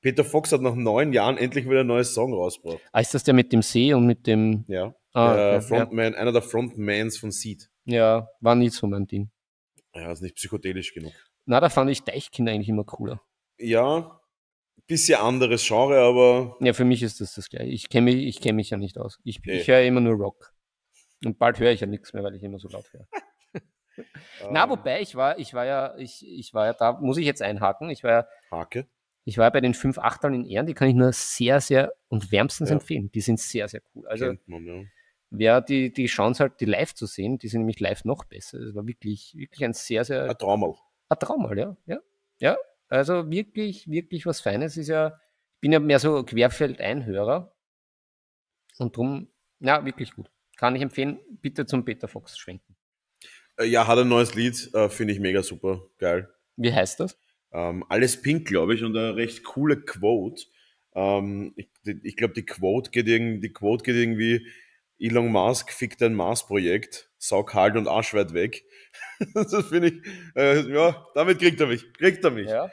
Peter 0.00 0.24
Fox 0.24 0.52
hat 0.52 0.62
nach 0.62 0.74
neun 0.74 1.12
Jahren 1.12 1.36
endlich 1.36 1.66
wieder 1.68 1.80
ein 1.80 1.86
neues 1.86 2.14
Song 2.14 2.32
rausgebracht. 2.32 2.80
Ah, 2.92 3.00
ist 3.00 3.12
das 3.14 3.22
der 3.24 3.34
mit 3.34 3.52
dem 3.52 3.62
See 3.62 3.92
und 3.94 4.06
mit 4.06 4.26
dem, 4.26 4.64
Ja. 4.68 4.94
Ah, 5.12 5.34
der 5.34 5.56
okay, 5.56 5.66
Frontman, 5.66 6.14
einer 6.14 6.32
der 6.32 6.42
Frontmans 6.42 7.18
von 7.18 7.30
Seed. 7.32 7.68
ja, 7.84 8.28
war 8.40 8.54
nie 8.54 8.68
so 8.70 8.86
mein 8.86 9.06
Ding. 9.06 9.30
Ja, 9.94 10.12
ist 10.12 10.22
nicht 10.22 10.36
psychedelisch 10.36 10.94
genug. 10.94 11.12
Na, 11.46 11.58
da 11.60 11.68
fand 11.68 11.90
ich 11.90 12.02
Deichkind 12.04 12.48
eigentlich 12.48 12.68
immer 12.68 12.84
cooler. 12.84 13.20
Ja, 13.58 14.20
bisschen 14.86 15.20
anderes 15.20 15.66
Genre, 15.66 15.98
aber 16.00 16.56
Ja, 16.60 16.72
für 16.72 16.84
mich 16.84 17.02
ist 17.02 17.20
das 17.20 17.34
das 17.34 17.48
gleiche. 17.48 17.66
Ich 17.70 17.88
kenne 17.88 18.04
mich, 18.12 18.24
ich 18.26 18.40
kenn 18.40 18.56
mich 18.56 18.70
ja 18.70 18.76
nicht 18.76 18.98
aus. 18.98 19.18
Ich, 19.24 19.38
Okay. 19.40 19.60
ich 19.60 19.68
höre 19.68 19.82
immer 19.82 20.00
nur 20.00 20.14
Rock. 20.14 20.52
Und 21.24 21.38
bald 21.38 21.58
höre 21.58 21.72
ich 21.72 21.80
ja 21.80 21.86
nichts 21.86 22.12
mehr, 22.12 22.22
weil 22.22 22.34
ich 22.36 22.42
immer 22.42 22.58
so 22.58 22.68
laut 22.68 22.90
höre. 22.92 23.06
Na, 24.50 24.64
ähm, 24.64 24.70
wobei, 24.70 25.00
ich 25.02 25.14
war, 25.14 25.38
ich 25.38 25.52
war 25.54 25.66
ja, 25.66 25.94
ich, 25.98 26.24
ich 26.26 26.54
war 26.54 26.66
ja 26.66 26.72
da, 26.72 26.92
muss 27.00 27.18
ich 27.18 27.26
jetzt 27.26 27.42
einhaken. 27.42 27.90
Ich 27.90 28.02
war 28.04 28.10
ja, 28.10 28.26
Hake. 28.50 28.86
Ich 29.30 29.38
war 29.38 29.50
bei 29.52 29.60
den 29.60 29.74
fünf 29.74 29.96
Achtern 29.98 30.34
in 30.34 30.44
Ehren, 30.44 30.66
die 30.66 30.74
kann 30.74 30.88
ich 30.88 30.94
nur 30.96 31.12
sehr, 31.12 31.60
sehr 31.60 31.92
und 32.08 32.32
wärmstens 32.32 32.70
Ja. 32.70 32.74
empfehlen. 32.74 33.12
Die 33.12 33.20
sind 33.20 33.38
sehr, 33.38 33.68
sehr 33.68 33.80
cool. 33.94 34.06
Also, 34.08 34.34
man, 34.46 34.66
ja. 34.66 34.82
wer 35.30 35.60
die, 35.60 35.92
die 35.92 36.06
Chance 36.06 36.42
hat, 36.44 36.60
die 36.60 36.64
live 36.64 36.94
zu 36.94 37.06
sehen, 37.06 37.38
die 37.38 37.46
sind 37.46 37.60
nämlich 37.60 37.78
live 37.78 38.04
noch 38.04 38.24
besser. 38.24 38.58
Es 38.58 38.74
war 38.74 38.84
wirklich, 38.86 39.32
wirklich 39.36 39.64
ein 39.64 39.72
sehr, 39.72 40.04
sehr 40.04 40.24
Ein 40.28 40.36
Traumal. 40.36 40.74
Ein 41.08 41.18
Traum, 41.20 41.56
ja. 41.56 41.76
ja. 41.86 41.98
Ja, 42.40 42.56
also 42.88 43.30
wirklich, 43.30 43.88
wirklich 43.88 44.26
was 44.26 44.40
Feines. 44.40 44.76
Ist 44.76 44.88
ja, 44.88 45.20
ich 45.54 45.60
bin 45.60 45.70
ja 45.72 45.78
mehr 45.78 46.00
so 46.00 46.24
Querfeldeinhörer. 46.24 47.54
Und 48.78 48.96
drum, 48.96 49.28
ja, 49.60 49.84
wirklich 49.84 50.12
gut. 50.12 50.28
Kann 50.56 50.74
ich 50.74 50.82
empfehlen, 50.82 51.20
bitte 51.40 51.66
zum 51.66 51.84
Peter 51.84 52.08
Fox 52.08 52.36
schwenken. 52.36 52.74
Äh, 53.58 53.66
Ja, 53.66 53.86
hat 53.86 53.98
ein 53.98 54.08
neues 54.08 54.34
Lied, 54.34 54.70
äh, 54.74 54.88
finde 54.88 55.12
ich 55.12 55.20
mega 55.20 55.42
super. 55.42 55.82
Geil. 55.98 56.28
Wie 56.56 56.72
heißt 56.72 56.98
das? 57.00 57.16
Ähm, 57.52 57.84
alles 57.88 58.20
pink, 58.22 58.46
glaube 58.46 58.74
ich, 58.74 58.82
und 58.84 58.96
eine 58.96 59.16
recht 59.16 59.42
coole 59.44 59.80
Quote. 59.80 60.44
Ähm, 60.94 61.52
ich 61.56 61.68
ich 61.84 62.16
glaube, 62.16 62.34
die 62.34 62.44
Quote 62.46 62.90
geht 62.90 63.08
irgendwie, 63.08 63.40
die 63.48 63.52
Quote 63.52 63.82
geht 63.84 63.96
irgendwie, 63.96 64.46
Elon 64.98 65.32
Musk 65.32 65.72
fickt 65.72 66.02
ein 66.02 66.14
Mars-Projekt, 66.14 67.10
saug 67.18 67.54
halt 67.54 67.76
und 67.76 67.88
Arsch 67.88 68.12
weit 68.14 68.34
weg. 68.34 68.64
das 69.34 69.54
finde 69.68 69.88
ich, 69.88 69.94
äh, 70.36 70.70
ja, 70.72 71.06
damit 71.14 71.38
kriegt 71.38 71.60
er 71.60 71.66
mich, 71.68 71.92
kriegt 71.94 72.22
er 72.24 72.30
mich. 72.30 72.48
Ja. 72.48 72.70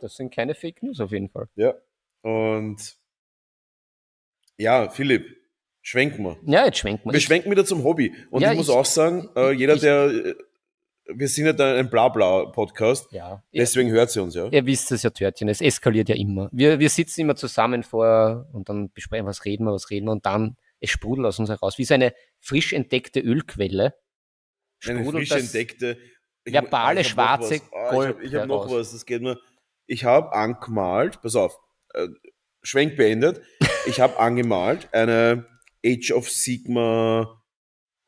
Das 0.00 0.16
sind 0.16 0.34
keine 0.34 0.54
Fake 0.54 0.82
News 0.82 1.00
auf 1.00 1.12
jeden 1.12 1.28
Fall. 1.30 1.48
Ja. 1.54 1.74
Und 2.22 2.96
ja, 4.58 4.88
Philipp, 4.90 5.24
schwenken 5.80 6.24
wir. 6.24 6.38
Ja, 6.44 6.66
jetzt 6.66 6.78
schwenken 6.78 7.08
wir. 7.08 7.12
Wir 7.14 7.20
schwenken 7.20 7.50
wieder 7.50 7.64
zum 7.64 7.82
Hobby. 7.84 8.14
Und 8.30 8.42
Ja, 8.42 8.52
ich 8.52 8.58
muss 8.58 8.68
ich- 8.68 8.74
auch 8.74 8.84
sagen, 8.84 9.28
äh, 9.36 9.52
jeder, 9.52 9.74
ich- 9.74 9.80
der, 9.80 10.04
äh, 10.06 10.34
wir 11.06 11.28
sind 11.28 11.46
ja 11.46 11.52
da 11.52 11.74
ein 11.76 11.90
Blabla-Podcast, 11.90 13.12
ja. 13.12 13.42
deswegen 13.52 13.90
hört 13.90 14.10
sie 14.10 14.20
uns, 14.22 14.34
ja. 14.34 14.46
Ihr 14.48 14.64
wisst 14.66 14.92
es 14.92 15.02
ja, 15.02 15.10
Törtchen, 15.10 15.48
es 15.48 15.60
eskaliert 15.60 16.08
ja 16.08 16.14
immer. 16.14 16.48
Wir, 16.52 16.78
wir 16.78 16.88
sitzen 16.90 17.22
immer 17.22 17.36
zusammen 17.36 17.82
vor 17.82 18.46
und 18.52 18.68
dann 18.68 18.90
besprechen, 18.92 19.26
was 19.26 19.44
reden 19.44 19.64
wir, 19.64 19.72
was 19.72 19.90
reden 19.90 20.06
wir 20.06 20.12
und 20.12 20.24
dann, 20.26 20.56
es 20.80 20.90
sprudelt 20.90 21.26
aus 21.26 21.38
uns 21.38 21.48
heraus, 21.50 21.78
wie 21.78 21.84
so 21.84 21.94
eine 21.94 22.14
frisch 22.40 22.72
entdeckte 22.72 23.20
Eine 23.20 23.28
Ölquelle. 23.30 23.94
sprudelt 24.78 25.28
frisch 25.28 25.30
entdeckte. 25.32 25.98
ich- 26.44 26.52
verbale, 26.52 27.00
ich 27.02 27.08
schwarze. 27.08 27.60
Ah, 27.72 27.90
Gold 27.90 28.16
Ich 28.22 28.32
habe 28.34 28.40
hab 28.42 28.48
noch 28.48 28.68
heraus. 28.68 28.86
was, 28.86 28.92
das 28.92 29.06
geht 29.06 29.22
mir. 29.22 29.38
Ich 29.86 30.04
habe 30.04 30.32
angemalt, 30.32 31.20
pass 31.22 31.36
auf, 31.36 31.58
äh, 31.94 32.08
Schwenk 32.62 32.96
beendet. 32.96 33.42
Ich 33.86 34.00
habe 34.00 34.18
angemalt 34.20 34.88
eine 34.92 35.46
Age 35.84 36.12
of 36.12 36.30
Sigma, 36.30 37.42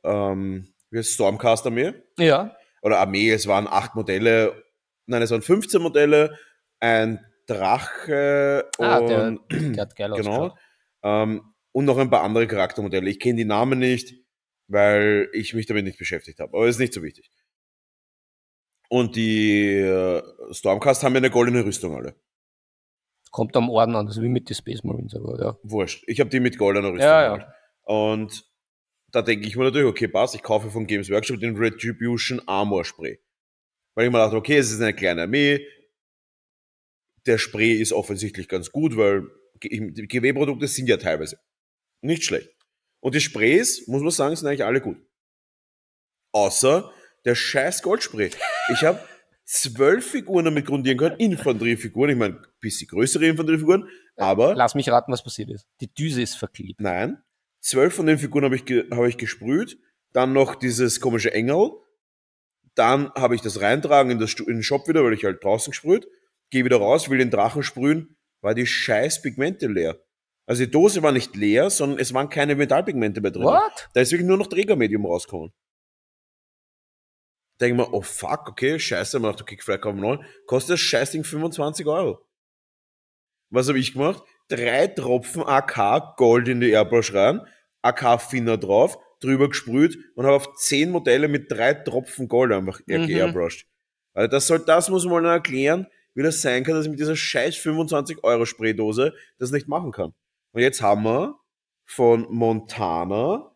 ähm, 0.05 0.73
wie 0.91 0.99
heißt 0.99 1.21
Armee 1.21 1.95
Ja. 2.19 2.57
Oder 2.85 3.01
Armee. 3.01 3.31
Es 3.31 3.49
waren 3.49 3.67
acht 3.67 3.97
Modelle, 3.97 4.63
nein, 5.07 5.23
es 5.23 5.33
waren 5.33 5.43
15 5.43 5.83
Modelle, 5.83 6.39
ein 6.79 7.25
Drache 7.47 8.71
Ah, 8.79 9.01
der, 9.01 9.27
und 9.27 9.41
der 9.51 9.83
hat 9.83 9.97
geil 9.97 10.13
genau. 10.17 10.57
Ähm, 11.03 11.55
und 11.73 11.87
noch 11.87 11.99
ein 11.99 12.11
paar 12.11 12.23
andere 12.23 12.47
Charaktermodelle. 12.47 13.11
Ich 13.11 13.19
kenne 13.19 13.37
die 13.37 13.45
Namen 13.45 13.79
nicht, 13.79 14.15
weil 14.69 15.29
ich 15.33 15.55
mich 15.55 15.67
damit 15.67 15.85
nicht 15.85 15.99
beschäftigt 15.99 16.41
habe. 16.41 16.57
Aber 16.57 16.69
ist 16.69 16.79
nicht 16.79 16.95
so 16.95 17.03
wichtig. 17.03 17.31
Und 18.89 19.17
die 19.17 19.79
äh, 19.79 20.23
Stormcast 20.53 21.03
haben 21.03 21.15
ja 21.15 21.19
eine 21.19 21.31
goldene 21.31 21.65
Rüstung 21.65 21.97
alle. 21.97 22.15
Kommt 23.31 23.57
am 23.57 23.69
Orden 23.69 23.97
an, 23.97 24.07
das 24.07 24.17
ist 24.17 24.23
wie 24.23 24.29
mit 24.29 24.49
den 24.49 24.55
Space 24.55 24.85
Marines, 24.85 25.15
aber 25.17 25.39
ja. 25.41 25.59
Wurscht. 25.65 26.05
Ich 26.07 26.21
habe 26.21 26.31
die 26.31 26.39
mit 26.39 26.57
goldener 26.57 26.89
Rüstung. 26.89 27.01
Ja, 27.01 27.23
ja. 27.23 27.37
gemalt. 27.37 27.53
Und 27.83 28.45
da 29.15 29.23
denke 29.23 29.47
ich 29.47 29.57
mir 29.57 29.65
natürlich, 29.65 29.87
okay, 29.87 30.09
passt, 30.09 30.35
ich 30.35 30.43
kaufe 30.43 30.71
von 30.71 30.87
Games 30.87 31.09
Workshop 31.09 31.39
den 31.39 31.57
Retribution 31.57 32.43
Armor 32.47 32.85
Spray. 32.85 33.21
Weil 33.95 34.07
ich 34.07 34.13
mir 34.13 34.19
dachte, 34.19 34.37
okay, 34.37 34.57
es 34.57 34.73
ist 34.73 34.81
eine 34.81 34.93
kleine 34.93 35.23
Armee. 35.23 35.65
Der 37.27 37.39
Spray 37.39 37.75
ist 37.75 37.93
offensichtlich 37.93 38.49
ganz 38.49 38.73
gut, 38.73 38.97
weil 38.97 39.29
GW-Produkte 39.61 40.67
sind 40.67 40.89
ja 40.89 40.97
teilweise 40.97 41.39
nicht 42.03 42.25
schlecht. 42.25 42.51
Und 43.01 43.15
die 43.15 43.21
Sprays, 43.21 43.87
muss 43.87 44.03
man 44.03 44.11
sagen, 44.11 44.35
sind 44.35 44.49
eigentlich 44.49 44.65
alle 44.65 44.81
gut. 44.81 44.99
Außer 46.33 46.93
der 47.25 47.37
scheiß 47.37 47.83
Goldspray. 47.83 48.31
Ich 48.73 48.83
habe 48.83 49.07
zwölf 49.45 50.11
Figuren 50.11 50.47
damit 50.47 50.67
grundieren 50.67 50.99
können, 50.99 51.17
Infanteriefiguren, 51.19 52.11
ich 52.11 52.17
meine, 52.17 52.43
bisschen 52.61 52.89
größere 52.89 53.27
Infanteriefiguren, 53.27 53.89
aber 54.17 54.55
Lass 54.55 54.75
mich 54.75 54.89
raten, 54.89 55.13
was 55.13 55.23
passiert 55.23 55.51
ist. 55.51 55.69
Die 55.81 55.93
Düse 55.93 56.23
ist 56.23 56.35
verklebt. 56.35 56.81
Nein. 56.81 57.23
Zwölf 57.65 57.95
von 57.95 58.05
den 58.05 58.19
Figuren 58.19 58.45
habe 58.45 58.57
ich, 58.57 58.65
hab 58.91 59.07
ich 59.07 59.17
gesprüht. 59.17 59.79
Dann 60.13 60.35
noch 60.35 60.55
dieses 60.55 61.01
komische 61.01 61.33
Engel. 61.33 61.71
Dann 62.75 63.11
habe 63.15 63.35
ich 63.35 63.41
das 63.41 63.63
reintragen 63.63 64.11
in, 64.13 64.19
das, 64.19 64.35
in 64.35 64.47
den 64.47 64.63
Shop 64.63 64.87
wieder, 64.87 65.03
weil 65.03 65.15
ich 65.15 65.25
halt 65.25 65.43
draußen 65.43 65.71
gesprüht. 65.71 66.07
Gehe 66.51 66.65
wieder 66.65 66.77
raus, 66.77 67.09
will 67.09 67.19
den 67.19 67.31
Drachen 67.31 67.63
sprühen. 67.63 68.19
War 68.43 68.55
die 68.55 68.67
scheiß 68.67 69.23
Pigmente 69.23 69.67
leer. 69.67 69.99
Also 70.47 70.63
die 70.63 70.71
Dose 70.71 71.03
war 71.03 71.13
nicht 71.13 71.37
leer, 71.37 71.71
sondern 71.71 71.99
es 71.99 72.13
waren 72.13 72.29
keine 72.29 72.55
Metallpigmente 72.55 73.23
mehr 73.23 73.31
drin. 73.31 73.45
What? 73.45 73.89
Da 73.95 74.03
ist 74.03 74.13
wirklich 74.13 74.29
nur 74.29 74.37
noch 74.37 74.49
Trägermedium 74.49 75.07
rausgekommen. 75.07 75.55
Denke 77.61 77.77
mir, 77.77 77.95
oh 77.95 78.03
fuck, 78.03 78.49
okay, 78.49 78.79
scheiße, 78.79 79.19
man 79.21 79.31
dachte, 79.31 79.45
okay, 79.45 79.57
vielleicht 79.59 79.85
wir 79.85 79.93
neu. 79.95 80.19
Kostet 80.47 80.75
das 80.75 80.81
Scheißding 80.81 81.25
25 81.25 81.87
Euro. 81.87 82.19
Was 83.49 83.69
habe 83.69 83.79
ich 83.79 83.95
gemacht? 83.95 84.23
Drei 84.49 84.87
Tropfen 84.89 85.43
AK 85.43 86.17
Gold 86.17 86.49
in 86.49 86.61
die 86.61 86.71
Airbrush 86.71 87.15
rein, 87.15 87.41
AK 87.83 88.19
Finner 88.21 88.59
drauf, 88.59 88.99
drüber 89.21 89.49
gesprüht 89.49 89.97
und 90.15 90.27
habe 90.27 90.37
auf 90.37 90.55
zehn 90.57 90.91
Modelle 90.91 91.29
mit 91.29 91.51
drei 91.51 91.73
Tropfen 91.75 92.29
Gold 92.29 92.53
einfach 92.53 92.81
Mhm. 92.87 93.07
geairbrushed. 93.07 93.67
Also 94.13 94.29
das 94.31 94.47
soll, 94.47 94.59
das 94.65 94.91
muss 94.91 95.05
man 95.07 95.23
mal 95.23 95.33
erklären, 95.33 95.87
wie 96.15 96.23
das 96.23 96.43
sein 96.43 96.63
kann, 96.63 96.75
dass 96.75 96.85
ich 96.85 96.91
mit 96.91 97.01
dieser 97.01 97.17
scheiß 97.17 97.57
25 97.57 98.23
Euro 98.23 98.45
Spraydose 98.45 99.15
das 99.39 99.51
nicht 99.51 99.67
machen 99.67 99.91
kann. 99.93 100.13
Und 100.53 100.61
jetzt 100.61 100.81
haben 100.83 101.03
wir 101.05 101.37
von 101.87 102.27
Montana 102.31 103.51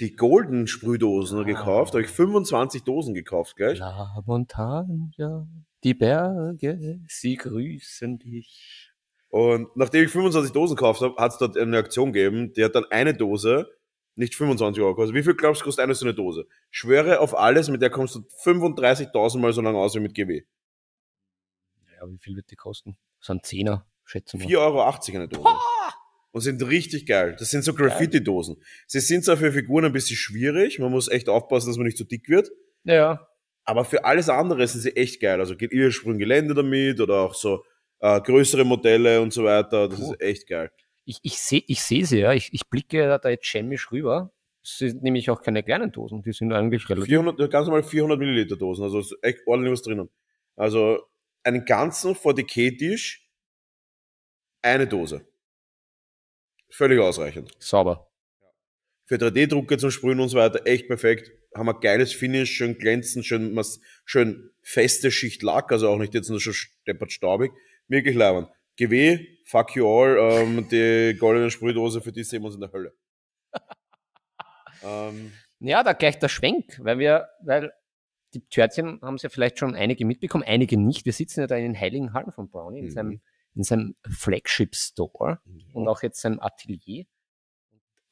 die 0.00 0.14
Golden 0.14 0.66
Sprühdosen 0.68 1.40
Ah. 1.40 1.44
gekauft. 1.44 1.92
Da 1.94 1.98
habe 1.98 2.04
ich 2.04 2.10
25 2.10 2.84
Dosen 2.84 3.14
gekauft 3.14 3.56
gleich. 3.56 3.78
La 3.78 4.22
Montagna, 4.26 5.48
die 5.82 5.94
Berge, 5.94 7.00
sie 7.08 7.36
grüßen 7.36 8.18
dich. 8.18 8.87
Und 9.30 9.76
nachdem 9.76 10.04
ich 10.04 10.10
25 10.10 10.52
Dosen 10.52 10.76
gekauft 10.76 11.02
habe, 11.02 11.14
hat 11.16 11.32
es 11.32 11.38
dort 11.38 11.56
eine 11.56 11.76
Aktion 11.76 12.12
gegeben, 12.12 12.52
die 12.54 12.64
hat 12.64 12.74
dann 12.74 12.86
eine 12.86 13.14
Dose, 13.14 13.70
nicht 14.14 14.34
25 14.34 14.82
Euro 14.82 14.94
gekostet. 14.94 15.14
Wie 15.14 15.22
viel 15.22 15.34
glaubst 15.34 15.60
du, 15.60 15.64
kostet 15.66 15.84
eine 15.84 15.94
so 15.94 16.06
eine 16.06 16.14
Dose? 16.14 16.46
Schwöre 16.70 17.20
auf 17.20 17.36
alles, 17.36 17.68
mit 17.68 17.82
der 17.82 17.90
kommst 17.90 18.14
du 18.14 18.20
35.000 18.42 19.38
Mal 19.38 19.52
so 19.52 19.60
lange 19.60 19.78
aus 19.78 19.94
wie 19.94 20.00
mit 20.00 20.14
GW. 20.14 20.42
Ja, 22.00 22.08
wie 22.08 22.18
viel 22.18 22.36
wird 22.36 22.50
die 22.50 22.56
kosten? 22.56 22.96
So 23.20 23.32
ein 23.32 23.42
Zehner, 23.42 23.86
schätzen 24.04 24.40
wir. 24.40 24.48
4,80 24.48 24.58
Euro 24.58 25.16
eine 25.16 25.28
Dose. 25.28 25.48
Und 26.30 26.40
sind 26.42 26.62
richtig 26.66 27.06
geil. 27.06 27.36
Das 27.38 27.50
sind 27.50 27.64
so 27.64 27.74
Graffiti-Dosen. 27.74 28.62
Sie 28.86 29.00
sind 29.00 29.24
zwar 29.24 29.36
für 29.36 29.52
Figuren 29.52 29.86
ein 29.86 29.92
bisschen 29.92 30.16
schwierig, 30.16 30.78
man 30.78 30.90
muss 30.90 31.08
echt 31.08 31.28
aufpassen, 31.28 31.68
dass 31.68 31.76
man 31.76 31.86
nicht 31.86 31.96
zu 31.96 32.04
dick 32.04 32.28
wird. 32.28 32.50
Ja, 32.84 33.26
Aber 33.64 33.84
für 33.84 34.04
alles 34.04 34.28
andere 34.28 34.66
sind 34.66 34.80
sie 34.80 34.96
echt 34.96 35.20
geil. 35.20 35.40
Also 35.40 35.56
geht 35.56 35.72
ihr 35.72 35.90
sprung 35.90 36.18
Gelände 36.18 36.54
damit 36.54 37.00
oder 37.00 37.20
auch 37.20 37.34
so 37.34 37.64
äh, 38.00 38.20
größere 38.20 38.64
Modelle 38.64 39.20
und 39.20 39.32
so 39.32 39.44
weiter. 39.44 39.88
Das 39.88 39.98
Cool. 40.00 40.14
ist 40.14 40.20
echt 40.20 40.48
geil. 40.48 40.70
ich, 41.04 41.18
ich 41.22 41.38
sehe 41.40 41.62
ich 41.66 41.82
seh 41.82 42.02
sie 42.04 42.20
ja, 42.20 42.32
ich, 42.32 42.52
ich 42.52 42.68
blicke 42.68 43.18
da 43.22 43.28
jetzt 43.28 43.46
chemisch 43.46 43.90
rüber. 43.90 44.32
Es 44.62 44.78
sind 44.78 45.02
nämlich 45.02 45.30
auch 45.30 45.40
keine 45.40 45.62
kleinen 45.62 45.90
Dosen, 45.92 46.22
die 46.22 46.32
sind 46.32 46.52
eigentlich 46.52 46.88
relativ. 46.90 47.08
400, 47.08 47.50
ganz 47.50 47.66
normal 47.66 47.82
400 47.82 48.18
Milliliter 48.18 48.56
Dosen, 48.56 48.82
also 48.84 48.98
ist 48.98 49.16
echt 49.22 49.40
ordentlich 49.46 49.72
was 49.72 49.82
drinnen. 49.82 50.10
Also 50.56 50.98
einen 51.44 51.64
ganzen 51.64 52.14
40k-Tisch, 52.14 53.26
eine 54.60 54.86
Dose. 54.86 55.26
Völlig 56.70 57.00
ausreichend. 57.00 57.50
Sauber. 57.58 58.10
Für 59.06 59.14
3D-Drucker 59.14 59.78
zum 59.78 59.90
Sprühen 59.90 60.20
und 60.20 60.28
so 60.28 60.36
weiter, 60.36 60.66
echt 60.66 60.86
perfekt. 60.88 61.32
Haben 61.56 61.66
wir 61.66 61.80
geiles 61.80 62.12
Finish, 62.12 62.50
schön 62.50 62.76
glänzend, 62.76 63.24
schön, 63.24 63.58
schön 64.04 64.50
feste 64.60 65.10
Schicht 65.10 65.42
Lack, 65.42 65.72
also 65.72 65.88
auch 65.88 65.96
nicht 65.96 66.12
jetzt 66.12 66.28
nur 66.28 66.40
schon 66.40 66.52
steppert 66.52 67.12
staubig. 67.12 67.52
Wirklich 67.88 68.14
leibend. 68.14 68.48
GW, 68.76 69.26
fuck 69.46 69.74
you 69.74 69.86
all, 69.88 70.16
ähm, 70.18 70.68
die 70.68 71.16
goldene 71.18 71.50
Sprühdose, 71.50 72.00
für 72.00 72.12
die 72.12 72.22
sehen 72.22 72.42
wir 72.42 72.46
uns 72.46 72.54
in 72.54 72.60
der 72.60 72.70
Hölle. 72.72 72.94
ähm, 74.82 75.32
Ja, 75.60 75.82
da 75.82 75.92
gleich 75.92 76.18
der 76.18 76.28
Schwenk, 76.28 76.78
weil 76.82 76.98
wir, 76.98 77.28
weil 77.42 77.72
die 78.34 78.46
Törtchen 78.48 79.00
haben 79.02 79.14
es 79.16 79.22
ja 79.22 79.30
vielleicht 79.30 79.58
schon 79.58 79.74
einige 79.74 80.04
mitbekommen, 80.04 80.44
einige 80.44 80.76
nicht. 80.78 81.04
Wir 81.06 81.12
sitzen 81.12 81.40
ja 81.40 81.46
da 81.46 81.56
in 81.56 81.64
den 81.72 81.80
heiligen 81.80 82.12
Hallen 82.12 82.30
von 82.32 82.48
Brownie, 82.50 82.80
in, 82.80 82.84
Mhm. 82.86 82.90
seinem, 82.90 83.20
in 83.54 83.62
seinem 83.64 83.96
Flagship 84.08 84.74
Store 84.76 85.40
und 85.72 85.88
auch 85.88 86.02
jetzt 86.02 86.20
seinem 86.20 86.38
Atelier. 86.38 87.06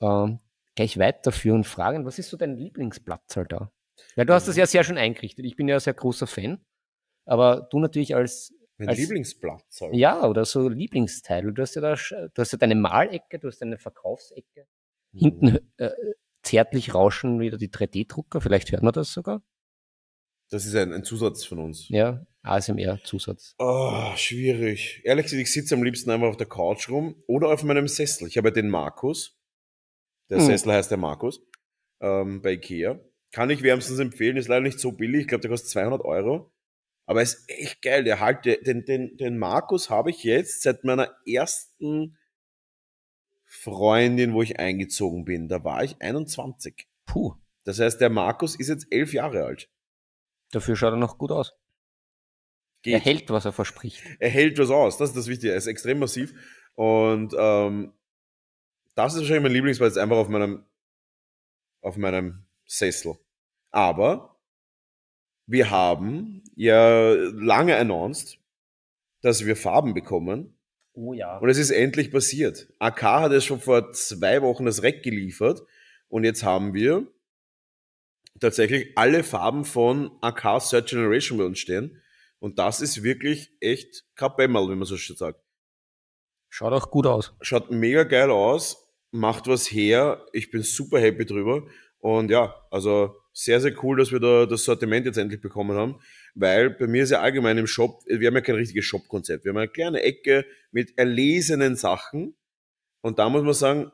Ähm, 0.00 0.40
gleich 0.74 0.98
weiterführen 0.98 1.58
und 1.58 1.64
fragen, 1.64 2.04
was 2.04 2.18
ist 2.18 2.30
so 2.30 2.36
dein 2.36 2.56
Lieblingsplatz 2.56 3.36
halt 3.36 3.52
da? 3.52 3.70
Weil 4.14 4.26
du 4.26 4.34
hast 4.34 4.48
das 4.48 4.56
ja 4.56 4.66
sehr 4.66 4.84
schön 4.84 4.98
eingerichtet. 4.98 5.44
Ich 5.44 5.56
bin 5.56 5.68
ja 5.68 5.76
ein 5.76 5.80
sehr 5.80 5.94
großer 5.94 6.26
Fan. 6.26 6.64
Aber 7.24 7.66
du 7.70 7.78
natürlich 7.78 8.14
als, 8.14 8.52
mein 8.78 8.88
Als- 8.90 8.98
Lieblingsplatz. 8.98 9.80
Halt. 9.80 9.94
ja, 9.94 10.26
oder 10.26 10.44
so 10.44 10.68
Lieblingsteil. 10.68 11.52
Du 11.52 11.62
hast 11.62 11.74
ja 11.76 11.80
da, 11.82 11.94
du 11.94 12.30
hast 12.42 12.52
ja 12.52 12.58
deine 12.58 12.74
Malecke, 12.74 13.38
du 13.38 13.48
hast 13.48 13.60
deine 13.60 13.78
Verkaufsecke. 13.78 14.66
Mhm. 15.12 15.18
Hinten 15.18 15.58
äh, 15.78 15.90
zärtlich 16.42 16.94
rauschen 16.94 17.40
wieder 17.40 17.58
die 17.58 17.70
3D-Drucker. 17.70 18.40
Vielleicht 18.40 18.70
hört 18.72 18.82
man 18.82 18.92
das 18.92 19.12
sogar. 19.12 19.42
Das 20.50 20.64
ist 20.64 20.76
ein, 20.76 20.92
ein 20.92 21.02
Zusatz 21.02 21.44
von 21.44 21.58
uns. 21.58 21.88
Ja, 21.88 22.24
ASMR-Zusatz. 22.42 23.56
Oh, 23.58 24.12
schwierig. 24.14 25.00
Ehrlich 25.04 25.24
gesagt, 25.24 25.42
ich 25.42 25.52
sitze 25.52 25.74
am 25.74 25.82
liebsten 25.82 26.10
einfach 26.10 26.28
auf 26.28 26.36
der 26.36 26.46
Couch 26.46 26.88
rum 26.88 27.20
oder 27.26 27.48
auf 27.48 27.64
meinem 27.64 27.88
Sessel. 27.88 28.28
Ich 28.28 28.36
habe 28.36 28.48
ja 28.48 28.54
den 28.54 28.68
Markus. 28.68 29.36
Der 30.30 30.38
Hm. 30.38 30.46
Sessel 30.46 30.72
heißt 30.72 30.90
der 30.90 30.98
Markus. 30.98 31.40
Ähm, 32.00 32.42
bei 32.42 32.52
Ikea. 32.52 33.00
Kann 33.32 33.50
ich 33.50 33.62
wärmstens 33.62 33.98
empfehlen. 33.98 34.36
Ist 34.36 34.48
leider 34.48 34.60
nicht 34.62 34.78
so 34.78 34.92
billig. 34.92 35.22
Ich 35.22 35.28
glaube, 35.28 35.42
der 35.42 35.50
kostet 35.50 35.70
200 35.70 36.02
Euro. 36.04 36.52
Aber 37.06 37.22
ist 37.22 37.48
echt 37.48 37.82
geil. 37.82 38.04
Der 38.04 38.20
halt, 38.20 38.44
den, 38.44 38.84
den, 38.84 39.16
den 39.16 39.38
Markus 39.38 39.90
habe 39.90 40.10
ich 40.10 40.24
jetzt 40.24 40.62
seit 40.62 40.84
meiner 40.84 41.16
ersten 41.26 42.18
Freundin, 43.44 44.34
wo 44.34 44.42
ich 44.42 44.58
eingezogen 44.58 45.24
bin. 45.24 45.48
Da 45.48 45.62
war 45.64 45.84
ich 45.84 46.00
21. 46.02 46.88
Puh, 47.06 47.34
Das 47.64 47.78
heißt, 47.78 48.00
der 48.00 48.10
Markus 48.10 48.56
ist 48.56 48.68
jetzt 48.68 48.86
elf 48.90 49.12
Jahre 49.12 49.44
alt. 49.44 49.70
dafür 50.50 50.76
schaut 50.76 50.92
er 50.92 50.96
noch 50.96 51.16
gut 51.18 51.30
aus. 51.30 51.54
Er 52.84 53.00
Geht. 53.00 53.04
hält, 53.04 53.30
was 53.30 53.44
er 53.44 53.52
verspricht. 53.52 54.02
er 54.20 54.28
hält 54.30 54.58
was 54.58 54.70
aus. 54.70 54.98
Das 54.98 55.10
ist 55.10 55.16
das 55.16 55.26
Wichtige. 55.28 55.52
Er 55.52 55.58
ist 55.58 55.66
extrem 55.66 55.98
massiv. 55.98 56.34
Und 56.74 57.34
ähm, 57.38 57.92
das 58.94 59.14
ist 59.14 59.20
wahrscheinlich 59.20 59.42
mein 59.42 59.52
Lieblingsplatz, 59.52 59.96
einfach 59.96 60.16
auf 60.16 60.28
meinem, 60.28 60.64
auf 61.82 61.96
meinem 61.96 62.44
Sessel. 62.66 63.16
Aber 63.70 64.38
wir 65.46 65.70
haben 65.70 66.42
ja 66.56 67.12
lange 67.12 67.76
announced, 67.76 68.38
dass 69.20 69.46
wir 69.46 69.56
Farben 69.56 69.94
bekommen. 69.94 70.58
Oh 70.94 71.12
ja. 71.12 71.38
Und 71.38 71.48
es 71.48 71.58
ist 71.58 71.70
endlich 71.70 72.10
passiert. 72.10 72.72
AK 72.78 73.02
hat 73.02 73.32
es 73.32 73.44
schon 73.44 73.60
vor 73.60 73.92
zwei 73.92 74.42
Wochen 74.42 74.64
das 74.64 74.82
Rack 74.82 75.02
geliefert. 75.02 75.62
Und 76.08 76.24
jetzt 76.24 76.42
haben 76.42 76.74
wir 76.74 77.06
tatsächlich 78.40 78.96
alle 78.96 79.22
Farben 79.22 79.64
von 79.64 80.10
AK 80.22 80.60
Third 80.68 80.88
Generation 80.88 81.38
bei 81.38 81.44
uns 81.44 81.58
stehen. 81.58 82.02
Und 82.38 82.58
das 82.58 82.80
ist 82.80 83.02
wirklich 83.02 83.52
echt 83.60 84.04
Kapemmel, 84.14 84.70
wie 84.70 84.76
man 84.76 84.84
so 84.84 84.96
schön 84.96 85.16
sagt. 85.16 85.40
Schaut 86.48 86.72
auch 86.72 86.90
gut 86.90 87.06
aus. 87.06 87.34
Schaut 87.40 87.70
mega 87.70 88.04
geil 88.04 88.30
aus, 88.30 88.90
macht 89.10 89.46
was 89.46 89.70
her. 89.70 90.24
Ich 90.32 90.50
bin 90.50 90.62
super 90.62 91.00
happy 91.00 91.26
drüber. 91.26 91.66
Und 91.98 92.30
ja, 92.30 92.54
also 92.70 93.16
sehr, 93.32 93.60
sehr 93.60 93.72
cool, 93.82 93.98
dass 93.98 94.12
wir 94.12 94.20
da 94.20 94.46
das 94.46 94.64
Sortiment 94.64 95.04
jetzt 95.06 95.18
endlich 95.18 95.40
bekommen 95.40 95.76
haben. 95.76 96.00
Weil 96.38 96.70
bei 96.70 96.86
mir 96.86 97.02
ist 97.02 97.10
ja 97.10 97.20
allgemein 97.20 97.56
im 97.56 97.66
Shop, 97.66 98.02
wir 98.06 98.26
haben 98.26 98.34
ja 98.34 98.42
kein 98.42 98.56
richtiges 98.56 98.84
Shop-Konzept. 98.84 99.44
Wir 99.44 99.50
haben 99.50 99.56
eine 99.56 99.68
kleine 99.68 100.02
Ecke 100.02 100.44
mit 100.70 100.96
erlesenen 100.98 101.76
Sachen. 101.76 102.36
Und 103.00 103.18
da 103.18 103.30
muss 103.30 103.42
man 103.42 103.54
sagen, 103.54 103.90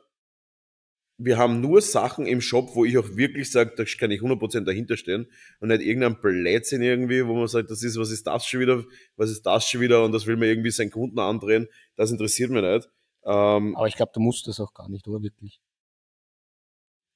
wir 1.18 1.38
haben 1.38 1.60
nur 1.60 1.80
Sachen 1.80 2.26
im 2.26 2.40
Shop, 2.40 2.74
wo 2.74 2.84
ich 2.84 2.98
auch 2.98 3.16
wirklich 3.16 3.50
sage, 3.52 3.74
da 3.76 3.84
kann 3.84 4.10
ich 4.10 4.22
100% 4.22 4.64
dahinter 4.64 4.96
stehen 4.96 5.30
und 5.60 5.68
nicht 5.68 5.82
irgendein 5.82 6.20
Blödsinn 6.20 6.82
irgendwie, 6.82 7.24
wo 7.26 7.34
man 7.34 7.46
sagt, 7.46 7.70
das 7.70 7.84
ist, 7.84 7.96
was 7.96 8.10
ist 8.10 8.26
das 8.26 8.44
schon 8.44 8.58
wieder, 8.58 8.82
was 9.16 9.30
ist 9.30 9.46
das 9.46 9.68
schon 9.68 9.80
wieder 9.80 10.04
und 10.04 10.10
das 10.10 10.26
will 10.26 10.36
man 10.36 10.48
irgendwie 10.48 10.72
seinen 10.72 10.90
Kunden 10.90 11.20
andrehen. 11.20 11.68
Das 11.94 12.10
interessiert 12.10 12.50
mich 12.50 12.62
nicht. 12.62 12.88
Ähm, 13.24 13.76
Aber 13.76 13.86
ich 13.86 13.94
glaube, 13.94 14.10
du 14.12 14.20
musst 14.20 14.48
das 14.48 14.58
auch 14.58 14.74
gar 14.74 14.88
nicht, 14.88 15.06
oder 15.06 15.22
wirklich? 15.22 15.60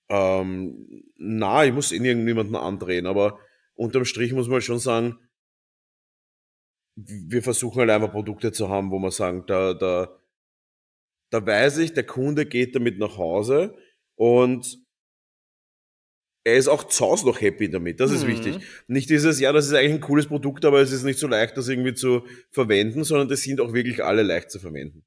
ähm, 0.08 1.02
na, 1.16 1.64
ich 1.64 1.72
muss 1.72 1.92
in 1.92 2.04
irgendjemanden 2.04 2.56
andrehen, 2.56 3.06
aber 3.06 3.38
unterm 3.76 4.04
Strich 4.04 4.32
muss 4.32 4.48
man 4.48 4.60
schon 4.60 4.78
sagen, 4.78 5.18
wir 6.98 7.42
versuchen 7.42 7.80
halt 7.80 7.90
einfach 7.90 8.10
Produkte 8.12 8.52
zu 8.52 8.68
haben, 8.68 8.90
wo 8.90 8.98
man 8.98 9.10
sagen, 9.10 9.44
da, 9.46 9.74
da, 9.74 10.18
da 11.30 11.46
weiß 11.46 11.78
ich, 11.78 11.92
der 11.92 12.06
Kunde 12.06 12.46
geht 12.46 12.74
damit 12.74 12.98
nach 12.98 13.18
Hause 13.18 13.76
und 14.18 14.78
er 16.44 16.56
ist 16.56 16.68
auch 16.68 16.84
zu 16.84 17.04
Hause 17.04 17.26
noch 17.26 17.40
happy 17.40 17.68
damit. 17.68 17.98
Das 17.98 18.12
ist 18.12 18.22
Mhm. 18.22 18.28
wichtig. 18.28 18.58
Nicht 18.86 19.10
dieses, 19.10 19.40
ja, 19.40 19.52
das 19.52 19.66
ist 19.66 19.74
eigentlich 19.74 19.94
ein 19.94 20.00
cooles 20.00 20.28
Produkt, 20.28 20.64
aber 20.64 20.80
es 20.80 20.92
ist 20.92 21.02
nicht 21.02 21.18
so 21.18 21.26
leicht, 21.26 21.56
das 21.56 21.68
irgendwie 21.68 21.94
zu 21.94 22.24
verwenden, 22.52 23.02
sondern 23.04 23.28
das 23.28 23.42
sind 23.42 23.60
auch 23.60 23.72
wirklich 23.72 24.02
alle 24.04 24.22
leicht 24.22 24.50
zu 24.52 24.60
verwenden. 24.60 25.04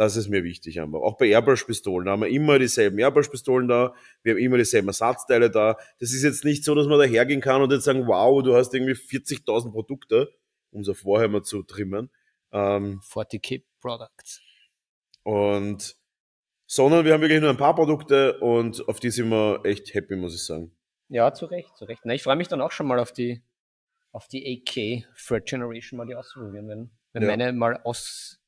Das 0.00 0.16
ist 0.16 0.28
mir 0.28 0.44
wichtig 0.44 0.80
einfach. 0.80 1.00
Auch 1.00 1.18
bei 1.18 1.26
Airbrush-Pistolen 1.26 2.08
haben 2.08 2.22
wir 2.22 2.28
immer 2.30 2.58
dieselben 2.58 2.98
Airbrush-Pistolen 2.98 3.68
da. 3.68 3.94
Wir 4.22 4.32
haben 4.32 4.38
immer 4.40 4.56
dieselben 4.56 4.88
Ersatzteile 4.88 5.50
da. 5.50 5.76
Das 5.98 6.14
ist 6.14 6.22
jetzt 6.22 6.42
nicht 6.42 6.64
so, 6.64 6.74
dass 6.74 6.86
man 6.86 6.98
da 6.98 7.04
hergehen 7.04 7.42
kann 7.42 7.60
und 7.60 7.70
jetzt 7.70 7.84
sagen, 7.84 8.06
wow, 8.06 8.42
du 8.42 8.54
hast 8.54 8.72
irgendwie 8.72 8.94
40.000 8.94 9.70
Produkte, 9.72 10.32
um 10.70 10.84
so 10.84 10.94
vorher 10.94 11.28
mal 11.28 11.42
zu 11.42 11.62
trimmen. 11.64 12.08
Ähm, 12.50 13.02
40k 13.12 13.62
Products. 13.82 14.40
und, 15.22 15.94
sondern 16.66 17.04
wir 17.04 17.12
haben 17.12 17.20
wirklich 17.20 17.42
nur 17.42 17.50
ein 17.50 17.58
paar 17.58 17.74
Produkte 17.74 18.40
und 18.40 18.88
auf 18.88 19.00
die 19.00 19.10
sind 19.10 19.28
wir 19.28 19.60
echt 19.64 19.92
happy, 19.92 20.16
muss 20.16 20.34
ich 20.34 20.44
sagen. 20.44 20.74
Ja, 21.08 21.34
zu 21.34 21.44
Recht, 21.44 21.76
zu 21.76 21.84
Recht. 21.84 22.00
Na, 22.04 22.14
ich 22.14 22.22
freue 22.22 22.36
mich 22.36 22.48
dann 22.48 22.62
auch 22.62 22.72
schon 22.72 22.86
mal 22.86 22.98
auf 22.98 23.12
die, 23.12 23.42
auf 24.12 24.28
die 24.28 24.62
AK 24.66 25.04
Third 25.14 25.44
Generation 25.46 25.98
mal 25.98 26.06
die 26.06 26.14
auszuprobieren, 26.14 26.68
wenn, 26.68 26.90
wenn 27.12 27.22
Ja. 27.22 27.28
meine 27.28 27.52
mal 27.52 27.76
aus, 27.84 28.39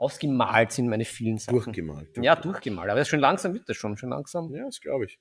ausgemalt 0.00 0.72
sind 0.72 0.88
meine 0.88 1.04
vielen 1.04 1.38
Sachen. 1.38 1.56
Durchgemalt. 1.56 2.16
Ja, 2.16 2.34
durchgemalt. 2.34 2.90
Aber 2.90 3.04
schon 3.04 3.20
langsam 3.20 3.54
wird 3.54 3.68
das 3.68 3.76
schon, 3.76 3.96
schon 3.96 4.10
langsam. 4.10 4.54
Ja, 4.54 4.64
das 4.64 4.80
glaube 4.80 5.04
ich. 5.04 5.18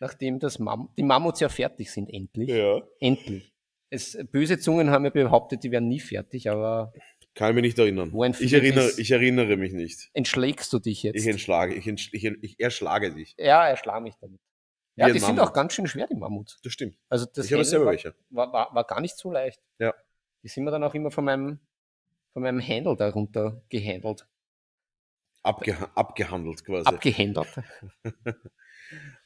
Nachdem 0.00 0.38
das 0.38 0.58
Mam 0.58 0.90
die 0.96 1.02
Mammuts 1.02 1.40
ja 1.40 1.48
fertig 1.48 1.90
sind, 1.90 2.08
endlich. 2.08 2.48
Ja. 2.48 2.82
Endlich. 3.00 3.52
Es, 3.90 4.16
böse 4.30 4.58
Zungen 4.58 4.90
haben 4.90 5.04
ja 5.04 5.10
behauptet, 5.10 5.64
die 5.64 5.70
wären 5.70 5.88
nie 5.88 6.00
fertig, 6.00 6.48
aber 6.48 6.92
Kann 7.34 7.50
ich 7.50 7.54
mich 7.56 7.62
nicht 7.64 7.78
erinnern. 7.78 8.12
Ich 8.38 8.52
erinnere, 8.52 8.90
ich 8.96 9.10
erinnere 9.10 9.56
mich 9.56 9.72
nicht. 9.72 10.10
entschlägst 10.12 10.72
du 10.72 10.78
dich 10.78 11.02
jetzt? 11.02 11.16
Ich 11.16 11.26
entschlage, 11.26 11.74
ich, 11.74 11.86
entsch, 11.86 12.10
ich, 12.12 12.24
ich 12.24 12.60
erschlage 12.60 13.12
dich. 13.12 13.34
ja, 13.36 13.66
erschlag 13.66 14.00
mich 14.02 14.14
damit. 14.20 14.40
Ja, 14.96 15.06
Wie 15.06 15.10
ein 15.10 15.14
die 15.14 15.20
sind 15.20 15.40
auch 15.40 15.52
ganz 15.52 15.72
schön 15.72 15.86
schwer, 15.86 16.06
die 16.06 16.14
Mammuts. 16.14 16.60
Das 16.62 16.72
stimmt. 16.72 16.96
Also 17.08 17.26
das 17.26 17.46
ich 17.46 17.52
habe 17.52 17.64
selber 17.64 17.86
war, 17.86 17.92
welche. 17.92 18.14
war, 18.28 18.52
war, 18.52 18.74
war 18.74 18.84
gar 18.84 19.00
nicht 19.00 19.16
so 19.16 19.30
leicht. 19.32 19.60
Ja. 19.78 19.94
Die 20.42 20.48
sind 20.48 20.64
mir 20.64 20.70
dann 20.70 20.84
auch 20.84 20.94
immer 20.94 21.10
von 21.10 21.24
meinem, 21.24 21.60
von 22.32 22.42
meinem 22.42 22.60
Handle 22.60 22.96
darunter 22.96 23.62
gehandelt. 23.68 24.26
Abgeha 25.42 25.90
abgehandelt 25.94 26.64
quasi. 26.64 26.86
Abgehändelt. 26.86 27.48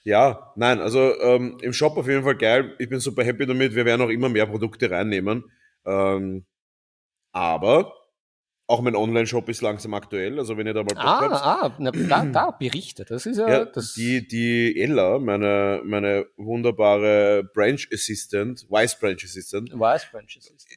Ja, 0.03 0.53
nein, 0.57 0.81
also 0.81 1.19
ähm, 1.21 1.57
im 1.63 1.73
Shop 1.73 1.97
auf 1.97 2.07
jeden 2.07 2.23
Fall 2.25 2.37
geil. 2.37 2.75
Ich 2.79 2.91
bin 2.91 3.01
super 3.01 3.25
happy 3.25 3.47
damit. 3.47 3.75
Wir 3.75 3.87
werden 3.87 4.03
auch 4.03 4.11
immer 4.11 4.29
mehr 4.29 4.45
Produkte 4.47 4.91
reinnehmen. 4.91 5.45
Ähm, 5.87 6.45
aber 7.33 7.95
auch 8.67 8.83
mein 8.83 8.97
Online-Shop 8.97 9.49
ist 9.49 9.63
langsam 9.63 9.95
aktuell. 9.95 10.39
Also 10.39 10.59
wenn 10.59 10.67
ihr 10.67 10.75
da 10.75 10.83
mal 10.83 10.89
Bock 10.89 10.99
habt. 10.99 11.33
Ah, 11.33 11.61
ah, 11.63 11.77
na, 11.79 11.91
da, 11.91 12.25
da 12.27 12.51
berichtet. 12.51 13.11
Das 13.11 13.25
ist 13.25 13.39
ja, 13.39 13.49
Ja, 13.49 13.65
das. 13.65 13.95
die, 13.95 14.29
die 14.29 14.79
Ella, 14.79 15.19
meine, 15.19 15.81
meine 15.85 16.27
wunderbare 16.37 17.45
Branch 17.55 17.81
Assistant, 17.93 18.67
Vice 18.69 18.99
Branch 18.99 19.25
Assistant, 19.25 19.73
Vice 19.73 20.07
Branches 20.13 20.51
ist. 20.51 20.69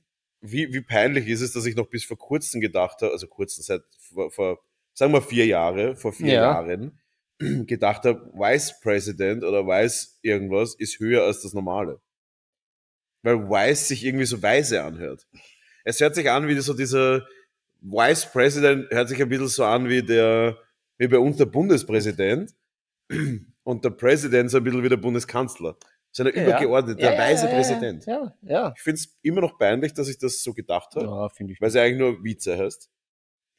Wie, 0.42 0.74
wie 0.74 0.82
peinlich 0.82 1.28
ist 1.28 1.42
es, 1.42 1.54
dass 1.54 1.66
ich 1.66 1.76
noch 1.76 1.88
bis 1.90 2.04
vor 2.04 2.18
kurzem 2.18 2.62
gedacht 2.62 3.02
habe, 3.02 3.12
also 3.12 3.28
kurzen 3.28 3.64
seit 3.64 3.82
vor, 4.00 4.32
vor 4.32 4.60
sagen 4.94 5.14
wir 5.14 5.22
vier 5.22 5.46
Jahre, 5.46 5.96
vor 5.96 6.14
vier 6.14 6.34
Ja. 6.34 6.42
Jahren, 6.54 7.00
gedacht 7.40 8.04
habe, 8.06 8.32
Vice 8.34 8.80
President 8.82 9.44
oder 9.44 9.66
Vice 9.66 10.20
irgendwas 10.22 10.76
ist 10.76 11.00
höher 11.00 11.24
als 11.24 11.42
das 11.42 11.54
normale. 11.54 12.02
Weil 13.24 13.50
Vice 13.50 13.88
sich 13.88 14.06
irgendwie 14.06 14.26
so 14.26 14.42
weise 14.42 14.84
anhört. 14.84 15.28
Es 15.84 16.00
hört 16.00 16.16
sich 16.16 16.30
an 16.30 16.48
wie 16.48 16.60
so 16.60 16.74
dieser 16.74 17.28
Vice 17.82 18.32
President, 18.32 18.90
hört 18.92 19.10
sich 19.10 19.22
ein 19.22 19.30
bisschen 19.30 19.48
so 19.48 19.64
an 19.64 19.88
wie 19.88 20.02
der, 20.02 20.58
wie 20.98 21.08
bei 21.08 21.20
uns 21.20 21.38
der 21.38 21.46
Bundespräsident 21.46 22.56
und 23.64 23.86
der 23.86 23.90
Präsident 23.92 24.50
so 24.52 24.58
ein 24.58 24.64
bisschen 24.64 24.84
wie 24.84 24.90
der 24.90 24.98
Bundeskanzler. 24.98 25.78
So 26.18 26.24
ein 26.24 26.34
Ja. 26.36 26.42
übergeordneter, 26.44 27.00
Ja, 27.00 27.10
der 27.12 27.20
ja, 27.20 27.24
weise 27.26 27.46
ja, 27.46 27.50
ja, 27.52 27.56
Präsident. 27.58 28.06
Ja, 28.08 28.34
ja. 28.42 28.74
Ich 28.76 28.82
finde 28.82 28.96
es 29.00 29.18
immer 29.22 29.42
noch 29.42 29.58
peinlich, 29.60 29.94
dass 29.94 30.08
ich 30.10 30.18
das 30.18 30.42
so 30.42 30.54
gedacht 30.54 30.96
habe, 30.96 31.06
Ja, 31.06 31.30
finde 31.30 31.54
ich. 31.54 31.62
weil 31.62 31.68
es 31.70 31.76
ja 31.76 31.84
eigentlich 31.84 32.00
nur 32.00 32.24
Vize 32.24 32.58
heißt. 32.58 32.90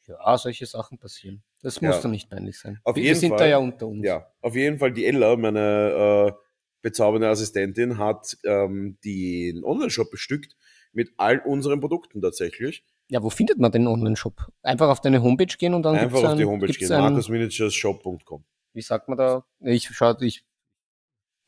Ja, 0.07 0.37
solche 0.37 0.65
Sachen 0.65 0.97
passieren. 0.97 1.41
Das 1.61 1.79
Ja. 1.79 1.87
muss 1.87 2.01
doch 2.01 2.09
nicht 2.09 2.29
peinlich 2.29 2.59
sein. 2.59 2.79
Auf 2.83 2.95
wir 2.95 3.03
jeden 3.03 3.17
sind 3.19 3.29
Fall. 3.29 3.37
da 3.39 3.45
ja 3.47 3.57
unter 3.59 3.87
uns. 3.87 4.03
Ja, 4.05 4.29
auf 4.41 4.55
jeden 4.55 4.77
Fall 4.79 4.91
die 4.91 5.05
Ella, 5.05 5.35
meine 5.37 6.33
äh, 6.35 6.41
bezaubernde 6.81 7.29
Assistentin, 7.29 7.97
hat 7.97 8.35
ähm, 8.43 8.97
den 9.05 9.63
Online-Shop 9.63 10.09
bestückt 10.11 10.55
mit 10.91 11.11
all 11.17 11.39
unseren 11.39 11.79
Produkten 11.79 12.21
tatsächlich. 12.21 12.83
Ja, 13.09 13.23
wo 13.23 13.29
findet 13.29 13.57
man 13.59 13.71
den 13.71 13.87
Online-Shop? 13.87 14.51
Einfach 14.63 14.89
auf 14.89 14.99
deine 15.01 15.21
Homepage 15.23 15.55
gehen 15.57 15.73
und 15.73 15.83
dann 15.83 15.95
Einfach 15.95 16.17
gibt's 16.17 16.31
auf 16.33 16.37
die 16.37 16.45
Homepage 16.45 16.73
gehen, 16.73 16.89
markusminiatureshop.com. 16.89 18.43
Wie 18.73 18.81
sagt 18.81 19.07
man 19.09 19.17
da? 19.17 19.45
Ich 19.61 19.89
schau, 19.93 20.19
ich 20.21 20.45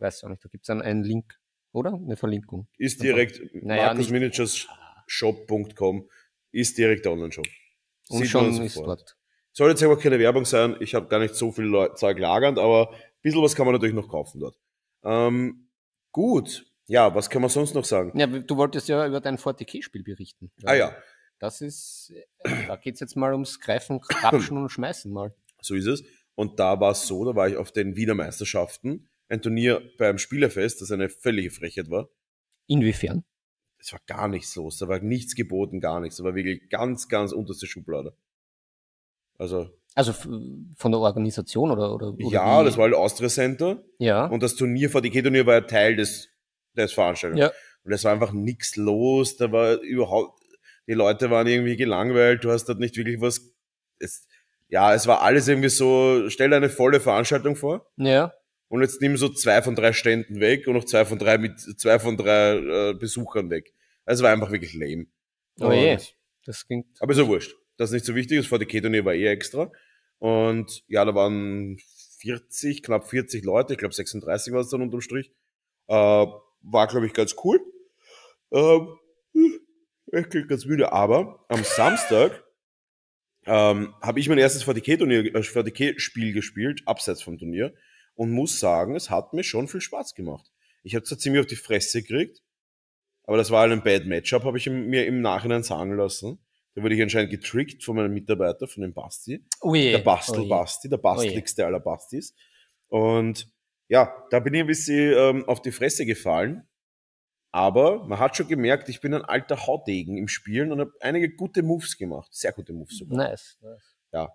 weiß 0.01 0.23
auch 0.23 0.29
nicht, 0.29 0.43
da 0.43 0.49
gibt 0.49 0.65
es 0.65 0.69
einen, 0.69 0.81
einen 0.81 1.03
Link, 1.03 1.39
oder? 1.71 1.93
Eine 1.93 2.17
Verlinkung. 2.17 2.67
Ist 2.77 3.03
direkt 3.03 3.41
Naja, 3.53 3.87
markusminiatureshop.com 3.87 6.09
ist 6.51 6.77
direkt 6.77 7.05
der 7.05 7.13
Online-Shop. 7.13 7.45
Und 8.09 8.19
Sieht 8.19 8.29
schon 8.29 8.61
ist 8.61 8.77
dort. 8.77 9.17
Soll 9.53 9.69
jetzt 9.69 9.83
aber 9.83 9.97
keine 9.97 10.19
Werbung 10.19 10.45
sein, 10.45 10.75
ich 10.79 10.95
habe 10.95 11.07
gar 11.07 11.19
nicht 11.19 11.35
so 11.35 11.51
viel 11.51 11.71
Zeug 11.95 12.19
lagernd, 12.19 12.57
aber 12.57 12.91
ein 12.91 12.97
bisschen 13.21 13.41
was 13.41 13.55
kann 13.55 13.65
man 13.65 13.73
natürlich 13.73 13.95
noch 13.95 14.07
kaufen 14.07 14.39
dort. 14.39 14.57
Ähm, 15.03 15.67
gut, 16.11 16.65
ja, 16.87 17.13
was 17.15 17.29
kann 17.29 17.41
man 17.41 17.49
sonst 17.49 17.73
noch 17.73 17.85
sagen? 17.85 18.17
Ja, 18.17 18.27
du 18.27 18.57
wolltest 18.57 18.87
ja 18.87 19.05
über 19.07 19.21
dein 19.21 19.37
40k-Spiel 19.37 20.03
berichten. 20.03 20.51
Ah 20.63 20.73
ja, 20.73 20.95
Das 21.39 21.61
ist, 21.61 22.13
äh, 22.43 22.67
da 22.67 22.75
geht's 22.75 22.99
jetzt 22.99 23.15
mal 23.15 23.33
ums 23.33 23.59
Greifen, 23.59 24.01
Krapschen 24.01 24.57
und 24.61 24.69
Schmeißen 24.69 25.11
mal. 25.11 25.33
So 25.61 25.75
ist 25.75 25.87
es. 25.87 26.03
Und 26.35 26.59
da 26.59 26.79
war 26.79 26.91
es 26.91 27.07
so, 27.07 27.25
da 27.25 27.35
war 27.35 27.47
ich 27.47 27.57
auf 27.57 27.71
den 27.71 27.95
Wiener 27.95 28.13
Meisterschaften, 28.13 29.09
ein 29.31 29.41
Turnier 29.41 29.81
beim 29.97 30.17
Spielerfest, 30.17 30.81
das 30.81 30.91
eine 30.91 31.09
völlige 31.09 31.51
Frechheit 31.51 31.89
war. 31.89 32.09
Inwiefern? 32.67 33.23
Es 33.79 33.91
war 33.93 34.01
gar 34.05 34.27
nichts 34.27 34.55
los, 34.55 34.77
da 34.77 34.87
war 34.87 34.99
nichts 34.99 35.35
geboten, 35.35 35.79
gar 35.79 35.99
nichts. 36.01 36.17
Da 36.17 36.23
war 36.23 36.35
wirklich 36.35 36.69
ganz, 36.69 37.07
ganz 37.07 37.31
unterste 37.31 37.65
Schublade. 37.65 38.13
Also, 39.37 39.69
Also 39.95 40.13
von 40.13 40.91
der 40.91 40.99
Organisation 40.99 41.71
oder? 41.71 41.93
oder, 41.95 42.09
oder 42.13 42.29
ja, 42.29 42.63
das 42.63 42.77
war 42.77 42.83
halt 42.85 42.93
Austria 42.93 43.29
Center 43.29 43.83
Ja. 43.97 44.25
und 44.27 44.43
das 44.43 44.55
Turnier, 44.55 44.89
VDK-Turnier 44.89 45.45
war 45.45 45.55
ja 45.55 45.61
Teil 45.61 45.95
des, 45.95 46.29
des 46.75 46.91
Veranstaltungs. 46.93 47.39
Ja. 47.39 47.51
Und 47.83 47.91
es 47.93 48.03
war 48.03 48.11
einfach 48.11 48.33
nichts 48.33 48.75
los, 48.75 49.37
da 49.37 49.51
war 49.51 49.79
überhaupt, 49.79 50.39
die 50.87 50.93
Leute 50.93 51.31
waren 51.31 51.47
irgendwie 51.47 51.77
gelangweilt, 51.77 52.43
du 52.43 52.51
hast 52.51 52.65
dort 52.65 52.79
nicht 52.79 52.95
wirklich 52.97 53.19
was, 53.21 53.51
es, 53.97 54.27
ja, 54.67 54.93
es 54.93 55.07
war 55.07 55.21
alles 55.21 55.47
irgendwie 55.47 55.69
so, 55.69 56.29
stell 56.29 56.49
dir 56.49 56.57
eine 56.57 56.69
volle 56.69 56.99
Veranstaltung 56.99 57.55
vor. 57.55 57.89
Ja. 57.97 58.33
Und 58.71 58.81
jetzt 58.81 59.01
nimm 59.01 59.17
so 59.17 59.27
zwei 59.27 59.61
von 59.61 59.75
drei 59.75 59.91
Ständen 59.91 60.39
weg 60.39 60.65
und 60.65 60.75
noch 60.75 60.85
zwei 60.85 61.03
von 61.03 61.19
drei 61.19 61.37
mit 61.37 61.59
zwei 61.59 61.99
von 61.99 62.15
drei 62.15 62.55
äh, 62.55 62.93
Besuchern 62.93 63.49
weg. 63.49 63.73
Also 64.05 64.23
war 64.23 64.31
einfach 64.31 64.49
wirklich 64.49 64.73
lame. 64.73 65.07
Oh 65.59 65.73
je. 65.73 65.97
Das 66.45 66.65
klingt. 66.65 66.87
Aber 67.01 67.11
ist 67.11 67.17
ja 67.17 67.27
wurscht. 67.27 67.53
Das 67.75 67.89
ist 67.89 67.95
nicht 67.95 68.05
so 68.05 68.15
wichtig. 68.15 68.37
Das 68.37 68.47
VDK-Turnier 68.47 69.03
war 69.03 69.13
eh 69.13 69.27
extra. 69.27 69.69
Und 70.19 70.85
ja, 70.87 71.03
da 71.03 71.13
waren 71.13 71.79
40, 72.19 72.81
knapp 72.81 73.09
40 73.09 73.43
Leute. 73.43 73.73
Ich 73.73 73.79
glaube 73.79 73.93
36 73.93 74.53
war 74.53 74.61
es 74.61 74.69
dann 74.69 74.81
unterm 74.81 75.01
Strich. 75.01 75.33
Äh, 75.87 75.93
war, 75.93 76.87
glaube 76.87 77.07
ich, 77.07 77.13
ganz 77.13 77.35
cool. 77.43 77.59
Ähm, 78.53 78.97
ich 80.13 80.29
klingt 80.29 80.47
ganz 80.47 80.63
müde. 80.63 80.93
Aber 80.93 81.43
am 81.49 81.65
Samstag 81.65 82.41
ähm, 83.45 83.93
habe 84.01 84.21
ich 84.21 84.29
mein 84.29 84.37
erstes 84.37 84.63
VDK-Turnier, 84.63 85.35
äh, 85.35 85.43
VDK-Spiel 85.43 86.31
gespielt, 86.31 86.83
abseits 86.85 87.21
vom 87.21 87.37
Turnier. 87.37 87.73
Und 88.21 88.29
muss 88.29 88.59
sagen, 88.59 88.95
es 88.95 89.09
hat 89.09 89.33
mir 89.33 89.43
schon 89.43 89.67
viel 89.67 89.81
Spaß 89.81 90.13
gemacht. 90.13 90.51
Ich 90.83 90.93
habe 90.93 91.03
zwar 91.03 91.17
ziemlich 91.17 91.39
auf 91.39 91.47
die 91.47 91.55
Fresse 91.55 92.03
gekriegt, 92.03 92.43
aber 93.23 93.35
das 93.35 93.49
war 93.49 93.61
halt 93.61 93.71
ein 93.71 93.81
Bad 93.81 94.05
Matchup, 94.05 94.43
habe 94.43 94.59
ich 94.59 94.69
mir 94.69 95.07
im 95.07 95.21
Nachhinein 95.21 95.63
sagen 95.63 95.97
lassen. 95.97 96.37
Da 96.75 96.83
wurde 96.83 96.93
ich 96.93 97.01
anscheinend 97.01 97.31
getrickt 97.31 97.83
von 97.83 97.95
meinem 97.95 98.13
Mitarbeiter, 98.13 98.67
von 98.67 98.83
dem 98.83 98.93
Basti. 98.93 99.43
Oh 99.59 99.73
je. 99.73 99.89
Der 99.89 99.95
Oh 99.95 99.97
je. 100.01 100.03
Bastel-Basti, 100.03 100.87
der 100.87 100.99
je. 100.99 101.01
basteligste 101.01 101.65
aller 101.65 101.79
Bastis. 101.79 102.35
Und 102.89 103.47
ja, 103.87 104.13
da 104.29 104.39
bin 104.39 104.53
ich 104.53 104.59
ein 104.59 104.67
bisschen 104.67 105.15
ähm, 105.17 105.49
auf 105.49 105.63
die 105.63 105.71
Fresse 105.71 106.05
gefallen. 106.05 106.69
Aber 107.51 108.05
man 108.05 108.19
hat 108.19 108.37
schon 108.37 108.47
gemerkt, 108.47 108.87
ich 108.87 109.01
bin 109.01 109.15
ein 109.15 109.25
alter 109.25 109.65
Haudegen 109.65 110.15
im 110.17 110.27
Spielen 110.27 110.71
und 110.71 110.79
habe 110.79 110.93
einige 110.99 111.35
gute 111.35 111.63
Moves 111.63 111.97
gemacht. 111.97 112.31
Sehr 112.31 112.51
gute 112.51 112.71
Moves 112.71 112.99
sogar. 112.99 113.17
Nice. 113.17 113.57
nice. 114.11 114.29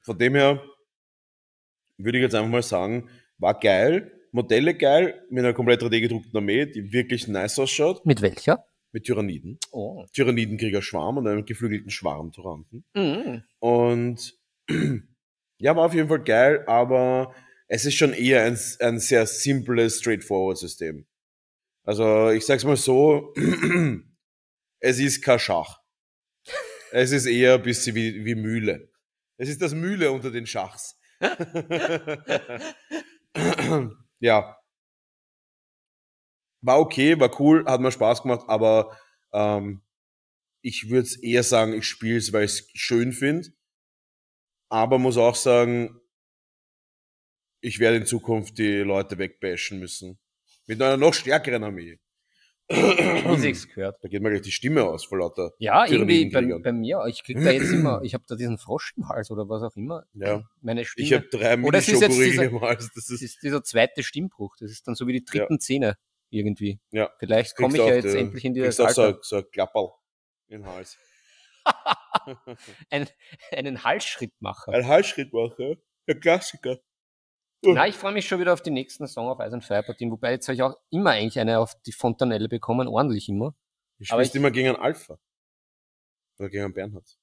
Von 0.00 0.16
dem 0.16 0.34
her 0.36 0.64
würde 2.04 2.18
ich 2.18 2.22
jetzt 2.22 2.34
einfach 2.34 2.50
mal 2.50 2.62
sagen, 2.62 3.08
war 3.38 3.58
geil, 3.58 4.12
Modelle 4.32 4.74
geil, 4.74 5.24
mit 5.30 5.44
einer 5.44 5.54
komplett 5.54 5.82
3D-gedruckten 5.82 6.36
Armee, 6.36 6.66
die 6.66 6.92
wirklich 6.92 7.26
nice 7.28 7.58
ausschaut, 7.58 8.04
Mit 8.06 8.22
welcher? 8.22 8.64
mit 8.92 9.04
Tyranniden. 9.04 9.58
Oh. 9.70 10.04
Tyrannidenkrieger-Schwarm 10.12 11.18
und 11.18 11.26
einem 11.28 11.44
geflügelten 11.44 11.90
Schwarm-Tyranten. 11.90 12.84
Mhm. 12.94 13.42
Und 13.60 14.38
ja, 15.58 15.76
war 15.76 15.86
auf 15.86 15.94
jeden 15.94 16.08
Fall 16.08 16.24
geil, 16.24 16.64
aber 16.66 17.34
es 17.68 17.84
ist 17.84 17.94
schon 17.94 18.12
eher 18.12 18.44
ein, 18.44 18.58
ein 18.80 18.98
sehr 18.98 19.26
simples, 19.26 19.98
straightforward 20.00 20.58
System. 20.58 21.06
Also 21.84 22.30
ich 22.30 22.44
sag's 22.44 22.64
mal 22.64 22.76
so, 22.76 23.32
es 24.80 24.98
ist 24.98 25.22
kein 25.22 25.38
Schach. 25.38 25.80
Es 26.92 27.12
ist 27.12 27.26
eher 27.26 27.54
ein 27.54 27.62
bisschen 27.62 27.94
wie, 27.94 28.24
wie 28.24 28.34
Mühle. 28.34 28.90
Es 29.36 29.48
ist 29.48 29.62
das 29.62 29.74
Mühle 29.74 30.10
unter 30.10 30.32
den 30.32 30.44
Schachs. 30.44 30.98
Ja. 34.20 34.56
War 36.62 36.78
okay, 36.78 37.18
war 37.18 37.40
cool, 37.40 37.64
hat 37.66 37.80
mir 37.80 37.90
Spaß 37.90 38.22
gemacht, 38.22 38.44
aber 38.48 38.96
ähm, 39.32 39.82
ich 40.62 40.90
würde 40.90 41.08
eher 41.22 41.42
sagen, 41.42 41.72
ich 41.72 41.86
spiele 41.86 42.18
es, 42.18 42.32
weil 42.32 42.44
ich 42.44 42.52
es 42.52 42.70
schön 42.74 43.12
finde. 43.12 43.48
Aber 44.70 44.98
muss 44.98 45.16
auch 45.16 45.34
sagen, 45.34 46.00
ich 47.62 47.78
werde 47.78 47.98
in 47.98 48.06
Zukunft 48.06 48.58
die 48.58 48.78
Leute 48.78 49.18
wegbashen 49.18 49.78
müssen. 49.78 50.18
Mit 50.66 50.80
einer 50.80 50.96
noch 50.96 51.14
stärkeren 51.14 51.64
Armee. 51.64 51.98
Sich's 53.36 53.68
gehört. 53.74 53.98
Da 54.02 54.08
geht 54.08 54.22
mir 54.22 54.30
gleich 54.30 54.42
die 54.42 54.52
Stimme 54.52 54.84
aus 54.84 55.04
vor 55.04 55.18
lauter. 55.18 55.52
Ja, 55.58 55.86
irgendwie 55.86 56.30
bei, 56.30 56.42
bei 56.62 56.72
mir, 56.72 57.04
ich 57.08 57.24
krieg 57.24 57.36
da 57.42 57.50
jetzt 57.50 57.70
immer, 57.72 58.00
ich 58.02 58.14
habe 58.14 58.24
da 58.28 58.36
diesen 58.36 58.58
Frosch 58.58 58.92
im 58.96 59.08
Hals 59.08 59.30
oder 59.30 59.48
was 59.48 59.62
auch 59.62 59.76
immer. 59.76 60.04
Ja. 60.14 60.44
Meine 60.60 60.84
Stimme. 60.84 61.06
Ich 61.06 61.12
habe 61.12 61.26
drei 61.30 61.56
Mini-Schokoriegel 61.56 62.44
im 62.44 62.60
Hals. 62.60 62.90
Das 62.94 63.10
ist, 63.10 63.22
ist 63.22 63.42
dieser 63.42 63.62
zweite 63.62 64.02
Stimmbruch. 64.02 64.56
Das 64.60 64.70
ist 64.70 64.86
dann 64.86 64.94
so 64.94 65.06
wie 65.06 65.14
die 65.14 65.24
dritten 65.24 65.58
Zähne 65.60 65.96
irgendwie. 66.30 66.78
ja. 66.92 67.10
Vielleicht 67.18 67.56
komme 67.56 67.70
Kriegst 67.70 67.82
ich 67.82 67.88
ja 67.88 67.94
jetzt 67.96 68.14
die- 68.14 68.18
endlich 68.18 68.44
in 68.44 68.54
kriegst 68.54 68.78
dieses 68.78 68.98
auch 68.98 69.12
so, 69.12 69.18
so 69.22 69.36
ein 69.38 69.50
Klapperl 69.50 69.90
im 70.48 70.64
Hals. 70.66 70.96
Ein, 72.90 73.08
einen 73.52 73.84
Halsschrittmacher. 73.84 74.72
Ein 74.72 74.86
Halsschrittmacher, 74.86 75.74
der 76.06 76.20
Klassiker. 76.20 76.78
Na, 77.62 77.86
ich 77.86 77.94
freue 77.96 78.12
mich 78.12 78.26
schon 78.26 78.40
wieder 78.40 78.52
auf 78.54 78.62
die 78.62 78.70
nächsten 78.70 79.06
Song 79.06 79.28
auf 79.28 79.38
and 79.40 79.62
Fire 79.64 79.82
Partien, 79.82 80.10
wobei 80.10 80.32
jetzt 80.32 80.48
habe 80.48 80.54
ich 80.54 80.62
auch 80.62 80.76
immer 80.90 81.10
eigentlich 81.10 81.38
eine 81.38 81.58
auf 81.58 81.74
die 81.82 81.92
Fontanelle 81.92 82.48
bekommen, 82.48 82.88
ordentlich 82.88 83.28
immer. 83.28 83.54
Du 83.98 84.04
spielst 84.04 84.34
ich- 84.34 84.38
immer 84.38 84.50
gegen 84.50 84.68
einen 84.68 84.78
Alpha. 84.78 85.18
Oder 86.38 86.48
gegen 86.48 86.64
einen 86.64 86.72
Bernhard. 86.74 87.18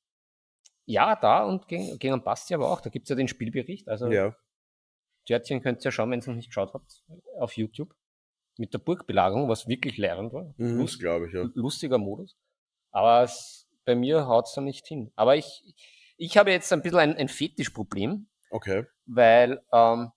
Ja, 0.86 1.16
da 1.16 1.44
und 1.44 1.68
gegen, 1.68 1.98
gegen 1.98 2.24
Basti 2.24 2.54
aber 2.54 2.72
auch. 2.72 2.82
Da 2.82 2.90
gibt's 2.92 3.10
ja 3.10 3.16
den 3.16 3.28
Spielbericht. 3.28 3.90
Also 3.90 4.12
Ja. 4.12 4.36
Törtchen 5.26 5.62
könnt 5.62 5.82
ihr 5.82 5.86
ja 5.86 5.92
schauen, 5.92 6.12
wenn 6.12 6.22
ihr 6.22 6.28
noch 6.28 6.36
nicht 6.36 6.50
geschaut 6.50 6.74
habt, 6.74 7.04
auf 7.40 7.54
YouTube. 7.58 7.94
Mit 8.60 8.74
der 8.74 8.80
Burgbelagerung, 8.80 9.50
was 9.50 9.68
wirklich 9.68 9.98
lehrend 9.98 10.34
war. 10.34 10.54
Mhm, 10.58 10.78
Lust, 10.78 11.00
glaube 11.00 11.28
ich, 11.28 11.34
ja. 11.34 11.50
lustiger 11.56 11.98
Modus. 11.98 12.38
Aber 12.92 13.24
es, 13.24 13.68
bei 13.86 13.96
mir 13.96 14.28
haut's 14.28 14.54
da 14.54 14.62
nicht 14.62 14.88
hin. 14.88 15.12
Aber 15.16 15.36
ich, 15.36 15.76
ich 16.16 16.38
habe 16.38 16.52
jetzt 16.52 16.72
ein 16.72 16.82
bisschen 16.82 17.00
ein, 17.00 17.18
ein 17.18 17.28
Fetischproblem, 17.28 18.28
Okay. 18.50 18.86
weil 19.06 19.62
ähm, 19.74 20.12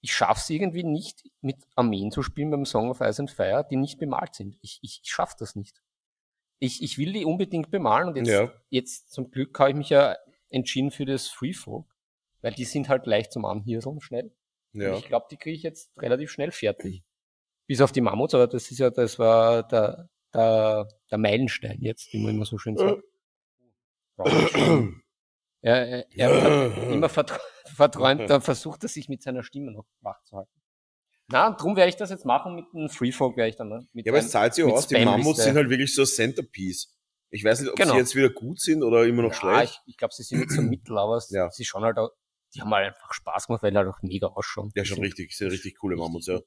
ich 0.00 0.12
schaffe 0.14 0.40
es 0.40 0.50
irgendwie 0.50 0.84
nicht, 0.84 1.24
mit 1.40 1.56
Armeen 1.76 2.10
zu 2.10 2.22
spielen 2.22 2.50
beim 2.50 2.64
Song 2.64 2.90
of 2.90 3.00
Ice 3.00 3.20
and 3.20 3.30
Fire, 3.30 3.66
die 3.70 3.76
nicht 3.76 3.98
bemalt 3.98 4.34
sind. 4.34 4.56
Ich, 4.62 4.78
ich, 4.82 5.00
ich 5.02 5.10
schaffe 5.10 5.36
das 5.38 5.56
nicht. 5.56 5.82
Ich, 6.58 6.82
ich 6.82 6.98
will 6.98 7.12
die 7.12 7.24
unbedingt 7.24 7.70
bemalen 7.70 8.08
und 8.08 8.16
jetzt, 8.16 8.28
Ja. 8.28 8.52
jetzt 8.70 9.10
zum 9.12 9.30
Glück 9.30 9.58
habe 9.58 9.70
ich 9.70 9.76
mich 9.76 9.88
ja 9.90 10.16
entschieden 10.50 10.90
für 10.90 11.04
das 11.04 11.28
Freefolk, 11.28 11.86
weil 12.42 12.52
die 12.54 12.64
sind 12.64 12.88
halt 12.88 13.06
leicht 13.06 13.32
zum 13.32 13.44
Anhirseln 13.44 14.00
schnell. 14.00 14.34
Und 14.72 14.80
Ja. 14.82 14.96
Ich 14.96 15.04
glaube, 15.06 15.26
die 15.30 15.36
kriege 15.36 15.56
ich 15.56 15.62
jetzt 15.62 15.90
relativ 15.98 16.30
schnell 16.30 16.50
fertig. 16.50 17.02
Bis 17.66 17.80
auf 17.80 17.92
die 17.92 18.00
Mammuts, 18.00 18.34
aber 18.34 18.46
das 18.46 18.70
ist 18.70 18.78
ja, 18.78 18.90
das 18.90 19.18
war 19.18 19.66
der, 19.68 20.08
der, 20.34 20.88
der 21.10 21.18
Meilenstein 21.18 21.78
jetzt, 21.82 22.12
wie 22.12 22.22
man 22.22 22.34
immer 22.34 22.44
so 22.44 22.58
schön 22.58 22.76
sagt. 22.76 23.02
Er, 25.62 25.86
er, 25.88 26.06
er 26.16 26.76
immer 26.92 27.08
vertr- 27.08 27.38
verträumt, 27.74 28.28
dann 28.30 28.40
versucht 28.40 28.82
er 28.82 28.88
sich 28.88 29.08
mit 29.08 29.22
seiner 29.22 29.42
Stimme 29.42 29.72
noch 29.72 29.84
wach 30.00 30.22
zu 30.24 30.36
halten. 30.36 30.50
Na, 31.28 31.50
drum 31.50 31.76
werde 31.76 31.90
ich 31.90 31.96
das 31.96 32.10
jetzt 32.10 32.24
machen 32.24 32.56
mit 32.56 32.64
einem 32.74 32.88
Freefolk, 32.88 33.36
werde 33.36 33.50
ich 33.50 33.56
dann 33.56 33.68
ne, 33.68 33.86
mit 33.92 34.04
Ja, 34.06 34.12
aber 34.12 34.18
es 34.18 34.30
zahlt 34.30 34.54
sich 34.54 34.64
auch 34.64 34.72
aus. 34.72 34.88
Die. 34.88 35.04
Mammuts 35.04 35.44
sind 35.44 35.54
halt 35.56 35.68
wirklich 35.70 35.94
so 35.94 36.02
ein 36.02 36.06
Centerpiece. 36.06 36.96
Ich 37.30 37.44
weiß 37.44 37.60
nicht, 37.60 37.70
ob 37.70 37.76
Genau. 37.76 37.92
sie 37.92 37.98
jetzt 37.98 38.16
wieder 38.16 38.30
gut 38.30 38.58
sind 38.60 38.82
oder 38.82 39.04
immer 39.06 39.22
noch 39.22 39.32
ja, 39.32 39.36
schlecht. 39.38 39.80
ich, 39.86 39.92
ich 39.92 39.96
glaube, 39.96 40.12
sie 40.12 40.24
sind 40.24 40.40
jetzt 40.40 40.54
so 40.56 40.62
mittel, 40.62 40.98
aber 40.98 41.20
Ja. 41.30 41.48
sie 41.50 41.64
schauen 41.64 41.84
halt 41.84 41.98
auch, 41.98 42.10
die 42.54 42.60
haben 42.60 42.70
halt 42.74 42.88
einfach 42.88 43.12
Spaß 43.14 43.46
gemacht, 43.46 43.62
weil 43.62 43.70
die 43.70 43.76
halt 43.76 43.86
auch 43.88 44.02
mega 44.02 44.26
ausschauen. 44.26 44.72
Ja, 44.74 44.84
schon 44.84 44.96
sind 44.96 45.04
richtig, 45.04 45.36
sind 45.36 45.50
richtig 45.52 45.78
coole 45.78 45.94
Mammuts, 45.94 46.26
ja. 46.26 46.40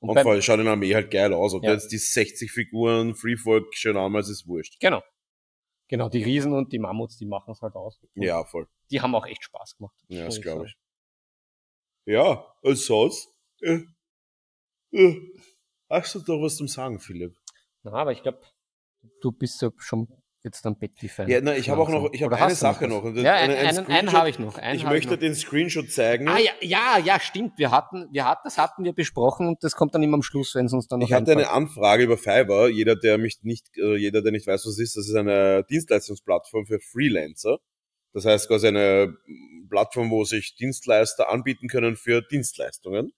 Und, 0.00 0.10
Und 0.10 0.20
vor 0.20 0.30
allem 0.30 0.42
schaut 0.42 0.58
in 0.60 0.64
der 0.66 0.74
Armee 0.74 0.94
halt 0.94 1.10
geil 1.10 1.32
aus. 1.32 1.54
Ob 1.54 1.64
Ja. 1.64 1.72
jetzt 1.72 1.90
die 1.90 1.98
60 1.98 2.52
Figuren 2.52 3.16
Freefolk 3.16 3.74
schön 3.74 3.96
anmalst, 3.96 4.30
ist 4.30 4.46
wurscht. 4.46 4.78
genau. 4.78 5.02
Genau, 5.88 6.08
die 6.10 6.22
Riesen 6.22 6.52
und 6.52 6.72
die 6.72 6.78
Mammuts, 6.78 7.16
die 7.16 7.26
machen 7.26 7.52
es 7.52 7.62
halt 7.62 7.74
aus. 7.74 7.98
Und 8.14 8.22
Ja, 8.22 8.44
voll. 8.44 8.68
Die 8.90 9.00
haben 9.00 9.14
auch 9.14 9.26
echt 9.26 9.42
Spaß 9.42 9.76
gemacht. 9.76 9.96
Ja, 10.08 10.26
das 10.26 10.40
glaube 10.40 10.66
ich. 10.66 10.76
Ja, 12.04 12.54
als 12.62 12.86
sonst. 12.86 13.28
Äh, 13.60 13.80
äh, 14.92 15.16
hast 15.88 16.14
du 16.14 16.20
doch 16.20 16.42
was 16.42 16.56
zum 16.56 16.68
Sagen, 16.68 17.00
Philipp? 17.00 17.36
Na, 17.82 17.92
aber 17.92 18.12
ich 18.12 18.22
glaube, 18.22 18.40
du 19.20 19.32
bist 19.32 19.60
ja 19.62 19.70
schon 19.78 20.08
jetzt 20.44 20.64
am 20.66 20.78
Betty-Fan. 20.78 21.28
Ja, 21.28 21.40
na, 21.42 21.56
ich 21.56 21.68
habe 21.70 21.80
auch 21.80 21.88
noch, 21.88 22.12
ich 22.12 22.22
habe 22.22 22.36
eine 22.36 22.48
noch 22.48 22.54
Sache 22.54 22.86
noch. 22.88 23.02
Und 23.02 23.16
Ja, 23.16 23.34
eine- 23.34 23.56
einen, 23.56 23.78
einen, 23.78 23.86
einen 23.88 24.12
habe 24.12 24.30
ich 24.30 24.38
noch. 24.38 24.56
Einen 24.58 24.76
Ich 24.78 24.84
möchte 24.84 25.12
noch. 25.12 25.18
den 25.18 25.34
Screenshot 25.34 25.90
zeigen. 25.90 26.28
Ah 26.28 26.38
ja, 26.38 26.52
ja, 26.60 26.98
ja, 27.04 27.18
stimmt. 27.20 27.58
Wir 27.58 27.70
hatten, 27.70 28.06
wir 28.12 28.24
hatten, 28.24 28.42
das 28.44 28.56
hatten 28.58 28.84
wir 28.84 28.92
besprochen 28.92 29.46
und 29.48 29.62
das 29.64 29.74
kommt 29.74 29.94
dann 29.94 30.02
immer 30.02 30.14
am 30.14 30.22
Schluss, 30.22 30.54
wenn 30.54 30.66
es 30.66 30.72
uns 30.72 30.86
dann 30.88 31.00
noch 31.00 31.08
Ich 31.08 31.12
hatte 31.12 31.32
eine 31.32 31.42
einfällt. 31.50 31.56
Anfrage 31.56 32.04
über 32.04 32.16
Fiverr. 32.18 32.68
Jeder, 32.68 32.96
der 32.96 33.18
mich 33.18 33.38
nicht, 33.42 33.66
äh, 33.76 33.96
jeder, 33.96 34.22
der 34.22 34.32
nicht 34.32 34.46
weiß, 34.46 34.64
was 34.64 34.72
es 34.74 34.78
ist, 34.78 34.96
das 34.96 35.08
ist 35.08 35.14
eine 35.14 35.64
Dienstleistungsplattform 35.68 36.66
für 36.66 36.78
Freelancer. 36.80 37.58
Das 38.12 38.24
heißt 38.24 38.48
quasi 38.48 38.68
eine 38.68 39.14
Plattform, 39.68 40.10
wo 40.10 40.24
sich 40.24 40.56
Dienstleister 40.56 41.30
anbieten 41.30 41.68
können 41.68 41.96
für 41.96 42.22
Dienstleistungen. 42.22 43.12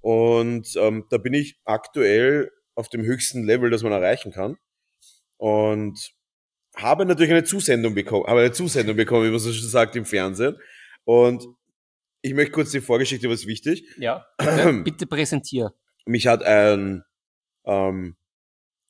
Und 0.00 0.74
ähm, 0.76 1.04
da 1.10 1.18
bin 1.18 1.34
ich 1.34 1.58
aktuell 1.64 2.50
auf 2.74 2.88
dem 2.88 3.02
höchsten 3.02 3.44
Level, 3.44 3.68
das 3.70 3.82
man 3.82 3.92
erreichen 3.92 4.32
kann. 4.32 4.56
Und 5.36 6.12
habe 6.76 7.04
natürlich 7.04 7.32
eine 7.32 7.44
Zusendung 7.44 7.94
bekommen, 7.94 8.26
habe 8.26 8.40
eine 8.40 8.52
Zusendung 8.52 8.96
bekommen, 8.96 9.26
wie 9.26 9.30
man 9.30 9.38
so 9.38 9.52
schon 9.52 9.68
sagt 9.68 9.96
im 9.96 10.04
Fernsehen. 10.04 10.56
Und 11.04 11.46
ich 12.22 12.34
möchte 12.34 12.52
kurz 12.52 12.70
die 12.70 12.80
Vorgeschichte, 12.80 13.28
was 13.28 13.46
wichtig. 13.46 13.84
Ja, 13.96 14.26
bitte, 14.38 14.72
bitte 14.84 15.06
präsentier. 15.06 15.72
mich 16.06 16.26
hat 16.26 16.42
ein, 16.42 17.02
ähm, 17.64 18.16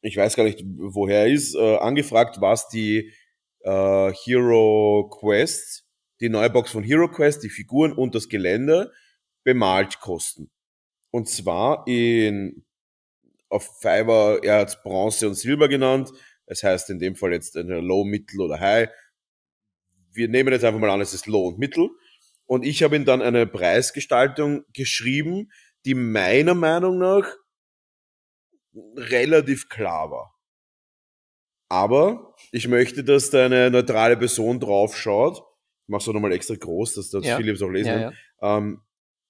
ich 0.02 0.16
weiß 0.16 0.36
gar 0.36 0.44
nicht, 0.44 0.64
woher 0.64 1.20
er 1.20 1.28
ist, 1.28 1.54
äh, 1.54 1.76
angefragt, 1.76 2.40
was 2.40 2.68
die 2.68 3.12
äh, 3.60 4.12
Hero 4.12 5.10
Quest, 5.20 5.84
die 6.20 6.28
neue 6.28 6.50
Box 6.50 6.70
von 6.72 6.82
Hero 6.82 7.08
Quest, 7.08 7.42
die 7.42 7.50
Figuren 7.50 7.92
und 7.92 8.14
das 8.14 8.28
Gelände 8.28 8.92
bemalt 9.44 10.00
kosten. 10.00 10.50
Und 11.10 11.28
zwar 11.28 11.86
in 11.86 12.64
auf 13.48 13.80
Fiverr, 13.80 14.42
er 14.42 14.60
hat 14.60 14.82
Bronze 14.82 15.26
und 15.26 15.34
Silber 15.34 15.68
genannt. 15.68 16.10
Das 16.50 16.64
heißt 16.64 16.90
in 16.90 16.98
dem 16.98 17.14
Fall 17.14 17.32
jetzt 17.32 17.56
eine 17.56 17.80
Low, 17.80 18.02
Mittel 18.02 18.40
oder 18.40 18.58
High. 18.58 18.88
Wir 20.12 20.26
nehmen 20.26 20.52
jetzt 20.52 20.64
einfach 20.64 20.80
mal 20.80 20.90
an, 20.90 21.00
es 21.00 21.14
ist 21.14 21.28
Low 21.28 21.46
und 21.46 21.60
Mittel. 21.60 21.88
Und 22.44 22.64
ich 22.66 22.82
habe 22.82 22.96
ihm 22.96 23.04
dann 23.04 23.22
eine 23.22 23.46
Preisgestaltung 23.46 24.64
geschrieben, 24.74 25.52
die 25.84 25.94
meiner 25.94 26.54
Meinung 26.54 26.98
nach 26.98 27.24
relativ 28.96 29.68
klar 29.68 30.10
war. 30.10 30.34
Aber 31.68 32.34
ich 32.50 32.66
möchte, 32.66 33.04
dass 33.04 33.30
da 33.30 33.44
eine 33.46 33.70
neutrale 33.70 34.16
Person 34.16 34.58
draufschaut. 34.58 35.38
Ich 35.38 35.88
mach's 35.88 36.08
auch 36.08 36.12
nochmal 36.12 36.32
extra 36.32 36.56
groß, 36.56 36.94
dass 36.94 37.10
das 37.10 37.24
Ja. 37.24 37.36
Philips 37.36 37.62
auch 37.62 37.68
lesen 37.70 37.90
Ja, 37.92 37.94
kann. 38.10 38.16
ja. 38.42 38.58
Ähm, 38.58 38.80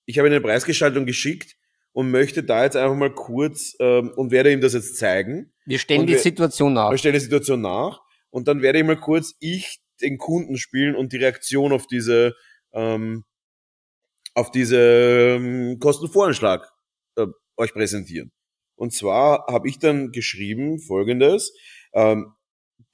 ich 0.06 0.18
habe 0.18 0.28
eine 0.28 0.40
Preisgestaltung 0.40 1.04
geschickt 1.04 1.54
und 1.93 2.11
möchte 2.11 2.43
da 2.45 2.64
jetzt 2.64 2.76
einfach 2.76 2.97
mal 2.97 3.12
kurz 3.12 3.74
ähm, 3.80 4.11
und 4.16 4.30
werde 4.30 4.53
ihm 4.53 4.61
das 4.61 4.74
jetzt 4.74 4.97
zeigen. 4.97 5.53
Wir 5.66 5.78
stellen 5.78 6.07
die 6.07 6.12
wir- 6.14 6.20
Situation 6.20 6.72
nach. 6.72 6.91
Wir 6.91 6.99
stellen 6.99 7.14
die 7.14 7.20
Situation 7.20 7.61
nach 7.61 8.01
und 8.30 8.49
dann 8.49 8.62
werde 8.62 8.78
ich 8.78 8.84
mal 8.84 8.97
kurz 8.99 9.34
ich 9.41 9.80
den 10.01 10.18
Kunden 10.18 10.57
spielen 10.57 10.95
und 10.97 11.12
die 11.12 11.18
Reaktion 11.18 11.72
auf 11.72 11.86
diese 11.86 12.34
ähm, 12.72 13.24
auf 14.34 14.51
diese 14.51 14.78
ähm, 15.36 15.78
Kostenvoranschlag 15.80 16.70
äh, 17.16 17.26
euch 17.57 17.72
präsentieren. 17.72 18.30
Und 18.76 18.93
zwar 18.95 19.47
habe 19.49 19.68
ich 19.68 19.78
dann 19.78 20.12
geschrieben 20.12 20.78
folgendes, 20.80 21.53
ähm, 21.93 22.32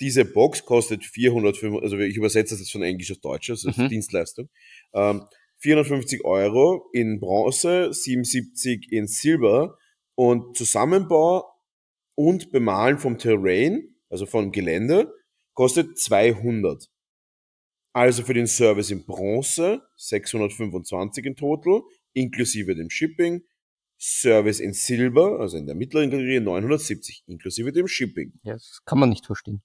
diese 0.01 0.25
Box 0.25 0.65
kostet 0.65 1.05
405, 1.05 1.81
also 1.83 1.99
ich 1.99 2.17
übersetze 2.17 2.55
das 2.55 2.61
jetzt 2.61 2.73
von 2.73 2.83
Englisch 2.83 3.13
auf 3.13 3.19
Deutsch, 3.19 3.51
ist 3.51 3.65
Mhm. 3.65 3.89
Dienstleistung, 3.89 4.49
ähm, 4.95 5.23
450 5.67 6.25
Euro 6.25 6.89
in 6.93 7.19
Bronze, 7.19 7.93
77 7.93 8.93
in 8.93 9.09
Silber 9.09 9.77
und 10.15 10.57
Zusammenbau 10.57 11.45
und 12.15 12.53
Bemalen 12.53 12.99
vom 12.99 13.19
Terrain, 13.19 13.97
also 14.09 14.27
vom 14.27 14.53
Gelände, 14.53 15.13
kostet 15.55 15.99
200. 15.99 16.89
Also 17.93 18.23
für 18.23 18.35
den 18.35 18.47
Service 18.47 18.93
in 18.93 19.07
Bronze 19.07 19.83
625 19.97 21.25
in 21.27 21.35
total, 21.35 21.83
inklusive 22.13 22.77
dem 22.77 22.89
Shipping. 22.89 23.43
Service 23.99 24.61
in 24.61 24.73
Silber, 24.73 25.41
also 25.41 25.57
in 25.57 25.67
der 25.67 25.75
mittleren 25.75 26.11
Kategorie 26.11 26.39
970, 26.39 27.25
inklusive 27.27 27.73
dem 27.73 27.89
Shipping. 27.89 28.35
Ja, 28.45 28.53
das 28.53 28.83
kann 28.85 29.01
man 29.01 29.09
nicht 29.09 29.27
verstehen. 29.27 29.63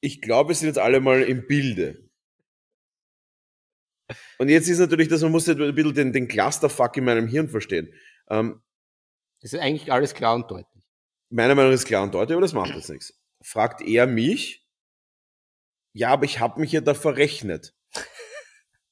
Ich 0.00 0.20
glaube, 0.20 0.50
wir 0.50 0.54
sind 0.54 0.68
jetzt 0.68 0.78
alle 0.78 1.00
mal 1.00 1.22
im 1.22 1.48
Bilde. 1.48 2.05
Und 4.38 4.48
jetzt 4.48 4.68
ist 4.68 4.78
natürlich, 4.78 5.08
dass 5.08 5.22
man 5.22 5.32
muss 5.32 5.46
jetzt 5.46 5.60
ein 5.60 5.74
bisschen 5.74 5.94
den, 5.94 6.12
den 6.12 6.28
Clusterfuck 6.28 6.96
in 6.96 7.04
meinem 7.04 7.26
Hirn 7.26 7.48
verstehen. 7.48 7.92
Ähm, 8.28 8.60
Das 9.42 9.52
ist 9.52 9.58
eigentlich 9.60 9.92
alles 9.92 10.14
klar 10.14 10.34
und 10.34 10.50
deutlich. 10.50 10.84
meiner 11.30 11.54
Meinung 11.54 11.70
nach 11.70 11.74
ist 11.76 11.86
klar 11.86 12.02
und 12.02 12.14
deutlich, 12.14 12.34
aber 12.34 12.42
das 12.42 12.52
macht 12.52 12.74
jetzt 12.74 12.88
nichts. 12.90 13.14
Fragt 13.42 13.82
er 13.82 14.06
mich, 14.06 14.64
ja, 15.92 16.10
aber 16.10 16.24
ich 16.24 16.40
habe 16.40 16.60
mich 16.60 16.72
ja 16.72 16.80
da 16.80 16.94
verrechnet. 16.94 17.74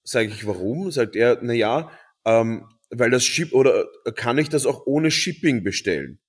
Sage 0.05 0.29
ich, 0.29 0.47
warum? 0.47 0.91
Sagt 0.91 1.17
er, 1.17 1.39
na 1.43 1.53
ja, 1.53 1.91
ähm, 2.25 2.69
weil 2.91 3.11
das 3.11 3.25
Ship 3.25 3.53
oder 3.53 3.87
äh, 4.05 4.13
kann 4.13 4.39
ich 4.39 4.49
das 4.49 4.67
auch 4.67 4.87
ohne 4.87 5.11
Shipping 5.11 5.63
bestellen? 5.65 6.21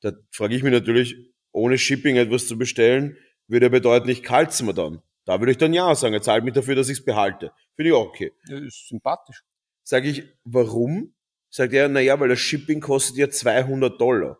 Da 0.00 0.12
frage 0.30 0.54
ich 0.54 0.62
mich 0.62 0.72
natürlich, 0.72 1.16
ohne 1.52 1.78
Shipping 1.78 2.16
etwas 2.16 2.46
zu 2.46 2.56
bestellen, 2.56 3.16
würde 3.46 3.66
ja 3.66 3.70
bedeuten, 3.70 4.08
ich 4.08 4.22
kalt's 4.22 4.62
mir 4.62 4.74
dann. 4.74 5.02
Da 5.28 5.38
würde 5.40 5.52
ich 5.52 5.58
dann 5.58 5.74
ja 5.74 5.94
sagen, 5.94 6.14
er 6.14 6.22
zahlt 6.22 6.42
mich 6.42 6.54
dafür, 6.54 6.74
dass 6.74 6.88
ich 6.88 7.00
es 7.00 7.04
behalte. 7.04 7.52
Finde 7.76 7.90
ich 7.90 7.94
auch 7.94 8.06
okay. 8.06 8.32
Das 8.48 8.62
ist 8.62 8.88
sympathisch. 8.88 9.42
Sage 9.82 10.08
ich, 10.08 10.24
warum? 10.44 11.14
Sagt 11.50 11.74
er, 11.74 11.86
na 11.90 12.00
ja, 12.00 12.18
weil 12.18 12.30
das 12.30 12.38
Shipping 12.38 12.80
kostet 12.80 13.18
ja 13.18 13.28
200 13.28 14.00
Dollar. 14.00 14.38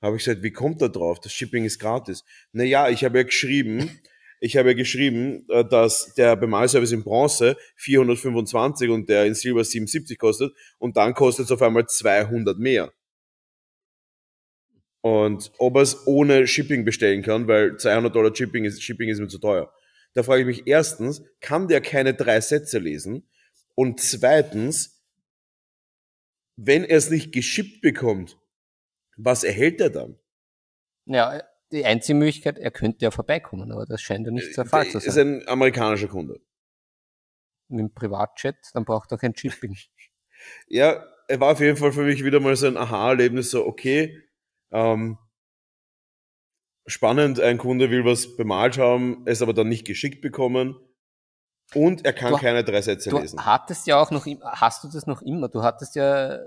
Habe 0.00 0.16
ich 0.16 0.24
gesagt, 0.24 0.42
wie 0.42 0.50
kommt 0.50 0.80
er 0.80 0.88
drauf? 0.88 1.20
Das 1.20 1.34
Shipping 1.34 1.64
ist 1.66 1.78
gratis. 1.78 2.24
Na 2.52 2.64
ja, 2.64 2.88
ich 2.88 3.04
habe 3.04 3.18
ja 3.18 3.24
geschrieben, 3.24 4.00
ich 4.40 4.56
habe 4.56 4.70
ja 4.70 4.74
geschrieben, 4.74 5.44
äh, 5.50 5.62
dass 5.62 6.14
der 6.14 6.36
Bemalservice 6.36 6.92
in 6.92 7.04
Bronze 7.04 7.58
425 7.76 8.88
und 8.88 9.10
der 9.10 9.26
in 9.26 9.34
Silber 9.34 9.62
77 9.62 10.18
kostet 10.18 10.54
und 10.78 10.96
dann 10.96 11.12
kostet 11.12 11.44
es 11.44 11.52
auf 11.52 11.60
einmal 11.60 11.86
200 11.86 12.58
mehr. 12.58 12.90
Und 15.02 15.52
ob 15.58 15.76
er 15.76 15.82
es 15.82 16.06
ohne 16.06 16.46
Shipping 16.46 16.86
bestellen 16.86 17.20
kann, 17.20 17.46
weil 17.46 17.76
200 17.76 18.14
Dollar 18.14 18.34
Shipping 18.34 18.64
ist, 18.64 18.82
Shipping 18.82 19.10
ist 19.10 19.20
mir 19.20 19.28
zu 19.28 19.38
teuer. 19.38 19.70
Da 20.14 20.22
frage 20.22 20.42
ich 20.42 20.46
mich 20.46 20.66
erstens, 20.66 21.22
kann 21.40 21.68
der 21.68 21.80
keine 21.80 22.14
drei 22.14 22.40
Sätze 22.40 22.78
lesen? 22.78 23.28
Und 23.74 24.00
zweitens, 24.00 25.02
wenn 26.56 26.84
er 26.84 26.98
es 26.98 27.10
nicht 27.10 27.32
geschippt 27.32 27.80
bekommt, 27.80 28.38
was 29.16 29.44
erhält 29.44 29.80
er 29.80 29.90
dann? 29.90 30.18
Ja, 31.06 31.42
die 31.72 31.84
einzige 31.84 32.18
Möglichkeit, 32.18 32.58
er 32.58 32.70
könnte 32.70 33.04
ja 33.04 33.10
vorbeikommen, 33.10 33.72
aber 33.72 33.86
das 33.86 34.02
scheint 34.02 34.26
ja 34.26 34.32
nicht 34.32 34.56
der 34.56 34.66
Fall 34.66 34.88
zu 34.88 34.98
ist 34.98 35.14
sein. 35.14 35.40
ein 35.40 35.48
amerikanischer 35.48 36.08
Kunde. 36.08 36.40
Mit 37.68 37.80
dem 37.80 37.94
Privatjet, 37.94 38.56
dann 38.74 38.84
braucht 38.84 39.10
er 39.12 39.18
kein 39.18 39.36
Shipping. 39.36 39.76
Ja, 40.66 41.06
er 41.28 41.38
war 41.38 41.52
auf 41.52 41.60
jeden 41.60 41.76
Fall 41.76 41.92
für 41.92 42.02
mich 42.02 42.24
wieder 42.24 42.40
mal 42.40 42.56
so 42.56 42.66
ein 42.66 42.76
Aha-Erlebnis, 42.76 43.52
so 43.52 43.64
okay, 43.64 44.20
ähm, 44.72 45.16
spannend, 46.86 47.40
ein 47.40 47.58
Kunde 47.58 47.90
will 47.90 48.04
was 48.04 48.36
bemalt 48.36 48.78
haben, 48.78 49.22
es 49.26 49.42
aber 49.42 49.52
dann 49.54 49.68
nicht 49.68 49.86
geschickt 49.86 50.20
bekommen 50.20 50.76
und 51.74 52.04
er 52.04 52.12
kann 52.12 52.32
Du- 52.32 52.38
keine 52.38 52.64
drei 52.64 52.82
Sätze 52.82 53.10
Du 53.10 53.18
lesen. 53.18 53.44
hattest 53.46 53.86
ja 53.86 54.00
auch 54.00 54.10
noch, 54.10 54.26
hast 54.44 54.84
du 54.84 54.88
das 54.88 55.06
noch 55.06 55.22
immer? 55.22 55.48
Du 55.48 55.62
hattest 55.62 55.94
ja, 55.96 56.38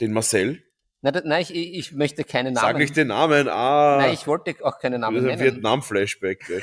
Den 0.00 0.12
Marcel, 0.12 0.62
nein, 1.00 1.42
ich, 1.42 1.54
ich 1.54 1.92
möchte 1.92 2.24
keine 2.24 2.50
Namen. 2.50 2.66
sag 2.66 2.76
nicht 2.78 2.96
den 2.96 3.08
Namen, 3.08 3.48
ah, 3.48 3.98
Nein, 4.00 4.14
ich 4.14 4.26
wollte 4.26 4.54
auch 4.64 4.78
keine 4.78 4.98
Namen 4.98 5.16
das 5.16 5.24
ist 5.24 5.30
ein 5.32 5.38
nennen. 5.38 5.54
Vietnam-Flashback. 5.56 6.62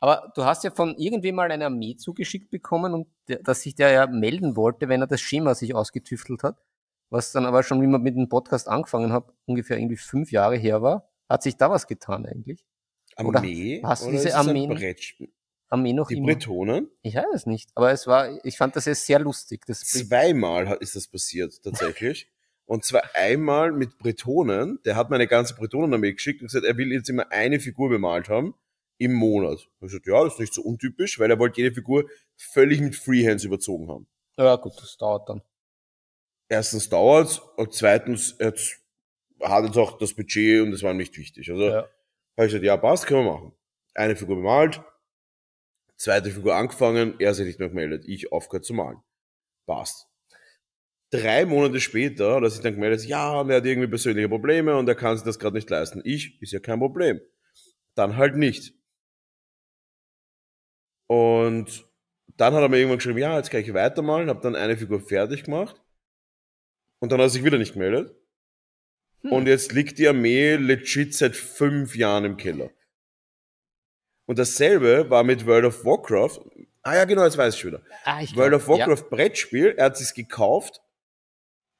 Aber 0.00 0.30
du 0.34 0.44
hast 0.44 0.62
ja 0.62 0.70
von 0.70 0.94
irgendwem 0.98 1.34
mal 1.34 1.50
eine 1.50 1.64
Armee 1.66 1.96
zugeschickt 1.96 2.50
bekommen 2.50 2.92
und 2.94 3.06
dass 3.46 3.62
sich 3.62 3.74
der 3.74 3.90
ja 3.90 4.06
melden 4.06 4.54
wollte, 4.56 4.88
wenn 4.88 5.00
er 5.00 5.06
das 5.06 5.20
Schema 5.20 5.54
sich 5.54 5.74
ausgetüftelt 5.74 6.42
hat. 6.42 6.58
Was 7.10 7.32
dann 7.32 7.46
aber 7.46 7.62
schon, 7.62 7.80
wie 7.82 7.86
man 7.86 8.02
mit 8.02 8.16
dem 8.16 8.28
Podcast 8.28 8.68
angefangen 8.68 9.12
hat, 9.12 9.32
ungefähr 9.44 9.78
irgendwie 9.78 9.96
fünf 9.96 10.32
Jahre 10.32 10.56
her 10.56 10.82
war. 10.82 11.08
Hat 11.28 11.42
sich 11.42 11.56
da 11.56 11.70
was 11.70 11.86
getan 11.86 12.26
eigentlich? 12.26 12.64
Oder 13.18 13.38
Armee? 13.38 13.80
hast 13.82 14.02
du 14.04 14.08
oder 14.08 14.18
diese 14.18 14.68
Brettspiel? 14.68 15.32
Armee 15.68 15.92
noch 15.92 16.08
Die 16.08 16.18
immer? 16.18 16.26
Bretonen? 16.26 16.90
Ich 17.02 17.16
weiß 17.16 17.26
es 17.34 17.46
nicht. 17.46 17.70
Aber 17.74 17.90
es 17.90 18.06
war, 18.06 18.44
ich 18.44 18.56
fand 18.56 18.76
das 18.76 18.84
jetzt 18.84 19.06
sehr 19.06 19.18
lustig. 19.18 19.64
Das 19.66 19.80
Zweimal 19.80 20.76
ist 20.80 20.94
das 20.94 21.08
passiert, 21.08 21.62
tatsächlich. 21.62 22.30
Und 22.66 22.84
zwar 22.84 23.02
einmal 23.14 23.70
mit 23.72 23.96
Bretonen, 23.98 24.80
der 24.84 24.96
hat 24.96 25.08
meine 25.08 25.28
ganze 25.28 25.54
Bretonenarmee 25.54 26.12
geschickt 26.12 26.40
und 26.40 26.48
gesagt, 26.48 26.66
er 26.66 26.76
will 26.76 26.90
jetzt 26.90 27.08
immer 27.08 27.30
eine 27.30 27.60
Figur 27.60 27.88
bemalt 27.88 28.28
haben 28.28 28.56
im 28.98 29.14
Monat. 29.14 29.68
Ich 29.74 29.80
gesagt, 29.80 30.08
ja, 30.08 30.24
das 30.24 30.32
ist 30.32 30.40
nicht 30.40 30.54
so 30.54 30.62
untypisch, 30.62 31.20
weil 31.20 31.30
er 31.30 31.38
wollte 31.38 31.60
jede 31.60 31.72
Figur 31.72 32.10
völlig 32.34 32.80
mit 32.80 32.96
Freehands 32.96 33.44
überzogen 33.44 33.88
haben. 33.88 34.08
ja 34.36 34.56
gut, 34.56 34.72
das 34.78 34.96
dauert 34.96 35.28
dann. 35.28 35.42
Erstens 36.48 36.88
dauert's 36.88 37.38
und 37.56 37.72
zweitens 37.74 38.36
jetzt 38.38 38.80
hat 39.42 39.64
jetzt 39.64 39.76
auch 39.76 39.98
das 39.98 40.14
Budget 40.14 40.62
und 40.62 40.70
das 40.70 40.82
war 40.82 40.94
nicht 40.94 41.16
wichtig. 41.18 41.50
Also 41.50 41.64
Ja. 41.64 41.76
habe 41.82 41.88
ich 42.38 42.44
gesagt, 42.46 42.64
ja, 42.64 42.76
passt, 42.76 43.06
können 43.06 43.24
wir 43.24 43.32
machen. 43.32 43.52
Eine 43.94 44.16
Figur 44.16 44.36
bemalt, 44.36 44.80
zweite 45.96 46.30
Figur 46.30 46.54
angefangen, 46.54 47.14
er 47.18 47.34
sich 47.34 47.46
nicht 47.46 47.58
mehr 47.58 47.68
gemeldet, 47.68 48.04
ich 48.06 48.32
aufgehört 48.32 48.64
zu 48.64 48.74
malen. 48.74 48.98
Passt. 49.66 50.08
Drei 51.10 51.46
Monate 51.46 51.80
später 51.80 52.34
hat 52.36 52.42
er 52.42 52.50
sich 52.50 52.60
dann 52.60 52.74
gemeldet, 52.74 53.04
ja, 53.06 53.40
und 53.40 53.50
er 53.50 53.56
hat 53.56 53.66
irgendwie 53.66 53.88
persönliche 53.88 54.28
Probleme 54.28 54.76
und 54.76 54.88
er 54.88 54.94
kann 54.94 55.16
sich 55.16 55.24
das 55.24 55.38
gerade 55.38 55.56
nicht 55.56 55.70
leisten. 55.70 56.02
Ich, 56.04 56.40
ist 56.42 56.52
ja 56.52 56.60
kein 56.60 56.78
Problem. 56.78 57.20
Dann 57.94 58.16
halt 58.16 58.36
nicht. 58.36 58.74
Und 61.08 61.86
dann 62.36 62.54
hat 62.54 62.62
er 62.62 62.68
mir 62.68 62.78
irgendwann 62.78 62.98
geschrieben, 62.98 63.18
ja, 63.18 63.36
jetzt 63.36 63.50
kann 63.50 63.60
ich 63.60 63.72
weitermalen, 63.72 64.28
habe 64.28 64.40
dann 64.42 64.56
eine 64.56 64.76
Figur 64.76 65.00
fertig 65.00 65.44
gemacht 65.44 65.80
und 67.00 67.12
dann 67.12 67.18
hat 67.20 67.26
er 67.26 67.30
sich 67.30 67.44
wieder 67.44 67.58
nicht 67.58 67.74
gemeldet. 67.74 68.14
Hm. 69.22 69.32
Und 69.32 69.46
jetzt 69.46 69.72
liegt 69.72 69.98
die 69.98 70.08
Armee 70.08 70.56
legit 70.56 71.14
seit 71.14 71.36
fünf 71.36 71.96
Jahren 71.96 72.24
im 72.24 72.36
Keller. 72.36 72.70
Und 74.26 74.38
dasselbe 74.38 75.08
war 75.08 75.22
mit 75.24 75.46
World 75.46 75.66
of 75.66 75.84
Warcraft. 75.84 76.40
Ah 76.82 76.96
ja, 76.96 77.04
genau, 77.04 77.24
jetzt 77.24 77.38
weiß 77.38 77.54
ich 77.54 77.60
schon 77.60 77.72
wieder. 77.72 77.82
Ah, 78.04 78.20
ich 78.22 78.36
World 78.36 78.50
glaub, 78.50 78.62
of 78.62 78.68
Warcraft 78.68 79.10
Brettspiel, 79.10 79.74
er 79.76 79.86
hat 79.86 79.96
sich's 79.96 80.14
gekauft, 80.14 80.80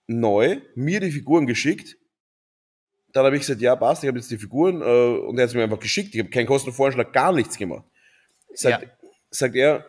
neu, 0.07 0.61
mir 0.75 1.01
die 1.01 1.11
Figuren 1.11 1.47
geschickt. 1.47 1.97
Dann 3.12 3.25
habe 3.25 3.37
ich 3.37 3.43
gesagt, 3.43 3.61
ja, 3.61 3.75
passt, 3.77 4.03
ich 4.05 4.09
habe 4.09 4.19
jetzt 4.19 4.31
die 4.31 4.39
Figuren 4.39 4.83
äh, 4.83 4.85
und 4.85 5.39
er 5.39 5.45
hat 5.45 5.49
es 5.49 5.55
mir 5.55 5.62
einfach 5.62 5.81
geschickt. 5.81 6.14
Ich 6.14 6.21
habe 6.21 6.31
keinen 6.31 6.47
Kostenvorschlag, 6.47 7.12
gar 7.12 7.33
nichts 7.33 7.57
gemacht. 7.57 7.85
Sagt, 8.53 8.83
Ja. 8.83 8.91
sagt 9.31 9.55
er, 9.55 9.87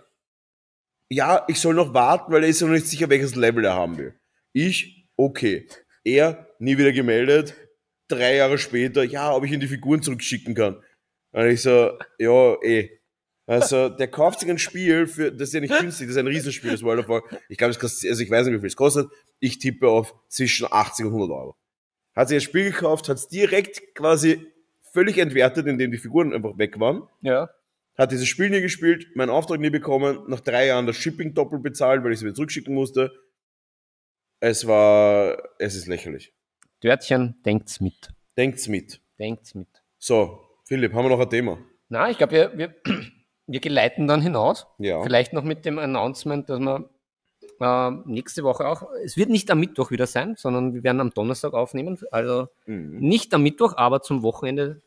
ja, 1.10 1.46
ich 1.48 1.60
soll 1.60 1.74
noch 1.74 1.94
warten, 1.94 2.32
weil 2.32 2.44
er 2.44 2.50
ist 2.50 2.62
noch 2.62 2.70
nicht 2.70 2.88
sicher, 2.88 3.10
welches 3.10 3.36
Level 3.36 3.66
er 3.66 3.74
haben 3.74 3.98
will. 3.98 4.20
Ich, 4.54 4.97
okay. 5.18 5.68
Er, 6.03 6.47
nie 6.59 6.78
wieder 6.78 6.93
gemeldet. 6.93 7.55
Drei 8.07 8.36
Jahre 8.38 8.57
später, 8.57 9.03
ja, 9.03 9.34
ob 9.34 9.43
ich 9.43 9.51
ihm 9.51 9.59
die 9.59 9.68
Figuren 9.68 10.01
zurückschicken 10.01 10.55
kann. 10.55 10.82
Und 11.34 11.47
ich 11.47 11.61
so, 11.61 11.97
ja, 12.18 12.55
eh. 12.63 12.89
Also, 13.45 13.89
der 13.89 14.09
kauft 14.09 14.41
sich 14.41 14.49
ein 14.49 14.57
Spiel 14.57 15.07
für, 15.07 15.32
das 15.32 15.49
ist 15.49 15.53
ja 15.53 15.61
nicht 15.61 15.78
günstig, 15.78 16.07
das 16.07 16.15
ist 16.15 16.20
ein 16.20 16.28
Riesenspiel, 16.28 16.72
das 16.72 16.84
World 16.84 17.01
of 17.01 17.09
Warcraft. 17.09 17.39
Ich 17.47 17.57
glaube, 17.57 17.72
es 17.72 17.80
kostet, 17.80 18.09
also 18.09 18.22
ich 18.22 18.30
weiß 18.30 18.45
nicht, 18.45 18.55
wie 18.55 18.59
viel 18.59 18.68
es 18.68 18.76
kostet. 18.76 19.09
Ich 19.39 19.59
tippe 19.59 19.88
auf 19.88 20.13
zwischen 20.28 20.68
80 20.70 21.05
und 21.05 21.13
100 21.13 21.32
Euro. 21.38 21.55
Hat 22.13 22.28
sich 22.28 22.38
ein 22.38 22.41
Spiel 22.41 22.72
gekauft, 22.72 23.07
hat 23.07 23.18
es 23.18 23.28
direkt 23.30 23.95
quasi 23.95 24.45
völlig 24.91 25.18
entwertet, 25.18 25.68
indem 25.68 25.91
die 25.91 25.97
Figuren 25.97 26.34
einfach 26.34 26.57
weg 26.57 26.80
waren. 26.80 27.03
Ja. 27.22 27.49
Hat 27.97 28.11
dieses 28.11 28.28
Spiel 28.28 28.49
nie 28.49 28.61
gespielt, 28.61 29.15
meinen 29.15 29.30
Auftrag 29.30 29.59
nie 29.59 29.70
bekommen, 29.70 30.24
nach 30.28 30.41
drei 30.41 30.68
Jahren 30.68 30.86
das 30.86 30.97
Shipping 30.97 31.34
doppelt 31.34 31.63
bezahlt, 31.63 32.03
weil 32.03 32.11
ich 32.11 32.20
es 32.20 32.24
wieder 32.24 32.34
zurückschicken 32.34 32.74
musste. 32.74 33.11
Es 34.40 34.68
war, 34.68 35.38
es 35.60 35.76
ist 35.76 35.88
lächerlich. 35.88 36.34
Dörtchen, 36.82 37.36
denkt's 37.46 37.80
mit. 37.80 38.10
Denkt's 38.38 38.68
mit. 38.68 39.02
Denkt's 39.20 39.56
mit. 39.56 39.68
So, 39.98 40.40
Philipp, 40.66 40.94
haben 40.94 41.06
wir 41.06 41.10
noch 41.10 41.20
ein 41.20 41.30
Thema? 41.30 41.58
Na, 41.90 42.10
ich 42.10 42.18
glaube, 42.18 42.34
wir, 42.34 42.58
wir, 42.58 42.76
wir 43.48 43.60
geleiten 43.60 44.08
dann 44.08 44.22
hinaus. 44.22 44.68
Ja. 44.78 45.02
Vielleicht 45.02 45.34
noch 45.34 45.44
mit 45.44 45.66
dem 45.66 45.80
Announcement, 45.80 46.48
dass 46.50 46.60
wir 46.60 46.90
äh, 47.60 47.92
nächste 48.06 48.44
Woche 48.44 48.68
auch, 48.68 48.84
es 49.04 49.18
wird 49.18 49.30
nicht 49.30 49.50
am 49.50 49.60
Mittwoch 49.60 49.90
wieder 49.90 50.06
sein, 50.06 50.36
sondern 50.38 50.76
wir 50.76 50.84
werden 50.84 51.02
am 51.02 51.10
Donnerstag 51.12 51.54
aufnehmen. 51.54 51.98
Also 52.12 52.48
Mhm. 52.68 53.00
nicht 53.00 53.34
am 53.34 53.42
Mittwoch, 53.42 53.76
aber 53.76 54.02
zum 54.04 54.22
Wochenende 54.22 54.82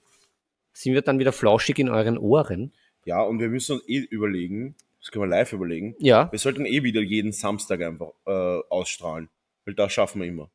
sind 0.73 0.95
wir 0.95 1.03
dann 1.03 1.19
wieder 1.19 1.33
flauschig 1.33 1.79
in 1.81 1.89
euren 1.89 2.17
Ohren. 2.19 2.73
Ja, 3.05 3.23
und 3.23 3.41
wir 3.41 3.49
müssen 3.49 3.79
uns 3.79 3.89
eh 3.89 3.99
überlegen, 3.99 4.77
das 5.01 5.11
können 5.11 5.25
wir 5.25 5.37
live 5.37 5.53
überlegen, 5.53 5.97
Ja, 5.99 6.31
wir 6.31 6.39
sollten 6.39 6.67
eh 6.67 6.85
wieder 6.85 7.01
jeden 7.01 7.33
Samstag 7.33 7.81
einfach 7.83 8.13
äh, 8.27 8.61
ausstrahlen. 8.69 9.29
Weil 9.65 9.75
das 9.75 9.93
schaffen 9.93 10.21
wir 10.23 10.29
immer. 10.29 10.51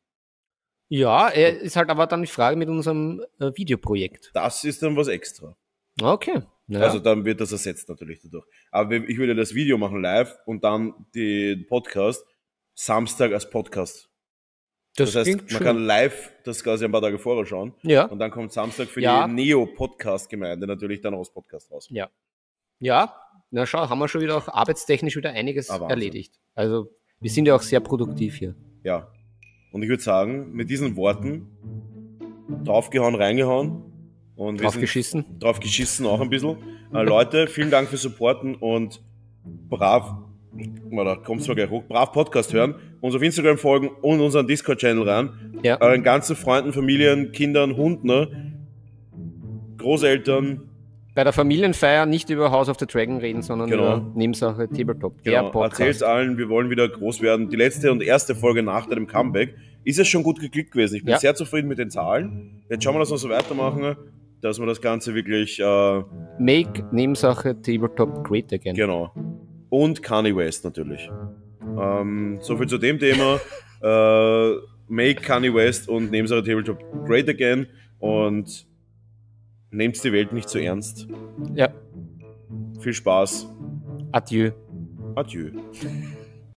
ja, 0.88 1.28
ist 1.28 1.76
halt 1.76 1.90
aber 1.90 2.06
dann 2.06 2.22
die 2.22 2.26
Frage 2.28 2.56
mit 2.56 2.68
unserem 2.68 3.24
äh, 3.40 3.50
Videoprojekt. 3.54 4.30
Das 4.34 4.64
ist 4.64 4.82
dann 4.82 4.96
was 4.96 5.08
extra. 5.08 5.56
Okay. 6.00 6.42
Ja. 6.68 6.80
Also 6.80 6.98
dann 6.98 7.24
wird 7.24 7.40
das 7.40 7.52
ersetzt 7.52 7.88
natürlich 7.88 8.20
dadurch. 8.22 8.44
Aber 8.70 8.92
ich 8.96 9.16
würde 9.18 9.34
das 9.36 9.54
Video 9.54 9.78
machen 9.78 10.02
live 10.02 10.36
und 10.46 10.64
dann 10.64 11.06
den 11.14 11.66
Podcast 11.66 12.24
Samstag 12.74 13.32
als 13.32 13.48
Podcast. 13.48 14.10
Das, 14.96 15.14
heißt, 15.14 15.24
klingt 15.26 15.42
man 15.42 15.48
schön. 15.50 15.66
kann 15.66 15.84
live 15.84 16.32
das 16.44 16.62
quasi 16.64 16.84
ein 16.84 16.92
paar 16.92 17.02
Tage 17.02 17.18
vorher 17.18 17.44
schauen. 17.46 17.74
ja, 17.82 18.04
Und 18.06 18.18
dann 18.18 18.30
kommt 18.30 18.52
Samstag 18.52 18.88
für 18.88 19.00
Ja. 19.00 19.26
die 19.28 19.34
Neo-Podcast-Gemeinde 19.34 20.66
natürlich 20.66 21.00
dann 21.00 21.14
auch 21.14 21.20
das 21.20 21.30
Podcast 21.32 21.70
raus. 21.70 21.86
ja. 21.90 22.10
Ja, 22.78 23.14
na 23.50 23.64
schau, 23.64 23.88
haben 23.88 23.98
wir 23.98 24.08
schon 24.08 24.20
wieder 24.20 24.36
auch 24.36 24.48
arbeitstechnisch 24.48 25.16
wieder 25.16 25.30
einiges 25.30 25.70
Ah, 25.70 25.86
erledigt. 25.88 26.34
Also 26.54 26.90
wir 27.20 27.30
sind 27.30 27.46
ja 27.46 27.54
auch 27.56 27.62
sehr 27.62 27.80
produktiv 27.80 28.36
hier. 28.36 28.54
Ja. 28.86 29.08
Und 29.72 29.82
ich 29.82 29.88
würde 29.88 30.02
sagen, 30.02 30.52
mit 30.52 30.70
diesen 30.70 30.94
Worten 30.94 31.48
draufgehauen, 32.64 33.16
reingehauen. 33.16 33.82
Und 34.36 34.60
wir 34.60 34.62
Drauf 34.62 34.74
sind 34.74 34.82
geschissen. 34.82 35.24
drauf 35.40 35.58
geschissen 35.58 36.06
auch 36.06 36.20
ein 36.20 36.30
bisschen. 36.30 36.56
Äh, 36.94 37.02
Leute, 37.02 37.48
vielen 37.48 37.72
Dank 37.72 37.88
fürs 37.88 38.02
Supporten 38.02 38.54
und 38.54 39.02
brav, 39.68 40.14
oder 40.92 41.16
kommst 41.16 41.46
du 41.46 41.50
mal 41.50 41.56
gleich 41.56 41.70
hoch, 41.70 41.82
brav 41.88 42.12
Podcast 42.12 42.52
hören, 42.52 42.76
uns 43.00 43.12
auf 43.16 43.22
Instagram 43.22 43.58
folgen 43.58 43.88
und 43.88 44.20
unseren 44.20 44.46
Discord-Channel 44.46 45.08
rein. 45.08 45.30
Ja. 45.64 45.80
Euren 45.80 46.04
ganzen 46.04 46.36
Freunden, 46.36 46.72
Familien, 46.72 47.32
Kindern, 47.32 47.76
Hunden, 47.76 48.06
ne? 48.06 48.52
Großeltern, 49.78 50.62
Bei 51.16 51.24
der 51.24 51.32
Familienfeier 51.32 52.04
nicht 52.04 52.28
über 52.28 52.50
House 52.50 52.68
of 52.68 52.76
the 52.78 52.86
Dragon 52.86 53.16
reden, 53.16 53.40
sondern 53.40 53.70
Genau. 53.70 53.96
über 53.96 54.12
Nebensache 54.14 54.68
Tabletop. 54.68 55.14
Genau, 55.24 55.62
erzählt's 55.62 56.02
allen, 56.02 56.36
wir 56.36 56.50
wollen 56.50 56.68
wieder 56.68 56.86
groß 56.90 57.22
werden. 57.22 57.48
Die 57.48 57.56
letzte 57.56 57.90
und 57.90 58.02
erste 58.02 58.34
Folge 58.34 58.62
nach 58.62 58.84
deinem 58.86 59.06
Comeback 59.06 59.54
ist 59.82 59.98
es 59.98 60.06
schon 60.08 60.22
gut 60.22 60.38
geklickt 60.40 60.72
gewesen. 60.72 60.96
Ich 60.96 61.04
bin 61.04 61.12
Ja. 61.12 61.18
sehr 61.18 61.34
zufrieden 61.34 61.68
mit 61.68 61.78
den 61.78 61.88
Zahlen. 61.88 62.62
Jetzt 62.68 62.84
schauen 62.84 62.94
wir, 62.94 62.98
dass 62.98 63.10
wir 63.10 63.16
so 63.16 63.30
weitermachen, 63.30 63.96
dass 64.42 64.58
wir 64.58 64.66
das 64.66 64.82
Ganze 64.82 65.14
wirklich, 65.14 65.58
äh, 65.58 66.02
Make 66.38 66.84
Nebensache 66.92 67.62
Tabletop 67.62 68.22
great 68.22 68.52
again. 68.52 68.74
Genau. 68.76 69.10
Und 69.70 70.02
Kanye 70.02 70.36
West 70.36 70.64
natürlich. 70.64 71.10
Ähm, 71.80 72.36
so 72.42 72.58
viel 72.58 72.66
zu 72.66 72.76
dem 72.76 72.98
Thema. 72.98 73.40
äh, 73.82 74.54
make 74.88 75.22
Kanye 75.22 75.54
West 75.54 75.88
und 75.88 76.10
Nebensache 76.10 76.42
Tabletop 76.42 76.78
great 77.06 77.26
again. 77.30 77.66
Und 78.00 78.66
nehmt 79.76 80.02
die 80.02 80.12
Welt 80.12 80.32
nicht 80.32 80.48
zu 80.48 80.58
ernst. 80.58 81.06
Ja. 81.54 81.68
Viel 82.80 82.92
Spaß. 82.92 83.48
Adieu. 84.12 84.52
Adieu. 85.14 85.50